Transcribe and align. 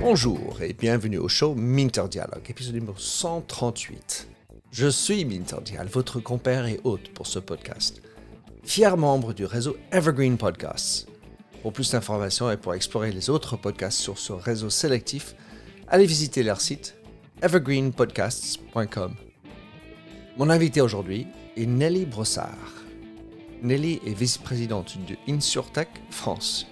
Bonjour 0.00 0.62
et 0.62 0.72
bienvenue 0.72 1.18
au 1.18 1.28
show 1.28 1.54
Minter 1.54 2.04
Dialogue, 2.10 2.42
épisode 2.48 2.74
numéro 2.74 2.94
138. 2.96 4.28
Je 4.70 4.88
suis 4.88 5.24
Minter 5.24 5.56
Dial, 5.64 5.86
votre 5.86 6.20
compère 6.20 6.66
et 6.66 6.80
hôte 6.84 7.08
pour 7.14 7.26
ce 7.26 7.38
podcast. 7.38 8.02
Fier 8.64 8.96
membre 8.96 9.32
du 9.32 9.44
réseau 9.44 9.76
Evergreen 9.92 10.36
Podcasts. 10.36 11.08
Pour 11.62 11.72
plus 11.72 11.90
d'informations 11.90 12.50
et 12.50 12.56
pour 12.56 12.74
explorer 12.74 13.10
les 13.10 13.30
autres 13.30 13.56
podcasts 13.56 13.98
sur 13.98 14.18
ce 14.18 14.32
réseau 14.32 14.70
sélectif, 14.70 15.34
allez 15.88 16.06
visiter 16.06 16.42
leur 16.42 16.60
site 16.60 16.96
evergreenpodcasts.com. 17.42 19.14
Mon 20.36 20.50
invité 20.50 20.80
aujourd'hui 20.80 21.26
est 21.56 21.66
Nelly 21.66 22.04
Brossard. 22.06 22.83
Nelly 23.64 23.98
est 24.06 24.12
vice-présidente 24.12 24.98
de 25.08 25.16
InsurTech 25.26 25.88
France, 26.10 26.66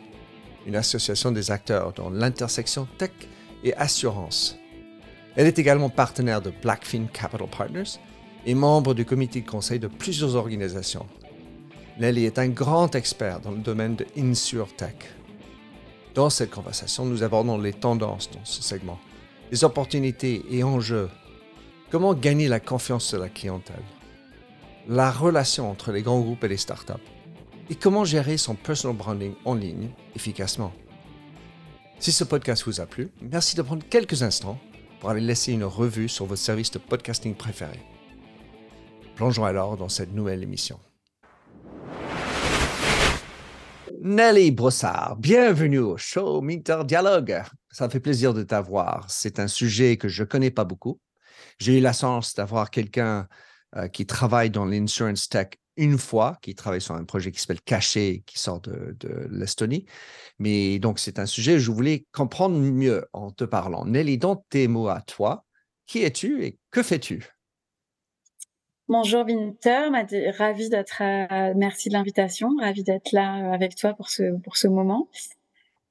une 0.67 0.77
association 0.77 1.33
des 1.33 1.51
acteurs 1.51 1.95
dans 1.95 2.11
l'intersection 2.11 2.87
tech 2.99 3.13
et 3.65 3.75
assurance. 3.77 4.59
Elle 5.35 5.47
est 5.47 5.59
également 5.59 5.89
partenaire 5.89 6.43
de 6.43 6.53
Blackfin 6.63 7.07
Capital 7.11 7.49
Partners 7.49 7.99
et 8.45 8.55
membre 8.55 8.93
du 8.93 9.07
comité 9.07 9.41
de 9.41 9.49
conseil 9.49 9.79
de 9.79 9.87
plusieurs 9.87 10.37
organisations. 10.37 11.07
Nelly 11.99 12.27
est 12.27 12.39
un 12.39 12.49
grand 12.49 12.95
expert 12.95 13.41
dans 13.41 13.53
le 13.53 13.63
domaine 13.63 13.97
de 13.97 14.07
InsurTech. 14.19 15.11
Dans 16.15 16.29
cette 16.29 16.51
conversation, 16.51 17.07
nous 17.07 17.23
abordons 17.23 17.57
les 17.57 17.73
tendances 17.73 18.31
dans 18.31 18.45
ce 18.45 18.63
segment, 18.63 18.99
les 19.51 19.65
opportunités 19.65 20.45
et 20.51 20.63
enjeux, 20.63 21.09
comment 21.91 22.13
gagner 22.13 22.49
la 22.49 22.61
confiance 22.61 23.15
de 23.15 23.19
la 23.19 23.31
clientèle, 23.31 23.83
la 24.89 25.11
relation 25.11 25.71
entre 25.71 25.93
les 25.93 26.03
grands 26.03 26.21
groupes 26.21 26.45
et 26.45 26.49
les 26.49 26.57
startups, 26.57 26.93
et 27.71 27.75
comment 27.75 28.05
gérer 28.05 28.37
son 28.37 28.55
personal 28.55 28.97
branding 28.97 29.35
en 29.45 29.55
ligne 29.55 29.91
efficacement. 30.17 30.73
Si 31.99 32.11
ce 32.11 32.25
podcast 32.25 32.65
vous 32.67 32.81
a 32.81 32.87
plu, 32.87 33.11
merci 33.21 33.55
de 33.55 33.63
prendre 33.63 33.85
quelques 33.89 34.23
instants 34.23 34.59
pour 35.01 35.11
aller 35.11 35.21
laisser 35.21 35.53
une 35.53 35.65
revue 35.65 36.09
sur 36.09 36.27
votre 36.27 36.43
service 36.43 36.71
de 36.73 36.79
podcasting 36.79 37.35
préféré. 37.35 37.79
Plongeons 39.15 39.45
alors 39.45 39.77
dans 39.77 39.89
cette 39.89 40.13
nouvelle 40.13 40.43
émission. 40.43 40.81
Nelly 44.01 44.51
Brossard, 44.51 45.17
bienvenue 45.17 45.79
au 45.79 45.97
show 45.97 46.41
Minter 46.41 46.83
Dialogue. 46.85 47.41
Ça 47.71 47.89
fait 47.89 48.01
plaisir 48.01 48.35
de 48.35 48.43
t'avoir. 48.43 49.09
C'est 49.09 49.39
un 49.39 49.47
sujet 49.47 49.97
que 49.97 50.09
je 50.09 50.25
ne 50.25 50.29
connais 50.29 50.51
pas 50.51 50.65
beaucoup. 50.65 50.99
J'ai 51.59 51.79
eu 51.79 51.81
la 51.81 51.93
chance 51.93 52.35
d'avoir 52.35 52.71
quelqu'un 52.71 53.29
euh, 53.77 53.89
qui 53.89 54.07
travaille 54.07 54.51
dans 54.51 54.65
l'insurance 54.65 55.29
tech 55.29 55.49
une 55.77 55.97
fois, 55.97 56.37
qui 56.43 56.55
travaille 56.55 56.83
sur 56.83 56.95
un 56.95 57.05
projet 57.05 57.33
qui 57.33 57.41
s'appelle 57.41 57.63
Caché, 57.63 58.23
qui 58.27 58.39
sort 58.39 58.61
de, 58.61 58.95
l'Estonie. 59.31 59.87
Mais 60.39 60.79
donc, 60.79 60.99
c'est 60.99 61.19
un 61.19 61.25
sujet 61.25 61.55
que 61.55 61.59
je 61.61 61.71
voulais 61.71 62.05
comprendre 62.13 62.59
mieux 62.59 63.07
en 63.15 63.31
te 63.31 63.45
parlant. 63.45 63.87
Nelly, 63.87 64.19
dans 64.19 64.37
tes 64.37 64.69
mots 64.69 64.89
à 64.89 65.01
toi, 65.01 65.47
qui 65.87 66.03
es-tu 66.03 66.45
et 66.45 66.59
que 66.71 66.83
fais-tu? 66.83 67.27
Bonjour 68.89 69.25
Winter, 69.25 69.89
ravie 70.37 70.69
d'être, 70.69 71.03
merci 71.55 71.89
de 71.89 71.95
l'invitation, 71.95 72.51
ravie 72.61 72.83
d'être 72.83 73.13
là 73.13 73.39
euh, 73.39 73.53
avec 73.55 73.75
toi 73.75 73.95
pour 73.95 74.11
ce, 74.11 74.37
pour 74.41 74.59
ce 74.59 74.69
moment. 74.69 75.09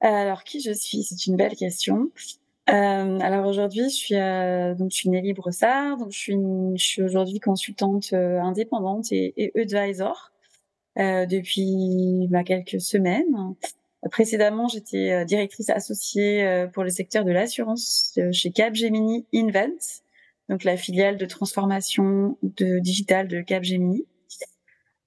Euh, 0.04 0.08
alors, 0.08 0.42
qui 0.42 0.60
je 0.60 0.72
suis? 0.72 1.04
C'est 1.04 1.26
une 1.26 1.36
belle 1.36 1.54
question. 1.54 2.10
Euh, 2.70 3.18
alors 3.20 3.46
aujourd'hui, 3.46 3.84
je 3.84 3.94
suis 3.94 4.14
euh, 4.14 4.74
donc 4.74 4.92
je 4.92 4.96
suis 4.96 5.08
Nelly 5.08 5.32
Brossard, 5.32 5.96
donc 5.96 6.12
je 6.12 6.18
suis, 6.18 6.36
je 6.76 6.84
suis 6.84 7.02
aujourd'hui 7.02 7.40
consultante 7.40 8.12
euh, 8.12 8.40
indépendante 8.40 9.10
et, 9.10 9.34
et 9.36 9.60
advisor 9.60 10.30
euh, 10.98 11.26
depuis 11.26 12.28
bah, 12.30 12.44
quelques 12.44 12.80
semaines. 12.80 13.54
Précédemment, 14.10 14.68
j'étais 14.68 15.24
directrice 15.24 15.70
associée 15.70 16.66
pour 16.72 16.82
le 16.82 16.90
secteur 16.90 17.24
de 17.24 17.30
l'assurance 17.30 18.18
chez 18.32 18.50
Capgemini 18.50 19.26
Invent, 19.32 20.02
donc 20.48 20.64
la 20.64 20.76
filiale 20.76 21.16
de 21.16 21.24
transformation 21.24 22.36
de 22.42 22.80
digital 22.80 23.28
de 23.28 23.42
Capgemini. 23.42 24.04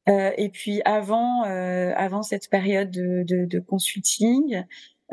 Euh, 0.08 0.31
et 0.38 0.47
puis 0.47 0.81
avant, 0.85 1.44
avant 1.44 2.24
cette 2.24 2.50
période 2.50 2.90
de, 2.90 3.24
de, 3.24 3.44
de 3.44 3.59
consulting, 3.59 4.63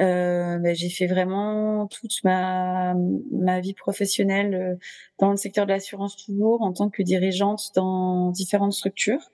euh, 0.00 0.58
bah, 0.58 0.74
j'ai 0.74 0.88
fait 0.88 1.06
vraiment 1.06 1.86
toute 1.86 2.24
ma, 2.24 2.94
ma 3.30 3.60
vie 3.60 3.74
professionnelle 3.74 4.54
euh, 4.54 4.76
dans 5.18 5.30
le 5.30 5.36
secteur 5.36 5.66
de 5.66 5.72
l'assurance 5.72 6.16
toujours 6.16 6.62
en 6.62 6.72
tant 6.72 6.88
que 6.88 7.02
dirigeante 7.02 7.72
dans 7.74 8.30
différentes 8.30 8.72
structures. 8.72 9.30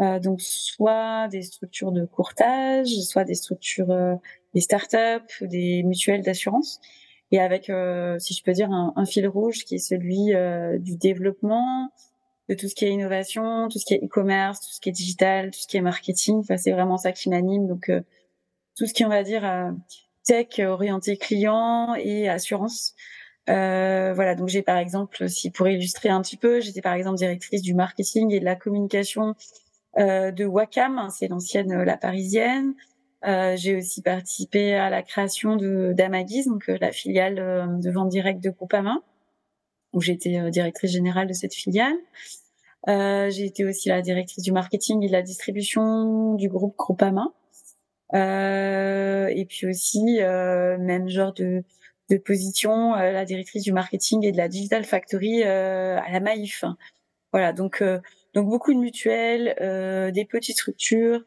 Euh, 0.00 0.20
donc 0.20 0.40
soit 0.40 1.28
des 1.28 1.42
structures 1.42 1.92
de 1.92 2.04
courtage, 2.06 2.88
soit 3.00 3.24
des 3.24 3.34
structures, 3.34 3.90
euh, 3.90 4.14
des 4.54 4.60
startups, 4.60 5.42
des 5.42 5.82
mutuelles 5.82 6.22
d'assurance, 6.22 6.80
et 7.32 7.40
avec, 7.40 7.70
euh, 7.70 8.18
si 8.18 8.34
je 8.34 8.42
peux 8.42 8.52
dire, 8.52 8.70
un, 8.70 8.92
un, 8.96 9.04
fil 9.04 9.26
rouge 9.28 9.64
qui 9.64 9.76
est 9.76 9.78
celui 9.78 10.32
du 10.80 10.96
développement, 10.96 11.90
de 12.48 12.54
tout 12.54 12.68
ce 12.68 12.74
qui 12.74 12.84
est 12.84 12.90
innovation, 12.90 13.68
tout 13.68 13.78
ce 13.78 13.84
qui 13.84 13.94
est 13.94 14.04
e-commerce, 14.04 14.60
tout 14.60 14.72
ce 14.72 14.80
qui 14.80 14.88
est 14.88 14.92
digital, 14.92 15.50
tout 15.50 15.60
ce 15.60 15.66
qui 15.68 15.76
est 15.76 15.80
marketing. 15.82 16.38
Enfin, 16.40 16.56
c'est 16.56 16.72
vraiment 16.72 16.96
ça 16.96 17.12
qui 17.12 17.28
m'anime. 17.30 17.66
Donc 17.68 17.90
tout 18.80 18.86
ce 18.86 18.94
qui, 18.94 19.04
on 19.04 19.10
va 19.10 19.22
dire, 19.22 19.44
euh, 19.44 19.70
tech 20.24 20.58
orienté 20.58 21.18
client 21.18 21.94
et 21.96 22.30
assurance. 22.30 22.94
Euh, 23.50 24.14
voilà, 24.14 24.34
donc 24.34 24.48
j'ai 24.48 24.62
par 24.62 24.78
exemple, 24.78 25.28
si 25.28 25.50
pour 25.50 25.68
illustrer 25.68 26.08
un 26.08 26.22
petit 26.22 26.38
peu, 26.38 26.60
j'étais 26.60 26.80
par 26.80 26.94
exemple 26.94 27.18
directrice 27.18 27.60
du 27.60 27.74
marketing 27.74 28.32
et 28.32 28.40
de 28.40 28.44
la 28.46 28.56
communication 28.56 29.34
euh, 29.98 30.30
de 30.30 30.46
Wacom, 30.46 31.08
c'est 31.10 31.28
l'ancienne 31.28 31.72
euh, 31.72 31.84
La 31.84 31.98
Parisienne. 31.98 32.72
Euh, 33.26 33.54
j'ai 33.54 33.76
aussi 33.76 34.00
participé 34.00 34.72
à 34.76 34.88
la 34.88 35.02
création 35.02 35.56
de 35.56 35.92
d'Amagis, 35.94 36.46
donc 36.46 36.66
la 36.68 36.90
filiale 36.90 37.34
de 37.34 37.90
vente 37.90 38.08
directe 38.08 38.42
de 38.42 38.48
Groupama, 38.48 39.02
où 39.92 40.00
j'étais 40.00 40.50
directrice 40.50 40.90
générale 40.90 41.28
de 41.28 41.34
cette 41.34 41.52
filiale. 41.52 41.98
j'ai 42.86 43.44
été 43.44 43.66
aussi 43.66 43.90
la 43.90 44.00
directrice 44.00 44.42
du 44.42 44.52
marketing 44.52 45.04
et 45.04 45.08
de 45.08 45.12
la 45.12 45.20
distribution 45.20 46.32
du 46.36 46.48
groupe 46.48 46.74
Groupama. 46.78 47.34
Euh, 48.14 49.28
et 49.28 49.44
puis 49.44 49.66
aussi, 49.66 50.18
euh, 50.20 50.78
même 50.78 51.08
genre 51.08 51.32
de, 51.32 51.62
de 52.08 52.16
position, 52.16 52.94
euh, 52.94 53.12
la 53.12 53.24
directrice 53.24 53.62
du 53.62 53.72
marketing 53.72 54.24
et 54.24 54.32
de 54.32 54.36
la 54.36 54.48
Digital 54.48 54.84
Factory 54.84 55.42
à 55.42 56.10
la 56.10 56.20
Maïf. 56.20 56.64
Voilà, 57.32 57.52
donc 57.52 57.82
donc 58.34 58.48
beaucoup 58.48 58.74
de 58.74 58.78
mutuelles, 58.78 59.54
des 60.12 60.24
petites 60.24 60.56
structures, 60.56 61.22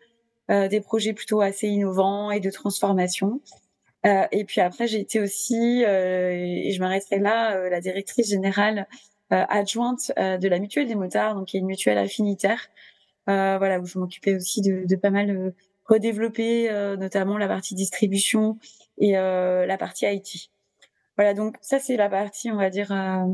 des 0.50 0.82
projets 0.82 1.14
plutôt 1.14 1.42
assez 1.42 1.68
innovants 1.68 2.30
et 2.32 2.42
de 2.42 2.50
transformation. 2.50 3.40
Euh, 4.06 4.26
et 4.34 4.44
puis 4.44 4.60
après, 4.60 4.88
j'ai 4.88 5.00
été 5.00 5.22
aussi, 5.22 5.86
euh, 5.86 6.32
et 6.34 6.72
je 6.72 6.80
m'arrêterai 6.82 7.20
là, 7.20 7.70
la 7.70 7.80
directrice 7.80 8.30
générale 8.30 8.88
adjointe 9.30 10.12
de 10.18 10.48
la 10.48 10.60
mutuelle 10.60 10.88
des 10.88 10.96
motards, 10.96 11.34
donc 11.34 11.48
qui 11.48 11.58
est 11.58 11.62
une 11.62 11.66
mutuelle 11.66 11.98
affinitaire, 11.98 12.68
voilà, 13.26 13.80
où 13.80 13.86
je 13.86 13.98
m'occupais 13.98 14.36
aussi 14.36 14.62
de, 14.62 14.86
de, 14.86 14.96
pas 14.96 15.10
mal 15.10 15.54
redévelopper 15.86 16.70
euh, 16.70 16.96
notamment 16.96 17.38
la 17.38 17.48
partie 17.48 17.76
distribution 17.76 18.58
et 18.98 19.18
euh, 19.18 19.66
la 19.66 19.78
partie 19.78 20.06
IT. 20.06 20.50
Voilà, 21.18 21.34
donc 21.34 21.56
ça 21.62 21.80
c'est 21.80 21.98
la 21.98 22.10
partie, 22.10 22.52
on 22.52 22.58
va 22.58 22.70
dire, 22.70 22.92
euh, 22.92 23.26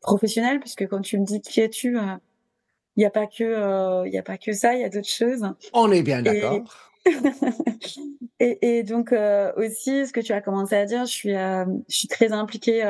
professionnelle, 0.00 0.58
parce 0.58 0.74
que 0.74 0.84
quand 0.84 1.00
tu 1.00 1.18
me 1.18 1.24
dis 1.24 1.40
qui 1.40 1.60
es-tu, 1.60 1.96
il 1.96 3.00
n'y 3.00 3.04
a 3.04 3.10
pas 3.10 3.26
que 3.26 4.08
y 4.08 4.18
a 4.18 4.22
pas 4.22 4.38
que 4.38 4.52
ça, 4.52 4.74
il 4.74 4.80
y 4.80 4.84
a 4.84 4.88
d'autres 4.88 5.08
choses. 5.08 5.42
On 5.72 5.90
est 5.92 6.02
bien 6.02 6.22
d'accord. 6.22 6.64
Et... 8.40 8.78
et, 8.78 8.82
donc 8.84 9.12
aussi, 9.56 10.06
ce 10.06 10.12
que 10.12 10.20
tu 10.20 10.32
as 10.32 10.40
commencé 10.40 10.76
à 10.76 10.84
dire, 10.84 11.06
je 11.06 11.10
suis 11.10 11.32
je 11.32 11.74
suis 11.88 12.06
très 12.06 12.32
impliquée 12.32 12.84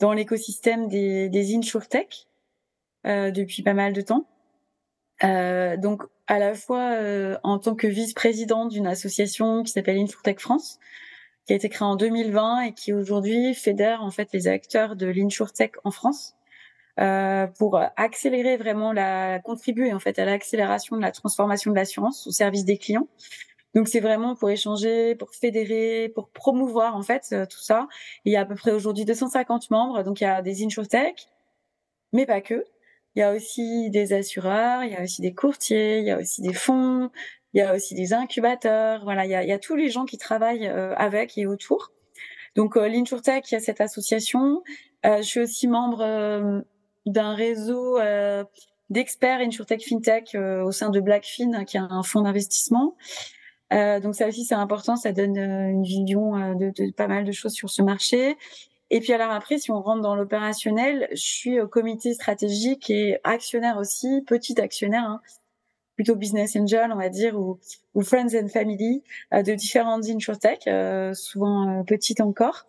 dans 0.00 0.12
l'écosystème 0.12 0.88
des 0.88 1.30
des 1.30 1.54
insurtech 1.54 2.26
depuis 3.04 3.62
pas 3.62 3.72
mal 3.72 3.94
de 3.94 4.02
temps. 4.02 4.26
donc 5.78 6.02
à 6.30 6.38
la 6.38 6.54
fois 6.54 6.92
euh, 6.92 7.36
en 7.42 7.58
tant 7.58 7.74
que 7.74 7.88
vice-présidente 7.88 8.70
d'une 8.70 8.86
association 8.86 9.64
qui 9.64 9.72
s'appelle 9.72 9.98
InfoTech 9.98 10.38
France, 10.38 10.78
qui 11.44 11.52
a 11.52 11.56
été 11.56 11.68
créée 11.68 11.88
en 11.88 11.96
2020 11.96 12.60
et 12.60 12.72
qui 12.72 12.92
aujourd'hui 12.92 13.52
fédère 13.52 14.04
en 14.04 14.12
fait 14.12 14.28
les 14.32 14.46
acteurs 14.46 14.94
de 14.94 15.08
l'insurtech 15.08 15.72
en 15.82 15.90
France 15.90 16.36
euh, 17.00 17.48
pour 17.58 17.80
accélérer 17.96 18.56
vraiment 18.56 18.92
la 18.92 19.40
contribuer 19.40 19.92
en 19.92 19.98
fait 19.98 20.20
à 20.20 20.24
l'accélération 20.24 20.96
de 20.96 21.02
la 21.02 21.10
transformation 21.10 21.72
de 21.72 21.76
l'assurance 21.76 22.28
au 22.28 22.30
service 22.30 22.64
des 22.64 22.78
clients. 22.78 23.08
Donc 23.74 23.88
c'est 23.88 24.00
vraiment 24.00 24.36
pour 24.36 24.50
échanger, 24.50 25.16
pour 25.16 25.34
fédérer, 25.34 26.12
pour 26.14 26.28
promouvoir 26.28 26.94
en 26.94 27.02
fait 27.02 27.26
euh, 27.32 27.44
tout 27.44 27.60
ça. 27.60 27.88
il 28.24 28.32
y 28.32 28.36
a 28.36 28.42
à 28.42 28.44
peu 28.44 28.54
près 28.54 28.70
aujourd'hui 28.70 29.04
250 29.04 29.68
membres, 29.72 30.04
donc 30.04 30.20
il 30.20 30.24
y 30.24 30.28
a 30.28 30.42
des 30.42 30.64
insurtech, 30.64 31.26
mais 32.12 32.24
pas 32.24 32.40
que. 32.40 32.64
Il 33.16 33.20
y 33.20 33.22
a 33.22 33.32
aussi 33.34 33.90
des 33.90 34.12
assureurs, 34.12 34.84
il 34.84 34.92
y 34.92 34.96
a 34.96 35.02
aussi 35.02 35.20
des 35.20 35.34
courtiers, 35.34 35.98
il 35.98 36.04
y 36.04 36.10
a 36.10 36.18
aussi 36.18 36.42
des 36.42 36.52
fonds, 36.52 37.10
il 37.54 37.58
y 37.58 37.60
a 37.60 37.74
aussi 37.74 37.94
des 37.94 38.12
incubateurs. 38.12 39.02
Voilà, 39.04 39.24
il 39.24 39.30
y 39.30 39.34
a, 39.34 39.42
il 39.42 39.48
y 39.48 39.52
a 39.52 39.58
tous 39.58 39.76
les 39.76 39.88
gens 39.90 40.04
qui 40.04 40.18
travaillent 40.18 40.68
euh, 40.68 40.94
avec 40.96 41.36
et 41.36 41.46
autour. 41.46 41.92
Donc 42.56 42.76
euh, 42.76 42.88
l'InsurTech, 42.88 43.50
il 43.50 43.54
y 43.54 43.56
a 43.56 43.60
cette 43.60 43.80
association. 43.80 44.62
Euh, 45.06 45.18
je 45.18 45.22
suis 45.22 45.40
aussi 45.40 45.68
membre 45.68 46.02
euh, 46.02 46.60
d'un 47.06 47.34
réseau 47.34 47.98
d'experts 48.90 49.40
InsurTech 49.40 49.82
FinTech 49.82 50.34
au 50.34 50.72
sein 50.72 50.90
de 50.90 51.00
Blackfin, 51.00 51.64
qui 51.64 51.76
est 51.76 51.80
un 51.80 52.02
fonds 52.02 52.22
d'investissement. 52.22 52.96
donc 53.70 54.14
ça 54.14 54.26
aussi 54.26 54.44
c'est 54.44 54.54
important, 54.54 54.96
ça 54.96 55.12
donne 55.12 55.38
une 55.38 55.84
vision 55.84 56.54
de, 56.54 56.70
de, 56.70 56.92
pas 56.92 57.06
mal 57.06 57.24
de 57.24 57.32
choses 57.32 57.52
sur 57.52 57.70
ce 57.70 57.82
marché. 57.82 58.36
Et 58.90 59.00
puis 59.00 59.12
alors 59.12 59.30
après, 59.30 59.58
si 59.58 59.70
on 59.70 59.80
rentre 59.80 60.02
dans 60.02 60.16
l'opérationnel, 60.16 61.08
je 61.12 61.22
suis 61.22 61.60
au 61.60 61.68
comité 61.68 62.12
stratégique 62.12 62.90
et 62.90 63.18
actionnaire 63.22 63.78
aussi, 63.78 64.22
petit 64.26 64.60
actionnaire, 64.60 65.04
hein, 65.04 65.20
plutôt 65.94 66.16
business 66.16 66.56
angel, 66.56 66.90
on 66.92 66.96
va 66.96 67.08
dire, 67.08 67.38
ou, 67.38 67.58
ou 67.94 68.02
friends 68.02 68.34
and 68.34 68.48
family 68.48 69.04
euh, 69.32 69.42
de 69.42 69.54
différentes 69.54 70.08
insurtech, 70.08 70.66
euh, 70.66 71.14
souvent 71.14 71.80
euh, 71.80 71.82
petites 71.84 72.20
encore. 72.20 72.66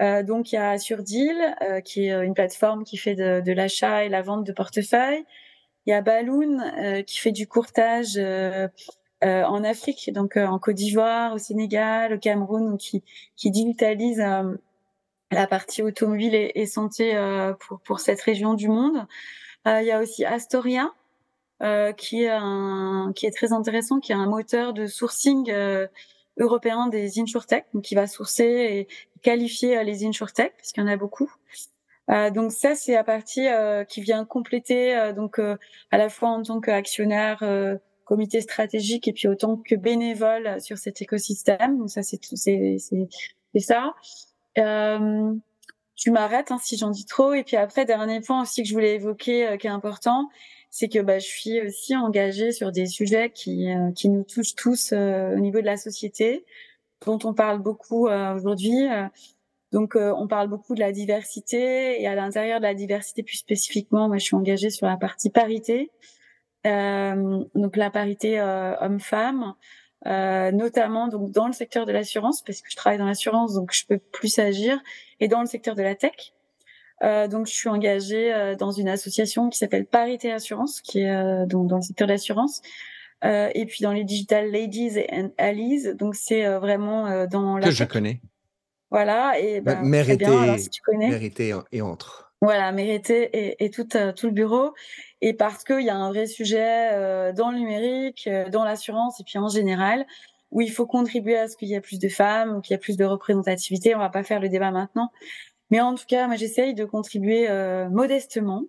Euh, 0.00 0.22
donc 0.22 0.52
il 0.52 0.56
y 0.56 0.58
a 0.58 0.78
Surdeal, 0.78 1.56
euh, 1.62 1.80
qui 1.80 2.06
est 2.06 2.24
une 2.24 2.34
plateforme 2.34 2.84
qui 2.84 2.96
fait 2.98 3.14
de, 3.14 3.40
de 3.40 3.52
l'achat 3.52 4.04
et 4.04 4.08
la 4.08 4.22
vente 4.22 4.44
de 4.44 4.52
portefeuille. 4.52 5.24
Il 5.86 5.90
y 5.90 5.94
a 5.94 6.02
Balloon, 6.02 7.02
qui 7.06 7.18
fait 7.18 7.30
du 7.30 7.46
courtage 7.46 8.18
en 9.22 9.64
Afrique, 9.64 10.12
donc 10.12 10.36
en 10.36 10.58
Côte 10.58 10.74
d'Ivoire, 10.74 11.32
au 11.32 11.38
Sénégal, 11.38 12.12
au 12.14 12.18
Cameroun, 12.18 12.76
qui, 12.76 13.04
qui 13.36 13.52
digitalise 13.52 14.20
la 15.30 15.46
partie 15.46 15.82
automobile 15.82 16.34
et, 16.34 16.52
et 16.54 16.66
santé 16.66 17.14
pour, 17.60 17.80
pour 17.80 18.00
cette 18.00 18.20
région 18.20 18.54
du 18.54 18.68
monde. 18.68 19.06
il 19.66 19.84
y 19.84 19.90
a 19.90 20.00
aussi 20.00 20.24
Astoria, 20.24 20.92
euh, 21.62 21.92
qui 21.92 22.24
est 22.24 22.30
un, 22.30 23.12
qui 23.16 23.24
est 23.24 23.30
très 23.30 23.54
intéressant, 23.54 23.98
qui 23.98 24.12
est 24.12 24.16
un 24.16 24.26
moteur 24.26 24.74
de 24.74 24.86
sourcing 24.86 25.50
euh, 25.50 25.86
européen 26.38 26.88
des 26.88 27.18
insurtech, 27.18 27.64
donc 27.72 27.82
qui 27.82 27.94
va 27.94 28.06
sourcer 28.06 28.44
et 28.44 28.88
qualifier 29.22 29.78
euh, 29.78 29.82
les 29.82 30.04
insurtech, 30.04 30.52
parce 30.58 30.72
qu'il 30.72 30.82
y 30.82 30.86
en 30.86 30.88
a 30.90 30.98
beaucoup. 30.98 31.32
Euh, 32.10 32.30
donc 32.30 32.52
ça, 32.52 32.74
c'est 32.74 32.92
la 32.92 33.04
partie 33.04 33.46
qui 33.88 34.02
vient 34.02 34.26
compléter, 34.26 35.12
donc 35.16 35.38
à 35.38 35.98
la 35.98 36.10
fois 36.10 36.28
en 36.28 36.42
tant 36.42 36.60
qu'actionnaire, 36.60 37.42
comité 38.04 38.42
stratégique, 38.42 39.08
et 39.08 39.14
puis 39.14 39.26
autant 39.26 39.56
que 39.56 39.74
bénévole 39.74 40.60
sur 40.60 40.76
cet 40.76 41.00
écosystème. 41.00 41.78
Donc 41.78 41.90
ça, 41.90 42.02
c'est 42.02 42.20
c'est 42.22 42.76
c'est 42.78 43.74
ça. 44.56 44.98
tu 45.94 46.10
m'arrêtes 46.10 46.50
hein, 46.50 46.58
si 46.62 46.76
j'en 46.76 46.90
dis 46.90 47.06
trop. 47.06 47.34
Et 47.34 47.44
puis 47.44 47.56
après, 47.56 47.84
dernier 47.84 48.20
point 48.20 48.42
aussi 48.42 48.62
que 48.62 48.68
je 48.68 48.74
voulais 48.74 48.94
évoquer, 48.96 49.56
qui 49.58 49.66
est 49.66 49.70
important, 49.70 50.28
c'est 50.76 50.88
que 50.88 50.98
bah, 50.98 51.18
je 51.18 51.26
suis 51.26 51.60
aussi 51.62 51.96
engagée 51.96 52.52
sur 52.52 52.70
des 52.70 52.84
sujets 52.84 53.30
qui, 53.30 53.72
euh, 53.72 53.92
qui 53.92 54.10
nous 54.10 54.24
touchent 54.24 54.54
tous 54.54 54.92
euh, 54.92 55.34
au 55.34 55.38
niveau 55.38 55.60
de 55.62 55.64
la 55.64 55.78
société, 55.78 56.44
dont 57.06 57.18
on 57.24 57.32
parle 57.32 57.60
beaucoup 57.60 58.08
euh, 58.08 58.34
aujourd'hui. 58.34 58.86
donc, 59.72 59.96
on 59.96 60.28
parle 60.28 60.48
beaucoup 60.48 60.74
de 60.74 60.80
la 60.80 60.92
diversité 60.92 62.00
et 62.00 62.06
à 62.06 62.14
l'intérieur 62.14 62.60
de 62.60 62.64
la 62.64 62.74
diversité, 62.74 63.22
plus 63.22 63.38
spécifiquement, 63.38 64.08
moi, 64.08 64.18
je 64.18 64.24
suis 64.24 64.36
engagée 64.36 64.68
sur 64.68 64.86
la 64.86 64.98
partie 64.98 65.30
parité. 65.30 65.90
donc, 66.64 67.76
la 67.76 67.90
parité 67.90 68.40
homme-femme. 68.40 69.54
Notamment 70.52 71.08
donc 71.08 71.32
dans 71.32 71.46
le 71.46 71.52
secteur 71.52 71.84
de 71.84 71.92
l'assurance 71.92 72.42
parce 72.42 72.60
que 72.60 72.70
je 72.70 72.76
travaille 72.76 72.98
dans 72.98 73.06
l'assurance 73.06 73.54
donc 73.54 73.72
je 73.72 73.84
peux 73.86 73.98
plus 73.98 74.38
agir 74.38 74.78
et 75.20 75.28
dans 75.28 75.40
le 75.40 75.46
secteur 75.46 75.74
de 75.74 75.82
la 75.82 75.94
tech 75.94 76.32
euh, 77.02 77.28
donc, 77.28 77.46
je 77.46 77.52
suis 77.52 77.68
engagée 77.68 78.32
euh, 78.32 78.54
dans 78.54 78.70
une 78.70 78.88
association 78.88 79.48
qui 79.48 79.58
s'appelle 79.58 79.86
Parité 79.86 80.32
Assurance, 80.32 80.80
qui 80.80 81.00
est 81.00 81.10
euh, 81.10 81.46
dans, 81.46 81.64
dans, 81.64 81.76
le 81.76 81.82
secteur 81.82 82.06
de 82.06 82.12
l'assurance. 82.12 82.62
Euh, 83.24 83.50
et 83.54 83.66
puis 83.66 83.82
dans 83.82 83.92
les 83.92 84.04
Digital 84.04 84.50
Ladies 84.50 85.00
and 85.10 85.30
Allies, 85.38 85.94
donc 85.94 86.14
c'est 86.14 86.46
vraiment 86.58 87.26
dans 87.26 87.56
la... 87.56 87.66
Que 87.66 87.72
je 87.72 87.84
connais. 87.84 88.20
Voilà, 88.90 89.38
et 89.40 89.60
ben, 89.60 89.82
mérité, 89.82 90.26
bien, 90.26 90.42
alors, 90.42 90.58
si 90.58 90.68
tu 90.68 90.80
connais. 90.82 91.08
Mérité 91.08 91.54
et 91.72 91.82
entre. 91.82 92.30
Voilà, 92.42 92.70
mérité 92.72 93.30
et, 93.32 93.64
et 93.64 93.70
tout, 93.70 93.84
tout 93.84 94.26
le 94.26 94.32
bureau. 94.32 94.74
Et 95.28 95.34
parce 95.34 95.64
qu'il 95.64 95.80
y 95.80 95.90
a 95.90 95.96
un 95.96 96.10
vrai 96.10 96.26
sujet 96.26 97.32
dans 97.32 97.50
le 97.50 97.58
numérique, 97.58 98.30
dans 98.52 98.64
l'assurance 98.64 99.18
et 99.18 99.24
puis 99.24 99.38
en 99.38 99.48
général, 99.48 100.06
où 100.52 100.60
il 100.60 100.70
faut 100.70 100.86
contribuer 100.86 101.36
à 101.36 101.48
ce 101.48 101.56
qu'il 101.56 101.66
y 101.66 101.74
ait 101.74 101.80
plus 101.80 101.98
de 101.98 102.08
femmes, 102.08 102.62
qu'il 102.62 102.74
y 102.74 102.76
ait 102.76 102.78
plus 102.78 102.96
de 102.96 103.04
représentativité. 103.04 103.96
On 103.96 103.98
va 103.98 104.08
pas 104.08 104.22
faire 104.22 104.38
le 104.38 104.48
débat 104.48 104.70
maintenant, 104.70 105.10
mais 105.70 105.80
en 105.80 105.94
tout 105.94 106.04
cas, 106.06 106.26
moi, 106.26 106.36
j'essaye 106.36 106.74
de 106.74 106.84
contribuer 106.84 107.48
euh, 107.48 107.88
modestement 107.88 108.64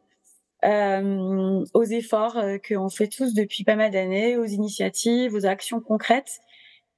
euh, 0.66 1.64
aux 1.74 1.84
efforts 1.84 2.38
euh, 2.38 2.58
qu'on 2.58 2.90
fait 2.90 3.08
tous 3.08 3.34
depuis 3.34 3.64
pas 3.64 3.76
mal 3.76 3.92
d'années, 3.92 4.38
aux 4.38 4.46
initiatives, 4.46 5.34
aux 5.36 5.46
actions 5.46 5.80
concrètes. 5.80 6.40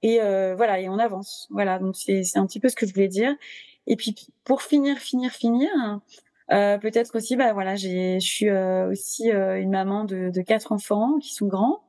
Et 0.02 0.22
euh, 0.22 0.56
voilà, 0.56 0.80
et 0.80 0.88
on 0.88 0.98
avance. 0.98 1.48
Voilà, 1.52 1.80
donc 1.80 1.96
c'est 1.98 2.24
un 2.36 2.48
petit 2.48 2.62
peu 2.62 2.70
ce 2.70 2.76
que 2.76 2.88
je 2.88 2.94
voulais 2.94 3.10
dire. 3.10 3.36
Et 3.88 3.98
puis 3.98 4.16
pour 4.46 4.62
finir, 4.62 4.98
finir, 4.98 5.32
finir, 5.32 5.70
euh, 5.86 5.98
peut-être 6.50 7.16
aussi, 7.16 7.36
bah 7.36 7.54
voilà, 7.54 7.75
j'ai, 7.75 8.19
je 8.19 8.28
suis 8.28 8.51
aussi 8.51 9.30
une 9.30 9.69
maman 9.69 10.04
de, 10.04 10.30
de, 10.30 10.42
quatre 10.42 10.72
enfants 10.72 11.18
qui 11.19 11.34
sont 11.34 11.48
grands, 11.48 11.81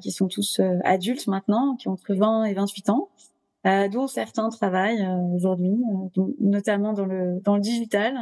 qui 0.00 0.12
sont 0.12 0.28
tous 0.28 0.60
adultes 0.84 1.26
maintenant, 1.26 1.76
qui 1.76 1.88
ont 1.88 1.92
entre 1.92 2.14
20 2.14 2.44
et 2.44 2.54
28 2.54 2.90
ans 2.90 3.08
euh, 3.66 3.88
dont 3.88 4.08
certains 4.08 4.48
travaillent 4.48 5.04
euh, 5.04 5.36
aujourd'hui, 5.36 5.76
euh, 6.18 6.22
notamment 6.40 6.92
dans 6.92 7.06
le 7.06 7.40
dans 7.40 7.54
le 7.54 7.60
digital. 7.60 8.14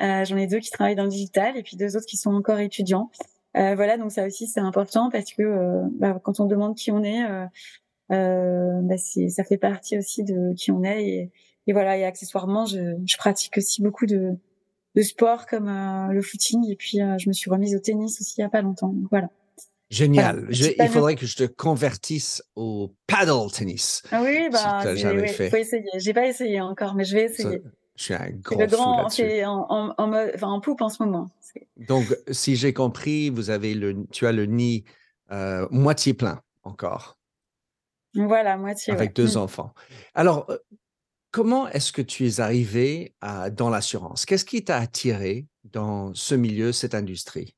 Euh, 0.00 0.24
J'en 0.24 0.36
ai 0.36 0.46
deux 0.46 0.60
qui 0.60 0.70
travaillent 0.70 0.94
dans 0.94 1.04
le 1.04 1.10
digital 1.10 1.56
et 1.56 1.62
puis 1.62 1.76
deux 1.76 1.96
autres 1.96 2.06
qui 2.06 2.16
sont 2.16 2.32
encore 2.32 2.60
étudiants. 2.60 3.10
voilà, 3.54 3.98
donc 3.98 4.12
ça 4.12 4.24
aussi 4.26 4.46
c'est 4.46 4.60
important 4.60 5.10
parce 5.10 5.32
que 5.32 5.82
bah, 5.98 6.18
quand 6.22 6.40
on 6.40 6.46
demande 6.46 6.76
qui 6.76 6.92
on 6.92 7.02
est, 7.02 7.22
bah, 8.08 8.96
ça 8.96 9.44
fait 9.44 9.58
partie 9.58 9.98
aussi 9.98 10.22
de 10.24 10.54
qui 10.54 10.70
on 10.70 10.84
est 10.84 11.04
et, 11.04 11.30
et 11.66 11.72
voilà. 11.72 11.98
Et 11.98 12.04
accessoirement, 12.04 12.64
je, 12.64 12.96
je, 13.04 13.16
pratique 13.18 13.58
aussi 13.58 13.82
beaucoup 13.82 14.06
de 14.06 14.36
de 14.96 15.02
sport 15.02 15.46
comme 15.46 15.66
le 16.10 16.22
footing 16.22 16.68
et 16.70 16.76
puis 16.76 16.98
je 16.98 17.28
me 17.28 17.32
suis 17.32 17.50
remise 17.50 17.74
au 17.74 17.78
tennis 17.78 18.20
aussi 18.20 18.34
il 18.38 18.40
y 18.40 18.44
a 18.44 18.48
pas 18.48 18.62
longtemps. 18.62 18.88
Donc, 18.88 19.08
voilà. 19.10 19.28
Génial. 19.90 20.46
il 20.50 20.88
faudrait 20.88 21.16
que 21.16 21.26
je 21.26 21.36
te 21.36 21.44
convertisse 21.44 22.44
au 22.54 22.94
paddle 23.08 23.50
tennis. 23.52 24.02
Ah 24.12 24.22
oui, 24.22 24.48
bah, 24.50 24.82
si 24.96 25.04
oui, 25.04 25.28
faut 25.28 25.56
essayer. 25.56 25.90
J'ai 25.96 26.14
pas 26.14 26.26
essayé 26.26 26.60
encore, 26.60 26.94
mais 26.94 27.04
je 27.04 27.16
vais 27.16 27.24
essayer. 27.24 27.60
je 27.96 28.02
suis 28.04 28.14
un 28.14 28.30
grand, 28.30 28.60
le 28.60 28.66
grand 28.66 29.08
C'est 29.08 29.44
en, 29.44 29.66
en, 29.68 29.94
en, 29.98 30.12
enfin, 30.34 30.46
en 30.46 30.60
poupe 30.60 30.80
en 30.80 30.88
ce 30.88 31.02
moment. 31.02 31.28
Donc, 31.76 32.06
si 32.30 32.54
j'ai 32.54 32.72
compris, 32.72 33.30
vous 33.30 33.50
avez 33.50 33.74
le, 33.74 34.06
tu 34.12 34.28
as 34.28 34.32
le 34.32 34.46
nid 34.46 34.84
euh, 35.32 35.66
moitié 35.72 36.14
plein 36.14 36.40
encore. 36.62 37.18
Voilà, 38.14 38.56
moitié. 38.56 38.92
Avec 38.92 39.14
deux 39.14 39.34
mmh. 39.34 39.42
enfants. 39.42 39.74
Alors, 40.14 40.48
euh, 40.50 40.58
comment 41.30 41.68
est-ce 41.68 41.92
que 41.92 42.02
tu 42.02 42.26
es 42.26 42.40
arrivé 42.40 43.14
à, 43.20 43.50
dans 43.50 43.70
l'assurance? 43.70 44.26
Qu'est-ce 44.26 44.44
qui 44.44 44.64
t'a 44.64 44.76
attiré 44.76 45.46
dans 45.64 46.14
ce 46.14 46.34
milieu, 46.34 46.72
cette 46.72 46.94
industrie? 46.94 47.56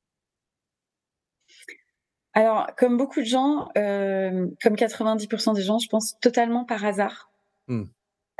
Alors, 2.33 2.67
comme 2.77 2.97
beaucoup 2.97 3.19
de 3.19 3.25
gens, 3.25 3.69
euh, 3.77 4.47
comme 4.61 4.73
90% 4.75 5.53
des 5.53 5.61
gens, 5.61 5.77
je 5.77 5.87
pense 5.87 6.19
totalement 6.19 6.65
par 6.65 6.83
hasard. 6.83 7.31
Mmh. 7.67 7.83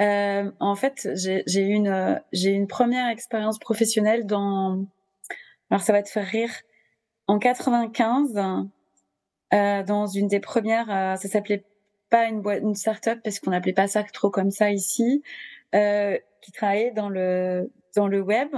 Euh, 0.01 0.51
en 0.59 0.75
fait, 0.75 1.07
j'ai 1.13 1.61
eu 1.61 1.73
une, 1.73 2.67
première 2.67 3.09
expérience 3.09 3.59
professionnelle 3.59 4.25
dans. 4.25 4.85
Alors, 5.69 5.83
ça 5.83 5.93
va 5.93 6.01
te 6.01 6.09
faire 6.09 6.25
rire. 6.25 6.51
En 7.27 7.37
95, 7.37 8.35
euh, 9.53 9.83
dans 9.83 10.07
une 10.07 10.27
des 10.27 10.39
premières, 10.39 10.87
ça 10.87 11.27
s'appelait 11.29 11.63
pas 12.13 12.25
une 12.27 12.41
boîte, 12.41 12.62
une 12.62 12.75
start-up 12.75 13.20
parce 13.24 13.39
qu'on 13.39 13.50
n'appelait 13.50 13.74
pas 13.74 13.88
ça 13.88 14.03
trop 14.03 14.29
comme 14.29 14.51
ça 14.51 14.70
ici, 14.70 15.24
euh, 15.74 16.15
qui 16.41 16.51
travaillait 16.51 16.91
dans 16.91 17.10
le 17.10 17.72
dans 17.96 18.08
le 18.08 18.22
web 18.22 18.50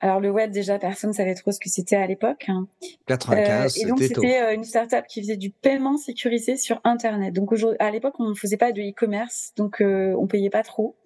alors 0.00 0.18
le 0.18 0.30
web 0.30 0.50
déjà 0.50 0.78
personne 0.78 1.12
savait 1.12 1.34
trop 1.34 1.52
ce 1.52 1.60
que 1.60 1.68
c'était 1.68 1.94
à 1.94 2.06
l'époque. 2.06 2.46
Hein. 2.48 2.66
95, 3.06 3.76
euh, 3.76 3.80
et 3.80 3.88
donc 3.88 4.00
c'était 4.00 4.40
euh, 4.40 4.54
une 4.54 4.64
startup 4.64 5.06
qui 5.08 5.20
faisait 5.20 5.36
du 5.36 5.50
paiement 5.50 5.96
sécurisé 5.96 6.56
sur 6.56 6.80
internet. 6.82 7.32
Donc 7.32 7.52
à 7.78 7.90
l'époque 7.92 8.14
on 8.18 8.28
ne 8.28 8.34
faisait 8.34 8.56
pas 8.56 8.72
de 8.72 8.80
e-commerce, 8.80 9.52
donc 9.56 9.80
on 9.80 10.26
payait 10.26 10.50
pas 10.50 10.64
trop. 10.64 10.96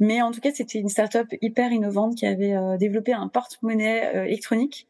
Mais 0.00 0.22
en 0.22 0.32
tout 0.32 0.40
cas 0.40 0.50
c'était 0.52 0.80
une 0.80 0.88
startup 0.88 1.28
hyper 1.40 1.70
innovante 1.70 2.16
qui 2.16 2.26
avait 2.26 2.56
développé 2.78 3.12
un 3.12 3.28
porte-monnaie 3.28 4.16
euh, 4.16 4.24
électronique, 4.24 4.88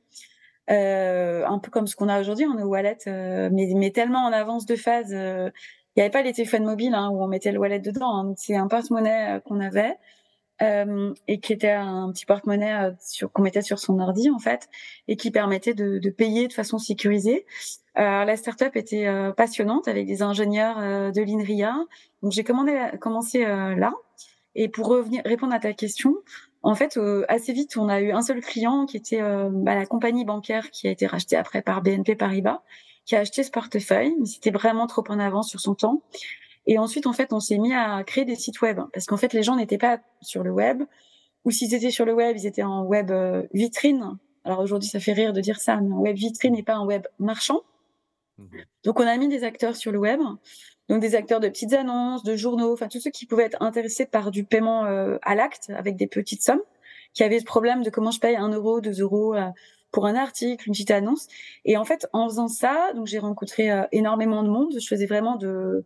un 0.68 1.58
peu 1.62 1.70
comme 1.70 1.86
ce 1.86 1.96
qu'on 1.96 2.08
a 2.08 2.20
aujourd'hui, 2.20 2.46
on 2.46 2.58
est 2.58 2.62
wallet, 2.62 2.98
mais, 3.06 3.72
mais 3.74 3.90
tellement 3.90 4.24
en 4.24 4.32
avance 4.32 4.64
de 4.64 4.76
phase. 4.76 5.14
Il 5.96 6.00
n'y 6.00 6.02
avait 6.02 6.10
pas 6.10 6.22
les 6.22 6.32
téléphones 6.32 6.64
mobiles 6.64 6.94
hein, 6.94 7.10
où 7.10 7.22
on 7.22 7.26
mettait 7.26 7.52
le 7.52 7.58
wallet 7.58 7.80
dedans. 7.80 8.16
Hein. 8.16 8.34
C'est 8.36 8.56
un 8.56 8.68
porte-monnaie 8.68 9.40
qu'on 9.44 9.60
avait 9.60 9.96
euh, 10.62 11.12
et 11.26 11.40
qui 11.40 11.52
était 11.52 11.70
un 11.70 12.10
petit 12.12 12.26
porte-monnaie 12.26 12.90
euh, 12.90 13.28
qu'on 13.32 13.42
mettait 13.42 13.62
sur 13.62 13.78
son 13.78 13.98
ordi 13.98 14.30
en 14.30 14.38
fait 14.38 14.68
et 15.08 15.16
qui 15.16 15.30
permettait 15.30 15.74
de, 15.74 15.98
de 15.98 16.10
payer 16.10 16.48
de 16.48 16.52
façon 16.52 16.78
sécurisée. 16.78 17.46
Euh, 17.98 18.24
la 18.24 18.36
startup 18.36 18.76
était 18.76 19.06
euh, 19.06 19.32
passionnante 19.32 19.88
avec 19.88 20.06
des 20.06 20.22
ingénieurs 20.22 20.78
euh, 20.78 21.10
de 21.10 21.22
l'INRIA. 21.22 21.74
Donc 22.22 22.32
j'ai 22.32 22.44
commencé 22.44 23.40
là. 23.44 23.92
Et 24.54 24.68
pour 24.68 24.88
revenir 24.88 25.22
répondre 25.24 25.54
à 25.54 25.60
ta 25.60 25.72
question, 25.72 26.14
en 26.62 26.74
fait, 26.74 26.98
assez 27.28 27.52
vite, 27.52 27.76
on 27.76 27.88
a 27.88 28.00
eu 28.00 28.10
un 28.10 28.20
seul 28.20 28.40
client 28.40 28.84
qui 28.84 28.96
était 28.96 29.22
bah, 29.22 29.74
la 29.74 29.86
compagnie 29.86 30.24
bancaire 30.24 30.70
qui 30.70 30.88
a 30.88 30.90
été 30.90 31.06
rachetée 31.06 31.36
après 31.36 31.62
par 31.62 31.82
BNP 31.82 32.16
Paribas, 32.16 32.60
qui 33.04 33.16
a 33.16 33.20
acheté 33.20 33.42
ce 33.42 33.50
portefeuille, 33.50 34.14
mais 34.18 34.26
c'était 34.26 34.50
vraiment 34.50 34.86
trop 34.86 35.04
en 35.08 35.18
avance 35.18 35.48
sur 35.48 35.60
son 35.60 35.74
temps. 35.74 36.02
Et 36.66 36.78
ensuite, 36.78 37.06
en 37.06 37.12
fait, 37.12 37.32
on 37.32 37.40
s'est 37.40 37.58
mis 37.58 37.72
à 37.72 38.04
créer 38.04 38.24
des 38.24 38.36
sites 38.36 38.60
web 38.60 38.80
parce 38.92 39.06
qu'en 39.06 39.16
fait, 39.16 39.32
les 39.32 39.42
gens 39.42 39.56
n'étaient 39.56 39.78
pas 39.78 40.00
sur 40.20 40.42
le 40.42 40.50
web 40.50 40.82
ou 41.44 41.50
s'ils 41.50 41.74
étaient 41.74 41.90
sur 41.90 42.04
le 42.04 42.12
web, 42.12 42.36
ils 42.36 42.46
étaient 42.46 42.62
en 42.62 42.84
web 42.84 43.10
euh, 43.10 43.42
vitrine. 43.54 44.18
Alors 44.44 44.60
aujourd'hui, 44.60 44.88
ça 44.88 45.00
fait 45.00 45.12
rire 45.12 45.32
de 45.32 45.40
dire 45.40 45.58
ça, 45.60 45.76
mais 45.80 45.92
un 45.92 45.98
web 45.98 46.16
vitrine 46.16 46.54
n'est 46.54 46.62
pas 46.62 46.74
un 46.74 46.84
web 46.84 47.06
marchand. 47.18 47.62
Mhm. 48.38 48.48
Donc, 48.84 49.00
on 49.00 49.06
a 49.06 49.16
mis 49.16 49.28
des 49.28 49.44
acteurs 49.44 49.76
sur 49.76 49.92
le 49.92 49.98
web. 49.98 50.20
donc 50.88 51.00
des 51.00 51.14
acteurs 51.14 51.40
de 51.40 51.48
petites 51.48 51.72
annonces, 51.72 52.24
de 52.24 52.36
journaux, 52.36 52.72
enfin 52.72 52.88
tous 52.88 53.00
ceux 53.00 53.10
qui 53.10 53.24
pouvaient 53.26 53.44
être 53.44 53.62
intéressés 53.62 54.06
par 54.06 54.30
du 54.30 54.44
paiement 54.44 54.84
à 55.22 55.34
l'acte 55.36 55.70
avec 55.70 55.94
des 55.96 56.08
petites 56.08 56.42
sommes, 56.42 56.62
qui 57.14 57.22
avaient 57.22 57.38
ce 57.38 57.44
problème 57.44 57.82
de 57.82 57.90
comment 57.90 58.10
je 58.10 58.18
paye 58.18 58.34
un 58.34 58.48
euro, 58.48 58.80
deux 58.80 59.00
euros 59.00 59.34
pour 59.92 60.06
un 60.06 60.14
article, 60.14 60.68
une 60.68 60.72
petite 60.72 60.90
annonce. 60.90 61.26
Et 61.64 61.76
en 61.76 61.84
fait, 61.84 62.06
en 62.12 62.28
faisant 62.28 62.48
ça, 62.48 62.92
donc 62.94 63.06
j'ai 63.06 63.18
rencontré 63.18 63.70
énormément 63.92 64.42
de 64.42 64.48
monde. 64.48 64.74
Je 64.78 64.86
faisais 64.86 65.06
vraiment 65.06 65.36
de 65.36 65.84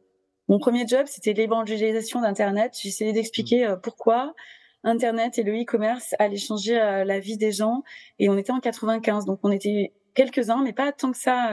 mon 0.49 0.59
premier 0.59 0.87
job, 0.87 1.07
c'était 1.07 1.33
l'évangélisation 1.33 2.21
d'Internet. 2.21 2.77
J'essayais 2.81 3.13
d'expliquer 3.13 3.67
mmh. 3.67 3.81
pourquoi 3.83 4.35
Internet 4.83 5.39
et 5.39 5.43
le 5.43 5.55
e-commerce 5.55 6.15
allaient 6.19 6.37
changer 6.37 6.75
la 6.75 7.19
vie 7.19 7.39
des 7.39 7.53
gens. 7.53 7.83
Et 8.19 8.29
on 8.29 8.37
était 8.37 8.53
en 8.53 8.61
95, 8.61 9.25
donc 9.25 9.41
on 9.43 9.51
était 9.51 9.93
quelques-uns, 10.15 10.63
mais 10.63 10.75
pas 10.75 10.93
tant 10.93 11.11
que 11.11 11.19
ça 11.19 11.51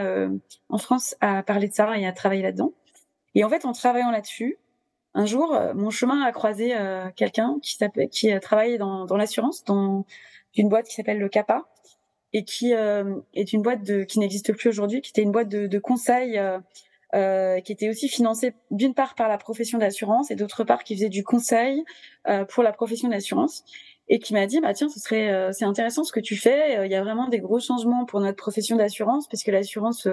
en 0.69 0.77
France 0.77 1.15
à 1.21 1.41
parler 1.41 1.69
de 1.69 1.73
ça 1.73 1.97
et 1.97 2.05
à 2.05 2.11
travailler 2.11 2.41
là-dedans. 2.41 2.73
Et 3.33 3.45
en 3.45 3.49
fait, 3.49 3.63
en 3.65 3.71
travaillant 3.71 4.11
là-dessus, 4.11 4.57
un 5.13 5.25
jour, 5.25 5.57
mon 5.73 5.89
chemin 5.89 6.21
a 6.21 6.31
croisé 6.33 6.75
quelqu'un 7.15 7.57
qui 7.61 7.77
qui 8.11 8.39
travaillait 8.41 8.77
dans, 8.77 9.05
dans 9.05 9.17
l'assurance, 9.17 9.63
dans 9.63 10.05
une 10.55 10.69
boîte 10.69 10.87
qui 10.87 10.95
s'appelle 10.95 11.19
le 11.19 11.29
CAPA, 11.29 11.65
et 12.33 12.43
qui 12.43 12.71
est 12.71 13.53
une 13.53 13.61
boîte 13.61 13.83
de, 13.83 14.03
qui 14.03 14.19
n'existe 14.19 14.53
plus 14.53 14.69
aujourd'hui, 14.69 15.01
qui 15.01 15.09
était 15.09 15.21
une 15.21 15.31
boîte 15.31 15.49
de, 15.49 15.67
de 15.67 15.79
conseil 15.79 16.39
euh, 17.13 17.59
qui 17.59 17.73
était 17.73 17.89
aussi 17.89 18.07
financé 18.07 18.53
d'une 18.69 18.93
part 18.93 19.15
par 19.15 19.27
la 19.27 19.37
profession 19.37 19.77
d'assurance 19.77 20.31
et 20.31 20.35
d'autre 20.37 20.63
part 20.63 20.85
qui 20.85 20.95
faisait 20.95 21.09
du 21.09 21.25
conseil 21.25 21.83
euh, 22.29 22.45
pour 22.45 22.63
la 22.63 22.71
profession 22.71 23.09
d'assurance 23.09 23.65
et 24.07 24.19
qui 24.19 24.31
m'a 24.31 24.45
dit 24.45 24.61
bah 24.61 24.73
tiens 24.73 24.87
ce 24.87 24.97
serait 24.97 25.29
euh, 25.29 25.51
c'est 25.51 25.65
intéressant 25.65 26.05
ce 26.05 26.13
que 26.13 26.21
tu 26.21 26.37
fais. 26.37 26.85
Il 26.85 26.89
y 26.89 26.95
a 26.95 27.03
vraiment 27.03 27.27
des 27.27 27.39
gros 27.39 27.59
changements 27.59 28.05
pour 28.05 28.21
notre 28.21 28.37
profession 28.37 28.77
d'assurance 28.77 29.27
parce 29.27 29.43
que 29.43 29.51
l'assurance 29.51 30.07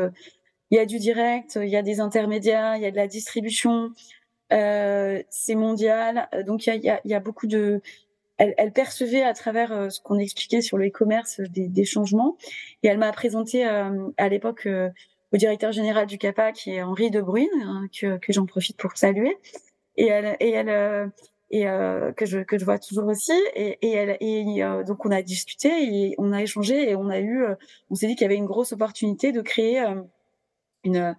il 0.72 0.76
y 0.76 0.80
a 0.80 0.86
du 0.86 0.98
direct 0.98 1.56
il 1.62 1.68
y 1.68 1.76
a 1.76 1.82
des 1.82 2.00
intermédiaires 2.00 2.74
il 2.74 2.82
y 2.82 2.86
a 2.86 2.90
de 2.90 2.96
la 2.96 3.06
distribution 3.06 3.92
c'est 4.50 5.54
mondial. 5.54 6.28
Donc 6.46 6.66
il 6.66 6.82
y 6.82 6.90
a, 6.90 7.00
il 7.04 7.10
y 7.12 7.14
a, 7.14 7.20
beaucoup 7.20 7.46
de 7.46 7.80
elle, 8.38 8.54
elle, 8.56 8.72
percevait 8.72 9.22
à 9.22 9.34
travers 9.34 9.92
ce 9.92 10.00
qu'on 10.00 10.18
expliquait 10.18 10.62
sur 10.62 10.78
le 10.78 10.86
e-commerce 10.86 11.40
des, 11.40 11.68
des, 11.68 11.84
changements. 11.84 12.36
Et 12.82 12.88
elle 12.88 12.98
m'a 12.98 13.12
présenté 13.12 13.64
à 13.64 14.28
l'époque 14.28 14.66
au 15.32 15.36
directeur 15.36 15.72
général 15.72 16.06
du 16.06 16.18
CAPA, 16.18 16.52
qui 16.52 16.72
est 16.72 16.82
Henri 16.82 17.10
De 17.10 17.20
Bruyne, 17.20 17.48
hein, 17.62 17.86
que, 17.98 18.18
que 18.18 18.32
j'en 18.32 18.46
profite 18.46 18.76
pour 18.76 18.96
saluer, 18.96 19.36
et 19.96 20.06
elle, 20.06 20.36
et 20.40 20.50
elle, 20.50 20.68
euh, 20.68 21.06
et 21.50 21.68
euh, 21.68 22.12
que 22.12 22.26
je 22.26 22.40
que 22.40 22.58
je 22.58 22.64
vois 22.64 22.78
toujours 22.78 23.06
aussi, 23.06 23.32
et, 23.54 23.78
et, 23.82 23.92
elle, 23.92 24.16
et 24.20 24.62
euh, 24.62 24.84
donc 24.84 25.04
on 25.04 25.10
a 25.10 25.22
discuté, 25.22 25.68
et 25.68 26.14
on 26.18 26.32
a 26.32 26.42
échangé, 26.42 26.90
et 26.90 26.96
on 26.96 27.08
a 27.08 27.20
eu, 27.20 27.44
on 27.90 27.94
s'est 27.94 28.06
dit 28.06 28.14
qu'il 28.14 28.22
y 28.22 28.26
avait 28.26 28.36
une 28.36 28.46
grosse 28.46 28.72
opportunité 28.72 29.32
de 29.32 29.40
créer 29.40 29.82
une 30.84 31.16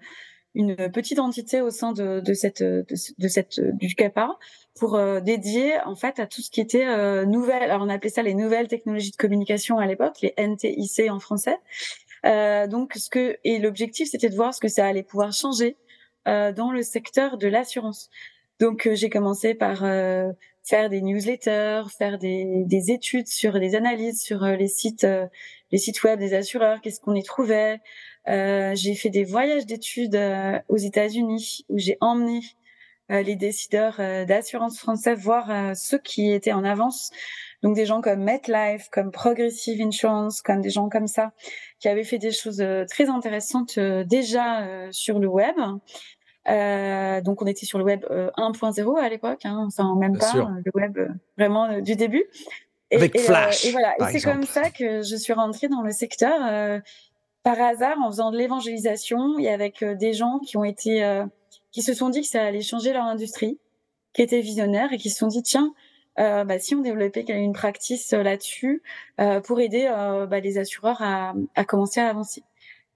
une 0.55 0.75
petite 0.91 1.19
entité 1.19 1.61
au 1.61 1.69
sein 1.69 1.91
de, 1.91 2.21
de 2.21 2.33
cette 2.33 2.63
de, 2.63 3.27
cette 3.27 3.59
du 3.59 3.93
CAPA 3.93 4.37
pour 4.79 4.95
euh, 4.95 5.19
dédier 5.19 5.73
en 5.85 5.95
fait 5.95 6.19
à 6.19 6.25
tout 6.25 6.41
ce 6.41 6.49
qui 6.49 6.59
était 6.59 6.87
euh, 6.87 7.25
nouvelle. 7.25 7.63
Alors 7.63 7.81
on 7.83 7.89
appelait 7.89 8.09
ça 8.09 8.23
les 8.23 8.33
nouvelles 8.33 8.67
technologies 8.67 9.11
de 9.11 9.17
communication 9.17 9.77
à 9.77 9.85
l'époque, 9.85 10.17
les 10.21 10.33
NTIC 10.37 11.09
en 11.09 11.19
français. 11.19 11.57
Euh, 12.25 12.67
donc, 12.67 12.93
ce 12.95 13.09
que 13.09 13.37
et 13.43 13.59
l'objectif, 13.59 14.09
c'était 14.09 14.29
de 14.29 14.35
voir 14.35 14.53
ce 14.53 14.59
que 14.59 14.67
ça 14.67 14.85
allait 14.85 15.03
pouvoir 15.03 15.31
changer 15.33 15.77
euh, 16.27 16.51
dans 16.51 16.71
le 16.71 16.81
secteur 16.81 17.37
de 17.37 17.47
l'assurance. 17.47 18.09
Donc, 18.59 18.87
euh, 18.87 18.95
j'ai 18.95 19.09
commencé 19.09 19.53
par 19.55 19.79
faire 20.63 20.89
des 20.89 21.01
newsletters, 21.01 21.83
faire 21.97 22.19
des, 22.19 22.63
des, 22.65 22.91
études 22.91 23.27
sur 23.27 23.59
des 23.59 23.75
analyses 23.75 24.21
sur 24.21 24.43
les 24.45 24.67
sites, 24.67 25.07
les 25.71 25.77
sites 25.77 26.03
web 26.03 26.19
des 26.19 26.33
assureurs, 26.33 26.81
qu'est-ce 26.81 26.99
qu'on 26.99 27.15
y 27.15 27.23
trouvait. 27.23 27.79
j'ai 28.27 28.95
fait 28.95 29.09
des 29.09 29.23
voyages 29.23 29.65
d'études 29.65 30.19
aux 30.67 30.77
États-Unis 30.77 31.65
où 31.69 31.77
j'ai 31.77 31.97
emmené 32.01 32.41
les 33.09 33.35
décideurs 33.35 33.97
d'assurance 34.27 34.79
français 34.79 35.15
voir 35.15 35.75
ceux 35.75 35.99
qui 35.99 36.31
étaient 36.31 36.53
en 36.53 36.63
avance 36.63 37.11
donc 37.61 37.75
des 37.75 37.85
gens 37.85 38.01
comme 38.01 38.23
MetLife, 38.23 38.89
comme 38.89 39.11
Progressive 39.11 39.81
Insurance, 39.81 40.41
comme 40.41 40.61
des 40.61 40.69
gens 40.69 40.89
comme 40.89 41.07
ça, 41.07 41.31
qui 41.79 41.87
avaient 41.87 42.03
fait 42.03 42.17
des 42.17 42.31
choses 42.31 42.61
euh, 42.61 42.85
très 42.89 43.09
intéressantes 43.09 43.77
euh, 43.77 44.03
déjà 44.03 44.61
euh, 44.61 44.87
sur 44.91 45.19
le 45.19 45.27
web. 45.27 45.55
Euh, 46.47 47.21
donc 47.21 47.41
on 47.41 47.45
était 47.45 47.65
sur 47.65 47.77
le 47.77 47.83
web 47.83 48.05
1.0 48.05 48.97
à 48.97 49.09
l'époque, 49.09 49.41
hein, 49.43 49.65
enfin 49.67 49.95
même 49.99 50.17
pas 50.17 50.33
le 50.33 50.71
web 50.73 50.97
vraiment 51.37 51.79
du 51.81 51.95
début. 51.95 52.23
Et, 52.91 52.95
Avec 52.95 53.19
Flash. 53.19 53.65
et 53.65 53.71
voilà, 53.71 53.93
et 53.99 54.11
c'est 54.11 54.21
comme 54.21 54.43
ça 54.43 54.69
que 54.71 55.03
je 55.03 55.15
suis 55.15 55.33
rentrée 55.33 55.67
dans 55.67 55.81
le 55.81 55.91
secteur 55.91 56.81
par 57.43 57.61
hasard 57.61 57.97
en 57.99 58.09
faisant 58.09 58.31
de 58.31 58.37
l'évangélisation 58.37 59.37
et 59.37 59.49
avec 59.49 59.83
des 59.83 60.13
gens 60.13 60.39
qui 60.39 60.57
ont 60.57 60.63
été, 60.63 61.23
qui 61.71 61.81
se 61.83 61.93
sont 61.93 62.09
dit 62.09 62.21
que 62.21 62.27
ça 62.27 62.43
allait 62.43 62.61
changer 62.61 62.93
leur 62.93 63.03
industrie, 63.03 63.59
qui 64.13 64.21
étaient 64.21 64.41
visionnaires 64.41 64.91
et 64.91 64.97
qui 64.97 65.09
se 65.09 65.19
sont 65.19 65.27
dit 65.27 65.43
tiens, 65.43 65.73
euh, 66.19 66.43
bah, 66.43 66.59
si 66.59 66.75
on 66.75 66.81
développait 66.81 67.23
une 67.29 67.53
practice 67.53 68.11
euh, 68.11 68.23
là-dessus 68.23 68.81
euh, 69.21 69.39
pour 69.39 69.61
aider 69.61 69.87
bah, 70.29 70.39
les 70.39 70.57
assureurs 70.57 71.01
à, 71.01 71.33
à, 71.55 71.63
commencer 71.63 72.01
à 72.01 72.09
avancer. 72.09 72.43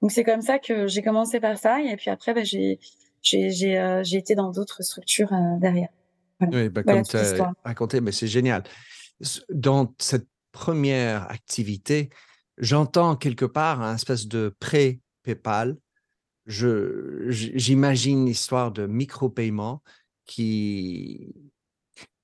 Donc 0.01 0.11
c'est 0.11 0.25
comme 0.25 0.41
ça 0.41 0.59
que 0.59 0.87
j'ai 0.87 1.01
commencé 1.01 1.39
par 1.39 1.57
ça 1.57 1.81
et 1.81 1.95
puis 1.95 2.09
après 2.09 2.33
bah, 2.33 2.43
j'ai 2.43 2.79
j'ai 3.21 4.17
été 4.17 4.35
dans 4.35 4.51
d'autres 4.51 4.83
structures 4.83 5.31
derrière. 5.61 5.87
Oui, 6.41 6.67
bah, 6.67 6.83
comme 6.83 7.03
tu 7.03 7.15
as 7.15 7.53
raconté, 7.63 8.01
mais 8.01 8.11
c'est 8.11 8.27
génial. 8.27 8.63
Dans 9.49 9.93
cette 9.99 10.27
première 10.51 11.29
activité, 11.31 12.09
j'entends 12.57 13.15
quelque 13.15 13.45
part 13.45 13.81
un 13.81 13.95
espèce 13.95 14.27
de 14.27 14.55
pré-PayPal. 14.59 15.77
J'imagine 16.45 18.25
l'histoire 18.25 18.71
de 18.71 18.85
micro-paiement 18.85 19.81
qui, 20.25 21.33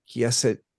qui 0.06 0.24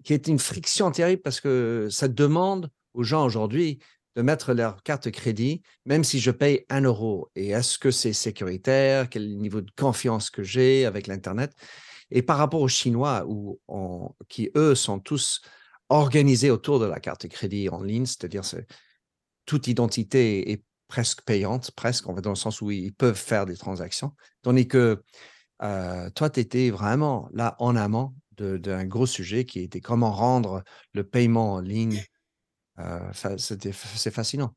qui 0.02 0.14
est 0.14 0.28
une 0.28 0.38
friction 0.38 0.90
terrible 0.90 1.22
parce 1.22 1.40
que 1.40 1.88
ça 1.90 2.08
demande 2.08 2.70
aux 2.94 3.02
gens 3.02 3.24
aujourd'hui 3.24 3.78
de 4.16 4.22
mettre 4.22 4.52
leur 4.54 4.82
carte 4.82 5.04
de 5.04 5.10
crédit, 5.10 5.62
même 5.84 6.04
si 6.04 6.18
je 6.18 6.30
paye 6.30 6.64
un 6.68 6.82
euro. 6.82 7.30
Et 7.36 7.50
est-ce 7.50 7.78
que 7.78 7.90
c'est 7.90 8.12
sécuritaire? 8.12 9.08
Quel 9.08 9.36
niveau 9.38 9.60
de 9.60 9.70
confiance 9.76 10.30
que 10.30 10.42
j'ai 10.42 10.84
avec 10.84 11.06
l'Internet? 11.06 11.52
Et 12.10 12.22
par 12.22 12.38
rapport 12.38 12.60
aux 12.60 12.68
Chinois, 12.68 13.24
où 13.28 13.60
qui 14.28 14.50
eux 14.56 14.74
sont 14.74 14.98
tous 14.98 15.40
organisés 15.90 16.50
autour 16.50 16.80
de 16.80 16.86
la 16.86 17.00
carte 17.00 17.22
de 17.22 17.28
crédit 17.28 17.68
en 17.68 17.82
ligne, 17.82 18.06
c'est-à-dire 18.06 18.44
c'est 18.44 18.66
toute 19.44 19.66
identité 19.66 20.52
est 20.52 20.64
presque 20.88 21.22
payante, 21.22 21.70
presque, 21.72 22.08
on 22.08 22.12
va 22.12 22.20
dans 22.20 22.30
le 22.30 22.36
sens 22.36 22.60
où 22.60 22.70
ils 22.70 22.92
peuvent 22.92 23.14
faire 23.16 23.46
des 23.46 23.56
transactions. 23.56 24.14
Tandis 24.42 24.66
que 24.66 25.02
euh, 25.62 26.10
toi, 26.10 26.30
tu 26.30 26.40
étais 26.40 26.70
vraiment 26.70 27.28
là 27.32 27.56
en 27.58 27.76
amont 27.76 28.14
d'un 28.38 28.86
gros 28.86 29.06
sujet 29.06 29.44
qui 29.44 29.60
était 29.60 29.80
comment 29.82 30.10
rendre 30.10 30.62
le 30.94 31.04
paiement 31.04 31.54
en 31.54 31.60
ligne. 31.60 32.02
Euh, 32.78 32.98
c'est 33.12 34.10
fascinant. 34.10 34.54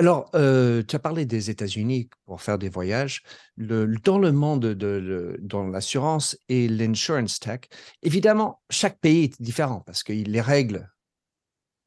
Alors, 0.00 0.30
euh, 0.36 0.84
tu 0.86 0.94
as 0.94 1.00
parlé 1.00 1.26
des 1.26 1.50
États-Unis 1.50 2.08
pour 2.24 2.40
faire 2.40 2.56
des 2.56 2.68
voyages. 2.68 3.24
Dans 3.56 4.18
le 4.20 4.30
monde 4.30 4.60
de, 4.60 5.36
l'assurance 5.72 6.38
et 6.48 6.68
l'insurance 6.68 7.40
tech, 7.40 7.62
évidemment, 8.02 8.62
chaque 8.70 9.00
pays 9.00 9.24
est 9.24 9.42
différent 9.42 9.80
parce 9.80 10.04
que 10.04 10.12
les 10.12 10.40
règles 10.40 10.88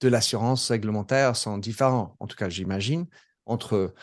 de 0.02 0.10
l'assurance 0.10 0.70
réglementaire 0.72 1.38
sont 1.38 1.58
différentes. 1.58 2.14
En 2.20 2.28
tout 2.28 2.36
cas, 2.36 2.50
j'imagine, 2.50 3.08
entre 3.46 3.94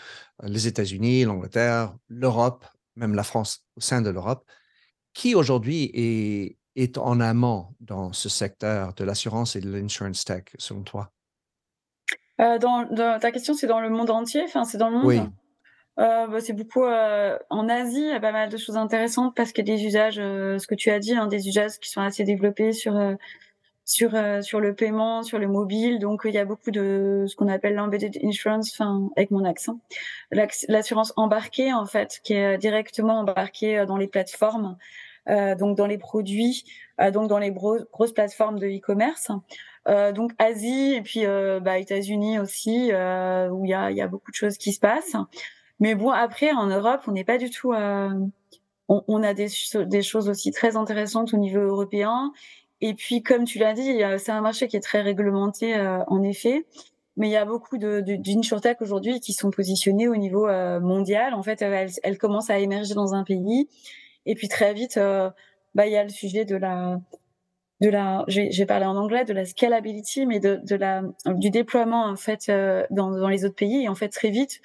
les 0.42 0.66
États-Unis, 0.66 1.24
l'Angleterre, 1.24 1.94
l'Europe, 2.08 2.64
même 2.96 3.14
la 3.14 3.24
France 3.24 3.66
au 3.76 3.82
sein 3.82 4.00
de 4.00 4.08
l'Europe. 4.08 4.48
Qui 5.12 5.34
aujourd'hui 5.34 6.56
est 6.76 6.96
en 6.96 7.20
amont 7.20 7.74
dans 7.80 8.14
ce 8.14 8.30
secteur 8.30 8.94
de 8.94 9.04
l'assurance 9.04 9.54
et 9.54 9.60
de 9.60 9.70
l'insurance 9.70 10.24
tech, 10.24 10.44
selon 10.56 10.82
toi? 10.82 11.12
Euh, 12.40 12.58
dans, 12.58 13.18
Ta 13.18 13.32
question, 13.32 13.54
c'est 13.54 13.66
dans 13.66 13.80
le 13.80 13.90
monde 13.90 14.10
entier 14.10 14.42
Enfin, 14.44 14.64
c'est 14.64 14.78
dans 14.78 14.90
le 14.90 14.96
monde 14.96 15.06
Oui. 15.06 15.20
Euh, 15.98 16.28
bah, 16.28 16.40
c'est 16.40 16.52
beaucoup 16.52 16.84
euh, 16.84 17.36
en 17.50 17.68
Asie, 17.68 18.02
il 18.02 18.08
y 18.08 18.12
a 18.12 18.20
pas 18.20 18.30
mal 18.30 18.48
de 18.50 18.56
choses 18.56 18.76
intéressantes 18.76 19.34
parce 19.34 19.50
qu'il 19.50 19.68
y 19.68 19.72
a 19.72 19.76
des 19.76 19.84
usages, 19.84 20.14
ce 20.14 20.66
que 20.66 20.76
tu 20.76 20.90
as 20.90 21.00
dit, 21.00 21.14
hein, 21.14 21.26
des 21.26 21.48
usages 21.48 21.78
qui 21.80 21.90
sont 21.90 22.00
assez 22.00 22.22
développés 22.22 22.72
sur 22.72 22.94
sur 23.84 24.12
sur 24.42 24.60
le 24.60 24.74
paiement, 24.76 25.24
sur 25.24 25.40
le 25.40 25.48
mobile. 25.48 25.98
Donc 25.98 26.20
il 26.24 26.32
y 26.32 26.38
a 26.38 26.44
beaucoup 26.44 26.70
de 26.70 27.24
ce 27.26 27.34
qu'on 27.34 27.48
appelle 27.48 27.74
l'embedded 27.74 28.16
insurance, 28.22 28.70
enfin 28.72 29.08
avec 29.16 29.32
mon 29.32 29.44
accent, 29.44 29.80
l'assurance 30.30 31.12
embarquée 31.16 31.72
en 31.72 31.84
fait, 31.84 32.20
qui 32.22 32.34
est 32.34 32.58
directement 32.58 33.18
embarquée 33.18 33.84
dans 33.84 33.96
les 33.96 34.06
plateformes. 34.06 34.76
Euh, 35.28 35.54
donc 35.54 35.76
dans 35.76 35.86
les 35.86 35.98
produits, 35.98 36.64
euh, 37.00 37.10
donc 37.10 37.28
dans 37.28 37.38
les 37.38 37.50
grosses 37.50 38.12
plateformes 38.12 38.58
de 38.58 38.66
e-commerce. 38.66 39.30
Euh, 39.88 40.12
donc 40.12 40.32
Asie 40.38 40.94
et 40.94 41.02
puis 41.02 41.24
bah, 41.62 41.78
États-Unis 41.78 42.38
aussi, 42.38 42.90
où 42.90 43.64
il 43.64 43.70
y 43.70 43.74
a, 43.74 43.90
y 43.90 44.00
a 44.00 44.08
beaucoup 44.08 44.30
de 44.30 44.36
choses 44.36 44.58
qui 44.58 44.72
se 44.72 44.80
passent. 44.80 45.16
Mais 45.80 45.94
bon, 45.94 46.10
après, 46.10 46.52
en 46.52 46.66
Europe, 46.66 47.02
on 47.06 47.12
n'est 47.12 47.24
pas 47.24 47.38
du 47.38 47.50
tout. 47.50 47.72
On, 47.72 49.04
on, 49.06 49.22
a 49.22 49.34
des, 49.34 49.48
choses 50.02 50.28
aussi 50.28 50.50
très 50.50 50.76
intéressantes 50.76 51.34
au 51.34 51.36
niveau 51.36 51.60
européen. 51.60 52.32
Et 52.80 52.94
puis, 52.94 53.22
comme 53.22 53.44
tu 53.44 53.58
l'as 53.58 53.74
dit, 53.74 54.00
c'est 54.18 54.32
un 54.32 54.40
marché 54.40 54.68
qui 54.68 54.76
est 54.76 54.80
très 54.80 55.02
réglementé, 55.02 55.74
en 56.06 56.22
effet. 56.22 56.66
Mais 57.16 57.28
il 57.28 57.32
y 57.32 57.36
a 57.36 57.44
beaucoup 57.44 57.78
d'insurtech 57.78 58.80
aujourd'hui 58.80 59.20
qui 59.20 59.32
sont 59.32 59.50
positionnés 59.50 60.08
au 60.08 60.16
niveau 60.16 60.46
mondial. 60.80 61.34
En 61.34 61.42
fait, 61.42 61.62
elles, 61.62 61.90
elles, 62.02 62.18
commencent 62.18 62.50
à 62.50 62.58
émerger 62.58 62.94
dans 62.94 63.14
un 63.14 63.24
pays 63.24 63.68
Et 64.26 64.34
puis 64.34 64.48
très 64.48 64.74
vite, 64.74 64.98
bah 65.74 65.86
il 65.86 65.92
y 65.92 65.96
a 65.96 66.02
le 66.02 66.08
sujet 66.10 66.44
de 66.44 66.56
la 66.56 67.00
de 67.80 67.88
la, 67.88 68.24
j'ai 68.28 68.66
parlé 68.66 68.86
en 68.86 68.96
anglais, 68.96 69.24
de 69.24 69.32
la 69.32 69.44
scalability, 69.44 70.26
mais 70.26 70.40
de, 70.40 70.60
de 70.64 70.76
la, 70.76 71.02
du 71.26 71.50
déploiement 71.50 72.06
en 72.06 72.16
fait 72.16 72.50
dans, 72.90 73.10
dans 73.10 73.28
les 73.28 73.44
autres 73.44 73.54
pays. 73.54 73.84
Et 73.84 73.88
en 73.88 73.94
fait, 73.94 74.08
très 74.08 74.30
vite, 74.30 74.60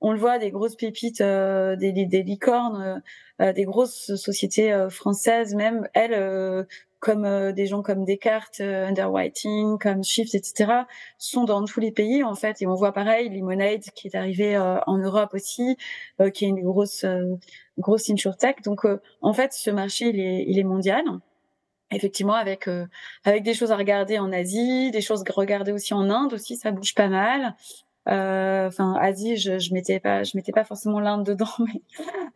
on 0.00 0.12
le 0.12 0.18
voit, 0.18 0.38
des 0.38 0.50
grosses 0.50 0.76
pépites, 0.76 1.20
euh, 1.20 1.74
des, 1.76 1.92
des, 1.92 2.22
licornes, 2.22 3.02
euh, 3.40 3.52
des 3.52 3.64
grosses 3.64 4.14
sociétés 4.16 4.72
euh, 4.72 4.90
françaises, 4.90 5.54
même 5.54 5.88
elles, 5.94 6.66
comme 7.00 7.52
des 7.52 7.66
gens 7.66 7.82
comme 7.82 8.04
Descartes, 8.04 8.60
Underwriting, 8.60 9.78
comme 9.78 10.02
Shift, 10.02 10.34
etc., 10.34 10.72
sont 11.18 11.44
dans 11.44 11.64
tous 11.64 11.80
les 11.80 11.92
pays 11.92 12.24
en 12.24 12.34
fait. 12.34 12.62
Et 12.62 12.66
on 12.66 12.74
voit 12.74 12.92
pareil, 12.92 13.28
Lemonade 13.28 13.82
qui 13.94 14.08
est 14.08 14.16
arrivé 14.16 14.58
en 14.58 14.98
Europe 14.98 15.34
aussi, 15.34 15.76
qui 16.34 16.44
est 16.46 16.48
une 16.48 16.62
grosse 16.62 17.04
grosse 17.78 18.10
insurtech. 18.10 18.62
Donc 18.62 18.86
en 19.22 19.32
fait, 19.32 19.52
ce 19.52 19.70
marché 19.70 20.08
il 20.08 20.18
est, 20.20 20.44
il 20.48 20.58
est 20.58 20.64
mondial 20.64 21.04
effectivement 21.90 22.34
avec 22.34 22.68
avec 23.24 23.42
des 23.42 23.54
choses 23.54 23.72
à 23.72 23.76
regarder 23.76 24.18
en 24.18 24.32
Asie, 24.32 24.90
des 24.90 25.00
choses 25.00 25.22
à 25.28 25.32
regarder 25.32 25.72
aussi 25.72 25.94
en 25.94 26.10
Inde 26.10 26.34
aussi, 26.34 26.56
ça 26.56 26.70
bouge 26.70 26.94
pas 26.94 27.08
mal. 27.08 27.54
Euh, 28.08 28.68
enfin 28.68 28.94
Asie, 29.00 29.36
je, 29.36 29.58
je 29.58 29.74
mettais 29.74 29.98
pas, 29.98 30.22
je 30.22 30.36
mettais 30.36 30.52
pas 30.52 30.64
forcément 30.64 31.00
l'Inde 31.00 31.26
dedans, 31.26 31.50
mais 31.58 31.82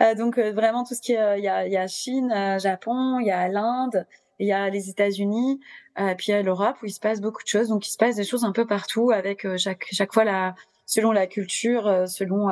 euh, 0.03 0.15
donc 0.15 0.39
euh, 0.39 0.53
vraiment 0.53 0.85
tout 0.85 0.95
ce 0.95 1.01
qui 1.01 1.13
est, 1.13 1.39
il 1.39 1.45
y 1.45 1.49
a, 1.49 1.67
y 1.67 1.77
a 1.77 1.87
Chine, 1.87 2.33
Japon, 2.59 3.21
il 3.21 3.27
y 3.27 3.31
a 3.31 3.49
l'Inde, 3.49 4.07
il 4.39 4.49
y 4.49 4.53
a 4.53 4.69
les 4.71 4.89
États-Unis, 4.89 5.61
puis 6.17 6.27
il 6.29 6.31
y 6.31 6.35
a 6.35 6.43
l'Europe 6.43 6.77
où 6.83 6.87
il 6.87 6.93
se 6.93 7.01
passe 7.01 7.21
beaucoup 7.21 7.43
de 7.43 7.49
choses. 7.49 7.69
Donc 7.69 7.87
il 7.87 7.91
se 7.91 7.99
passe 7.99 8.17
des 8.17 8.25
choses 8.25 8.45
un 8.45 8.53
peu 8.53 8.67
partout 8.67 9.11
avec 9.11 9.47
chaque 9.59 9.87
chaque 9.93 10.13
fois 10.15 10.25
la 10.25 10.55
selon 10.87 11.13
la 11.13 11.27
culture, 11.27 12.09
selon 12.09 12.49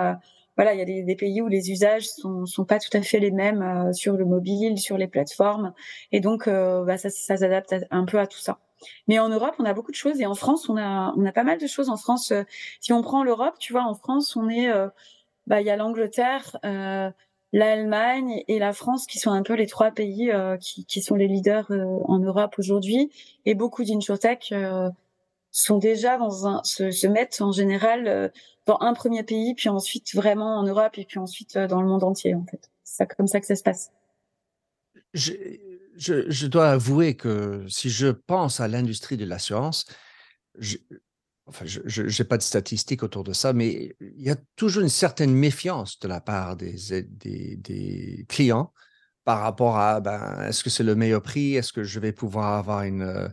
voilà, 0.59 0.75
il 0.75 0.79
y 0.79 0.83
a 0.83 0.85
des, 0.85 1.03
des, 1.03 1.17
pays 1.17 1.41
où 1.41 1.49
les 1.49 1.71
usages 1.71 2.09
sont, 2.09 2.45
sont 2.45 2.67
pas 2.67 2.79
tout 2.79 2.95
à 2.95 3.00
fait 3.00 3.21
les 3.21 3.31
mêmes 3.31 3.93
sur 3.95 4.17
le 4.17 4.27
mobile, 4.27 4.77
sur 4.79 4.99
les 4.99 5.07
plateformes, 5.07 5.73
et 6.12 6.21
donc 6.21 6.47
bah, 6.49 6.99
ça, 6.99 7.09
ça 7.09 7.38
s'adapte 7.38 7.75
un 7.91 8.05
peu 8.05 8.19
à 8.19 8.27
tout 8.27 8.38
ça. 8.38 8.59
Mais 9.07 9.19
en 9.19 9.29
Europe, 9.29 9.55
on 9.59 9.65
a 9.65 9.75
beaucoup 9.75 9.91
de 9.91 9.97
choses 9.97 10.21
et 10.21 10.27
en 10.27 10.35
France, 10.35 10.69
on 10.69 10.77
a, 10.77 11.12
on 11.17 11.25
a 11.25 11.33
pas 11.33 11.45
mal 11.45 11.59
de 11.59 11.67
choses. 11.67 11.88
En 11.88 11.97
France, 11.97 12.33
euh, 12.33 12.43
si 12.81 12.93
on 12.93 13.03
prend 13.03 13.25
l'Europe, 13.25 13.55
tu 13.59 13.73
vois, 13.73 13.85
en 13.85 13.95
France, 13.95 14.37
on 14.37 14.49
est, 14.49 14.71
euh, 14.71 14.88
bah, 15.47 15.61
il 15.61 15.67
y 15.67 15.71
a 15.71 15.77
l'Angleterre, 15.77 16.57
euh, 16.65 17.11
l'Allemagne 17.53 18.45
et 18.49 18.59
la 18.59 18.73
France 18.73 19.07
qui 19.07 19.19
sont 19.19 19.31
un 19.31 19.43
peu 19.43 19.55
les 19.55 19.67
trois 19.67 19.91
pays 19.91 20.31
qui, 20.61 20.85
qui, 20.85 21.00
sont 21.00 21.15
les 21.15 21.29
leaders 21.29 21.71
en 21.71 22.19
Europe 22.19 22.57
aujourd'hui. 22.59 23.11
Et 23.47 23.55
beaucoup 23.55 23.85
d'insurtech 23.85 24.53
sont 25.62 25.79
déjà 25.79 26.19
dans 26.19 26.47
un, 26.47 26.62
se, 26.65 26.91
se 26.91 27.07
mettent 27.07 27.41
en 27.41 27.53
général 27.53 28.33
dans 28.67 28.79
un 28.81 28.95
premier 28.95 29.23
pays, 29.23 29.55
puis 29.55 29.69
ensuite 29.69 30.15
vraiment 30.15 30.59
en 30.59 30.62
Europe 30.62 30.99
et 30.99 31.05
puis 31.05 31.19
ensuite 31.19 31.59
dans 31.59 31.83
le 31.83 31.88
monde 31.88 32.05
entier, 32.05 32.35
en 32.35 32.45
fait. 32.45 32.71
C'est 32.85 33.07
comme 33.17 33.27
ça 33.27 33.41
que 33.41 33.47
ça 33.47 33.57
se 33.57 33.62
passe. 33.62 33.91
Je 35.15 35.33
je, 35.99 36.47
dois 36.47 36.71
avouer 36.71 37.17
que 37.17 37.65
si 37.69 37.91
je 37.91 38.09
pense 38.09 38.61
à 38.61 38.69
l'industrie 38.69 39.17
de 39.17 39.25
l'assurance, 39.25 39.87
enfin, 41.47 41.65
je 41.67 42.03
n'ai 42.03 42.29
pas 42.29 42.37
de 42.37 42.43
statistiques 42.43 43.03
autour 43.03 43.25
de 43.25 43.33
ça, 43.33 43.53
mais 43.53 43.97
il 44.00 44.23
y 44.23 44.31
a 44.31 44.37
toujours 44.57 44.83
une 44.83 44.88
certaine 44.88 45.35
méfiance 45.35 45.99
de 45.99 46.09
la 46.09 46.21
part 46.21 46.57
des, 46.57 46.77
des, 47.03 48.27
clients 48.29 48.73
par 49.25 49.41
rapport 49.41 49.77
à 49.77 50.00
ben, 50.00 50.43
est-ce 50.43 50.65
que 50.65 50.71
c'est 50.71 50.85
le 50.85 50.95
meilleur 50.95 51.23
prix, 51.23 51.57
est-ce 51.57 51.73
que 51.73 51.85
je 51.85 52.00
vais 52.00 52.12
pouvoir 52.12 52.55
avoir 52.55 52.83
une, 52.83 53.33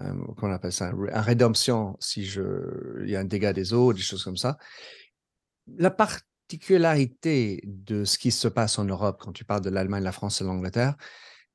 euh, 0.00 0.12
qu'on 0.36 0.50
appelle 0.50 0.72
ça, 0.72 0.92
un 1.12 1.20
rédemption 1.20 1.96
si 2.00 2.24
je, 2.24 2.42
il 3.04 3.10
y 3.10 3.16
a 3.16 3.20
un 3.20 3.24
dégât 3.24 3.52
des 3.52 3.72
eaux, 3.72 3.92
des 3.92 4.00
choses 4.00 4.24
comme 4.24 4.36
ça. 4.36 4.58
La 5.78 5.90
particularité 5.90 7.60
de 7.64 8.04
ce 8.04 8.18
qui 8.18 8.30
se 8.30 8.48
passe 8.48 8.78
en 8.78 8.84
Europe, 8.84 9.20
quand 9.20 9.32
tu 9.32 9.44
parles 9.44 9.62
de 9.62 9.70
l'Allemagne, 9.70 10.02
la 10.02 10.12
France 10.12 10.40
et 10.40 10.44
l'Angleterre, 10.44 10.96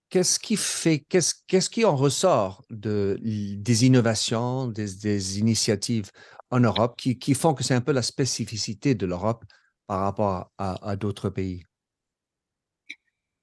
qu'est-ce 0.09 0.39
qui 0.39 0.55
fait, 0.55 0.99
qu'est-ce, 0.99 1.69
qui 1.69 1.85
en 1.85 1.95
ressort 1.95 2.63
de, 2.69 3.19
des 3.21 3.85
innovations, 3.85 4.67
des, 4.67 5.39
initiatives 5.39 6.09
en 6.49 6.61
Europe 6.61 6.97
qui, 6.97 7.33
font 7.33 7.53
que 7.53 7.63
c'est 7.63 7.75
un 7.75 7.81
peu 7.81 7.91
la 7.91 8.01
spécificité 8.01 8.95
de 8.95 9.05
l'Europe 9.05 9.43
par 9.85 10.01
rapport 10.01 10.51
à 10.57 10.95
d'autres 10.95 11.29
pays? 11.29 11.63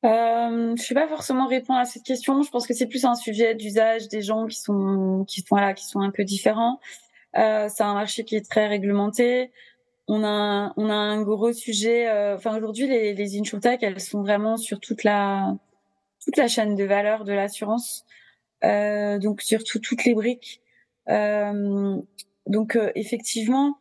Euh, 0.07 0.49
Je 0.51 0.73
ne 0.73 0.77
sais 0.77 0.95
pas 0.95 1.09
forcément 1.09 1.47
répondre 1.47 1.79
à 1.79 1.85
cette 1.85 2.05
question. 2.05 2.43
Je 2.43 2.51
pense 2.51 2.67
que 2.67 2.75
c'est 2.75 2.87
plus 2.87 3.05
un 3.05 3.15
sujet 3.15 3.55
d'usage 3.55 4.09
des 4.09 4.23
gens 4.23 4.47
qui 4.47 4.59
sont, 4.59 5.25
qui 5.27 5.43
sont, 5.43 5.57
là, 5.57 5.75
qui 5.75 5.85
sont 5.85 6.01
un 6.01 6.11
peu 6.11 6.25
différents. 6.25 6.81
Euh, 7.37 7.69
c'est 7.69 7.83
un 7.83 7.95
marché 7.95 8.25
qui 8.25 8.37
est 8.37 8.49
très 8.49 8.67
réglementé. 8.67 9.53
On 10.09 10.25
a, 10.25 10.73
on 10.77 10.89
a 10.89 10.95
un 10.95 11.23
gros 11.23 11.53
sujet. 11.53 12.09
Euh, 12.09 12.37
aujourd'hui, 12.39 12.87
les, 12.87 13.15
les 13.15 13.39
insurtech, 13.39 13.83
elles 13.83 14.01
sont 14.01 14.23
vraiment 14.23 14.57
sur 14.57 14.81
toute 14.81 15.05
la, 15.05 15.55
toute 16.25 16.37
la 16.37 16.49
chaîne 16.49 16.77
de 16.77 16.85
valeur 16.85 17.25
de 17.25 17.33
l'assurance, 17.33 18.05
donc 18.63 19.43
surtout 19.43 19.81
toutes 19.81 20.05
les 20.05 20.15
briques. 20.15 20.63
Donc 22.47 22.79
effectivement, 22.95 23.77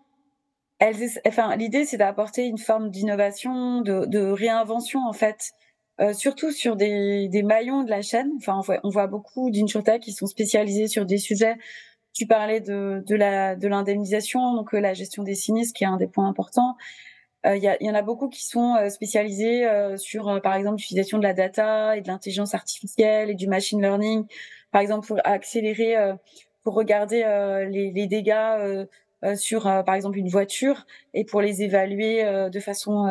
elles, 0.80 0.96
enfin 1.26 1.56
l'idée 1.56 1.86
c'est 1.86 1.98
d'apporter 1.98 2.46
une 2.46 2.58
forme 2.58 2.90
d'innovation, 2.90 3.82
de, 3.82 4.32
réinvention 4.32 5.02
en 5.08 5.14
fait, 5.14 5.54
euh, 6.02 6.14
surtout 6.14 6.52
sur 6.52 6.76
des, 6.76 7.28
des, 7.30 7.44
maillons 7.44 7.84
de 7.84 7.90
la 7.90 8.02
chaîne. 8.02 8.32
Enfin 8.38 8.58
on 8.58 8.62
voit, 8.62 8.80
on 8.84 8.90
voit 8.90 9.08
beaucoup 9.08 9.50
d'insurtech 9.50 10.02
qui 10.02 10.12
sont 10.12 10.28
spécialisés 10.28 10.88
sur 10.88 11.06
des 11.06 11.18
sujets. 11.18 11.56
Tu 12.14 12.28
parlais 12.28 12.62
de, 12.62 13.04
de 13.06 13.16
la 13.16 13.56
de 13.56 13.68
l'indemnisation, 13.68 14.54
donc 14.54 14.74
la 14.74 14.94
gestion 14.94 15.24
des 15.24 15.36
sinistres 15.36 15.74
qui 15.78 15.84
est 15.84 15.88
un 15.88 15.98
des 15.98 16.08
points 16.08 16.28
importants. 16.28 16.76
Euh, 17.46 17.58
il 17.58 17.64
y, 17.64 17.86
y, 17.86 17.90
en 17.90 17.94
a 17.94 18.02
beaucoup 18.02 18.30
qui 18.30 18.46
sont 18.46 18.76
euh, 18.76 18.90
spécialisés 18.90 19.68
euh, 19.68 19.98
sur, 19.98 20.42
par 20.42 20.56
exemple, 20.56 20.78
l'utilisation 20.78 21.18
de 21.20 21.24
la 21.24 21.34
data 21.34 21.96
et 21.96 22.02
de 22.02 22.08
l'intelligence 22.08 22.56
artificielle 22.56 23.30
et 23.30 23.36
du 23.36 23.48
machine 23.48 23.82
learning, 23.82 24.26
par 24.72 24.82
exemple 24.82 25.08
pour 25.08 25.20
accélérer, 25.24 25.96
pour 26.64 26.74
regarder 26.74 27.24
les, 27.70 27.92
les, 27.92 28.08
dégâts 28.08 28.86
sur, 29.36 29.64
par 29.64 29.96
exemple, 29.96 30.18
une 30.18 30.30
voiture 30.30 30.86
et 31.14 31.26
pour 31.26 31.42
les 31.42 31.64
évaluer 31.64 32.24
de 32.52 32.60
façon 32.60 33.06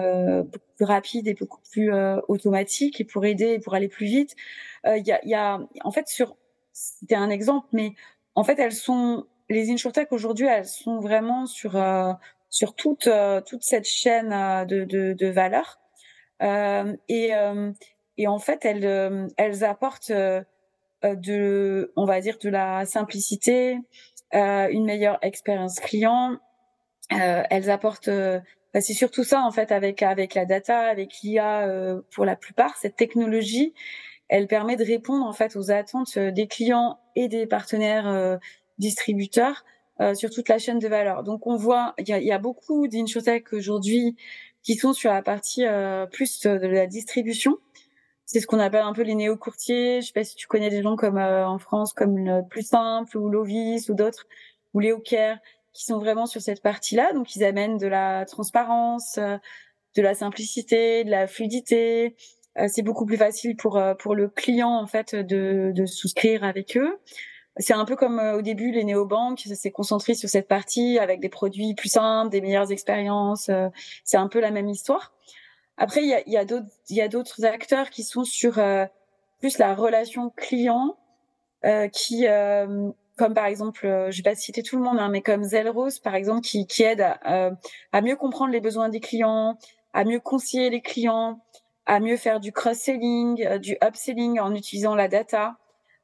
beaucoup 0.44 0.72
plus 0.76 0.84
rapide 0.84 1.26
et 1.26 1.34
beaucoup 1.34 1.60
plus 1.70 1.92
automatique 2.28 3.00
et 3.00 3.04
pour 3.04 3.24
aider 3.24 3.54
et 3.54 3.58
pour 3.58 3.74
aller 3.74 3.88
plus 3.88 4.06
vite. 4.06 4.36
Il 4.86 5.04
y 5.06 5.12
a, 5.12 5.20
y, 5.24 5.34
a, 5.34 5.58
en 5.82 5.90
fait, 5.90 6.06
sur, 6.06 6.36
c'était 6.72 7.16
un 7.16 7.30
exemple, 7.30 7.66
mais 7.72 7.94
en 8.34 8.44
fait, 8.44 8.58
elles 8.58 8.72
sont 8.72 9.26
les 9.48 9.70
insurtech 9.70 10.12
aujourd'hui, 10.12 10.46
elles 10.46 10.66
sont 10.66 11.00
vraiment 11.00 11.46
sur 11.46 11.76
sur 12.54 12.76
toute 12.76 13.08
euh, 13.08 13.40
toute 13.40 13.64
cette 13.64 13.84
chaîne 13.84 14.32
euh, 14.32 14.64
de, 14.64 14.84
de, 14.84 15.12
de 15.12 15.26
valeur. 15.26 15.80
Euh, 16.40 16.96
et, 17.08 17.32
et 18.16 18.28
en 18.28 18.38
fait, 18.38 18.64
elles, 18.64 19.28
elles 19.36 19.64
apportent 19.64 20.12
de, 21.02 21.92
on 21.96 22.04
va 22.04 22.20
dire, 22.20 22.38
de 22.38 22.48
la 22.48 22.84
simplicité, 22.86 23.78
une 24.34 24.84
meilleure 24.84 25.18
expérience 25.22 25.80
client. 25.80 26.36
elles 27.10 27.70
apportent 27.70 28.10
bah, 28.10 28.80
c'est 28.80 28.92
surtout 28.92 29.22
ça 29.22 29.42
en 29.42 29.52
fait 29.52 29.70
avec 29.70 30.02
avec 30.02 30.34
la 30.34 30.44
data, 30.44 30.80
avec 30.80 31.20
l'IA 31.22 31.68
pour 32.10 32.24
la 32.24 32.36
plupart. 32.36 32.76
Cette 32.76 32.96
technologie, 32.96 33.72
elle 34.28 34.48
permet 34.48 34.76
de 34.76 34.84
répondre 34.84 35.24
en 35.24 35.32
fait 35.32 35.56
aux 35.56 35.70
attentes 35.70 36.18
des 36.18 36.48
clients 36.48 36.98
et 37.14 37.28
des 37.28 37.46
partenaires 37.46 38.38
distributeurs 38.78 39.64
euh, 40.00 40.14
sur 40.14 40.30
toute 40.30 40.48
la 40.48 40.58
chaîne 40.58 40.80
de 40.80 40.88
valeur. 40.88 41.22
Donc 41.22 41.46
on 41.46 41.56
voit, 41.56 41.94
il 41.98 42.08
y 42.08 42.12
a, 42.12 42.18
y 42.18 42.32
a, 42.32 42.38
beaucoup 42.38 42.88
d'insurtech 42.88 43.52
aujourd'hui 43.52 44.16
qui 44.64 44.74
sont 44.74 44.92
sur 44.92 45.12
la 45.12 45.22
partie 45.22 45.64
euh, 45.64 46.06
plus 46.06 46.40
de 46.40 46.66
la 46.66 46.88
distribution. 46.88 47.58
C'est 48.26 48.40
ce 48.40 48.46
qu'on 48.46 48.58
appelle 48.58 48.82
un 48.82 48.92
peu 48.92 49.02
les 49.02 49.14
néo-courtiers. 49.14 50.00
Je 50.00 50.06
sais 50.06 50.12
pas 50.12 50.24
si 50.24 50.34
tu 50.34 50.46
connais 50.46 50.70
des 50.70 50.82
gens 50.82 50.96
comme 50.96 51.18
euh, 51.18 51.46
en 51.46 51.58
France, 51.58 51.92
comme 51.92 52.18
le 52.18 52.46
Plus 52.48 52.66
Simple 52.66 53.16
ou 53.18 53.28
Lovis 53.28 53.88
ou 53.88 53.94
d'autres, 53.94 54.26
ou 54.72 54.80
Léo 54.80 54.98
Care, 54.98 55.38
qui 55.72 55.84
sont 55.84 55.98
vraiment 55.98 56.26
sur 56.26 56.40
cette 56.40 56.62
partie-là. 56.62 57.12
Donc 57.12 57.36
ils 57.36 57.44
amènent 57.44 57.78
de 57.78 57.86
la 57.86 58.24
transparence, 58.26 59.18
de 59.18 60.02
la 60.02 60.14
simplicité, 60.14 61.04
de 61.04 61.10
la 61.10 61.26
fluidité. 61.26 62.16
c'est 62.68 62.82
beaucoup 62.82 63.06
plus 63.06 63.16
facile 63.16 63.56
pour 63.56 63.82
pour 63.98 64.14
le 64.14 64.28
client 64.28 64.70
en 64.70 64.86
fait 64.86 65.14
de, 65.14 65.72
de 65.74 65.86
souscrire 65.86 66.44
avec 66.44 66.76
eux 66.76 66.98
c'est 67.58 67.74
un 67.74 67.84
peu 67.84 67.96
comme 67.96 68.18
euh, 68.18 68.38
au 68.38 68.42
début 68.42 68.72
les 68.72 68.84
néobanques, 68.84 69.40
ça 69.46 69.54
s'est 69.54 69.70
concentré 69.70 70.14
sur 70.14 70.28
cette 70.28 70.48
partie 70.48 70.98
avec 70.98 71.20
des 71.20 71.28
produits 71.28 71.74
plus 71.74 71.88
simples, 71.88 72.30
des 72.30 72.40
meilleures 72.40 72.72
expériences. 72.72 73.48
Euh, 73.48 73.68
c'est 74.04 74.16
un 74.16 74.28
peu 74.28 74.40
la 74.40 74.50
même 74.50 74.68
histoire. 74.68 75.12
Après, 75.76 76.02
il 76.02 76.08
y 76.08 76.14
a, 76.14 76.22
y 76.28 76.36
a 76.36 76.44
d'autres, 76.44 76.66
il 76.88 76.96
y 76.96 77.00
a 77.00 77.08
d'autres 77.08 77.44
acteurs 77.44 77.90
qui 77.90 78.04
sont 78.04 78.24
sur 78.24 78.58
euh, 78.58 78.86
plus 79.40 79.58
la 79.58 79.74
relation 79.74 80.30
client, 80.30 80.96
qui, 81.92 82.26
comme 83.16 83.34
par 83.34 83.46
exemple, 83.46 83.86
je 84.10 84.16
vais 84.18 84.30
pas 84.30 84.34
citer 84.34 84.62
tout 84.62 84.76
le 84.76 84.82
monde, 84.82 84.98
hein, 84.98 85.08
mais 85.08 85.22
comme 85.22 85.44
Zelrose 85.44 85.98
par 85.98 86.14
exemple, 86.14 86.42
qui, 86.42 86.66
qui 86.66 86.82
aide 86.82 87.00
à, 87.00 87.52
à 87.92 88.00
mieux 88.02 88.16
comprendre 88.16 88.52
les 88.52 88.60
besoins 88.60 88.90
des 88.90 89.00
clients, 89.00 89.56
à 89.94 90.04
mieux 90.04 90.20
conseiller 90.20 90.68
les 90.68 90.82
clients, 90.82 91.40
à 91.86 92.00
mieux 92.00 92.18
faire 92.18 92.38
du 92.38 92.52
cross-selling, 92.52 93.58
du 93.60 93.78
upselling 93.82 94.40
en 94.40 94.54
utilisant 94.54 94.94
la 94.94 95.08
data 95.08 95.56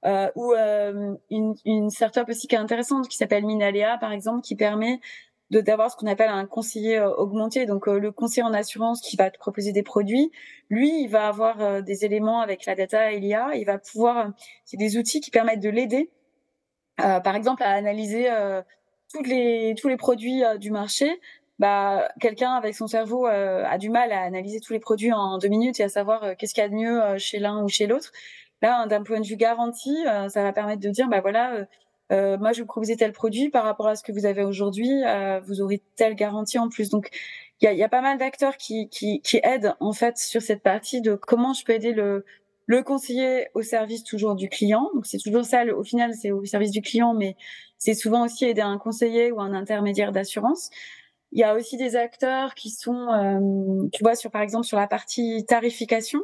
euh, 0.06 0.30
ou 0.35 0.54
euh, 0.54 1.14
une, 1.30 1.54
une 1.66 1.90
startup 1.90 2.26
aussi 2.28 2.46
qui 2.46 2.54
est 2.54 2.59
intéressante 2.59 3.06
qui 3.06 3.18
s'appelle 3.18 3.44
Minalea 3.44 3.98
par 3.98 4.12
exemple 4.12 4.40
qui 4.40 4.56
permet 4.56 4.98
d'avoir 5.50 5.90
ce 5.90 5.96
qu'on 5.96 6.06
appelle 6.06 6.30
un 6.30 6.46
conseiller 6.46 6.98
euh, 6.98 7.10
augmenté. 7.14 7.66
Donc 7.66 7.88
euh, 7.88 7.98
le 7.98 8.12
conseiller 8.12 8.42
en 8.42 8.54
assurance 8.54 9.00
qui 9.00 9.16
va 9.16 9.30
te 9.30 9.38
proposer 9.38 9.72
des 9.72 9.82
produits, 9.82 10.30
lui, 10.68 11.02
il 11.02 11.08
va 11.08 11.26
avoir 11.26 11.60
euh, 11.60 11.80
des 11.82 12.04
éléments 12.04 12.40
avec 12.40 12.66
la 12.66 12.74
data 12.74 13.12
et 13.12 13.18
l'IA. 13.18 13.50
Il 13.54 13.64
va 13.64 13.78
pouvoir, 13.78 14.32
c'est 14.64 14.76
des 14.76 14.96
outils 14.96 15.20
qui 15.20 15.30
permettent 15.30 15.60
de 15.60 15.70
l'aider, 15.70 16.10
par 16.96 17.34
exemple, 17.34 17.62
à 17.62 17.70
analyser 17.70 18.28
tous 19.14 19.22
les 19.22 19.74
tous 19.78 19.88
les 19.88 19.96
produits 19.96 20.42
du 20.58 20.70
marché. 20.70 21.18
Bah, 21.58 22.10
quelqu'un 22.20 22.52
avec 22.52 22.74
son 22.74 22.86
cerveau 22.86 23.24
a 23.24 23.78
du 23.78 23.88
mal 23.88 24.12
à 24.12 24.20
analyser 24.20 24.60
tous 24.60 24.74
les 24.74 24.80
produits 24.80 25.10
en 25.10 25.38
deux 25.38 25.48
minutes 25.48 25.80
et 25.80 25.84
à 25.84 25.88
savoir 25.88 26.36
qu'est-ce 26.36 26.52
qu'il 26.52 26.62
y 26.62 26.66
a 26.66 26.68
de 26.68 26.74
mieux 26.74 27.18
chez 27.18 27.38
l'un 27.38 27.62
ou 27.62 27.68
chez 27.68 27.86
l'autre. 27.86 28.12
Là, 28.60 28.86
d'un 28.86 29.02
point 29.02 29.20
de 29.20 29.26
vue 29.26 29.36
garantie, 29.36 30.04
ça 30.04 30.42
va 30.42 30.52
permettre 30.52 30.82
de 30.82 30.90
dire, 30.90 31.08
bah 31.08 31.22
voilà 31.22 31.66
euh, 32.11 32.38
moi, 32.38 32.53
je 32.53 32.62
vous 32.62 32.66
proposer 32.66 32.96
tel 32.96 33.12
produit 33.12 33.51
par 33.51 33.64
rapport 33.64 33.87
à 33.87 33.96
ce 33.96 34.03
que 34.03 34.12
vous 34.12 34.27
avez 34.27 34.42
aujourd'hui, 34.42 34.90
euh, 35.05 35.40
vous 35.40 35.61
aurez 35.61 35.83
telle 35.96 36.14
garantie 36.14 36.59
en 36.59 36.68
plus. 36.68 36.90
Donc, 36.90 37.09
il 37.61 37.66
y 37.66 37.68
a, 37.68 37.73
y 37.73 37.83
a, 37.83 37.88
pas 37.88 38.01
mal 38.01 38.18
d'acteurs 38.18 38.57
qui, 38.57 38.88
qui, 38.88 39.20
qui, 39.20 39.38
aident 39.42 39.75
en 39.81 39.92
fait 39.92 40.18
sur 40.18 40.42
cette 40.42 40.62
partie 40.62 41.01
de 41.03 41.14
comment 41.14 41.53
je 41.53 41.64
peux 41.64 41.73
aider 41.73 41.92
le, 41.92 42.25
le 42.66 42.83
conseiller 42.83 43.49
au 43.55 43.62
service 43.62 44.03
toujours 44.03 44.35
du 44.35 44.49
client. 44.49 44.90
Donc, 44.94 45.07
c'est 45.07 45.18
toujours 45.18 45.44
ça. 45.44 45.64
au 45.66 45.85
final, 45.85 46.14
c'est 46.14 46.33
au 46.33 46.44
service 46.44 46.73
du 46.73 46.83
client, 46.83 47.14
mais 47.14 47.37
c'est 47.79 47.94
souvent 47.94 48.25
aussi 48.25 48.44
aider 48.44 48.61
un 48.61 48.79
conseiller 48.79 49.31
ou 49.31 49.40
un 49.40 49.55
intermédiaire 49.55 50.12
d'assurance. 50.12 50.70
Il 51.33 51.38
y 51.38 51.44
a 51.44 51.55
aussi 51.55 51.77
des 51.77 51.94
acteurs 51.94 52.55
qui 52.55 52.70
sont, 52.70 53.09
euh, 53.09 53.88
tu 53.92 54.03
vois, 54.03 54.16
sur 54.16 54.33
par 54.33 54.42
exemple 54.42 54.66
sur 54.66 54.77
la 54.77 54.88
partie 54.88 55.44
tarification. 55.46 56.20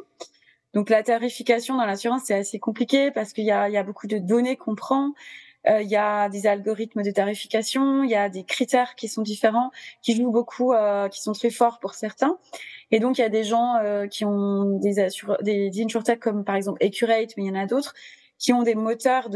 Donc 0.73 0.89
la 0.89 1.01
tarification 1.01 1.77
dans 1.77 1.85
l'assurance, 1.85 2.23
c'est 2.25 2.35
assez 2.35 2.59
compliqué 2.59 3.09
parce 3.11 3.31
qu'il 3.31 3.45
y 3.45 3.51
a, 3.51 3.69
y 3.69 3.77
a 3.77 3.83
beaucoup 3.83 4.07
de 4.07 4.17
données 4.17 4.57
qu'on 4.57 4.75
prend. 4.75 5.13
Euh, 5.69 5.81
il 5.81 5.89
y 5.89 5.95
a 5.95 6.29
des 6.29 6.47
algorithmes 6.47 7.01
de 7.01 7.11
tarification, 7.11 8.03
il 8.03 8.09
y 8.09 8.15
a 8.15 8.29
des 8.29 8.43
critères 8.43 8.95
qui 8.95 9.07
sont 9.07 9.21
différents, 9.21 9.71
qui 10.01 10.15
jouent 10.15 10.31
beaucoup, 10.31 10.73
euh, 10.73 11.09
qui 11.09 11.21
sont 11.21 11.33
très 11.33 11.49
forts 11.49 11.79
pour 11.79 11.93
certains. 11.93 12.37
Et 12.91 12.99
donc 12.99 13.17
il 13.17 13.21
y 13.21 13.25
a 13.25 13.29
des 13.29 13.43
gens 13.43 13.75
euh, 13.75 14.07
qui 14.07 14.23
ont 14.25 14.77
des 14.79 14.99
assure 14.99 15.37
des, 15.41 15.69
des 15.69 15.85
comme 16.19 16.43
par 16.43 16.55
exemple 16.55 16.83
Accurate, 16.83 17.33
mais 17.37 17.43
il 17.43 17.47
y 17.47 17.51
en 17.51 17.55
a 17.55 17.65
d'autres 17.65 17.93
qui 18.39 18.53
ont 18.53 18.63
des 18.63 18.75
moteurs 18.75 19.29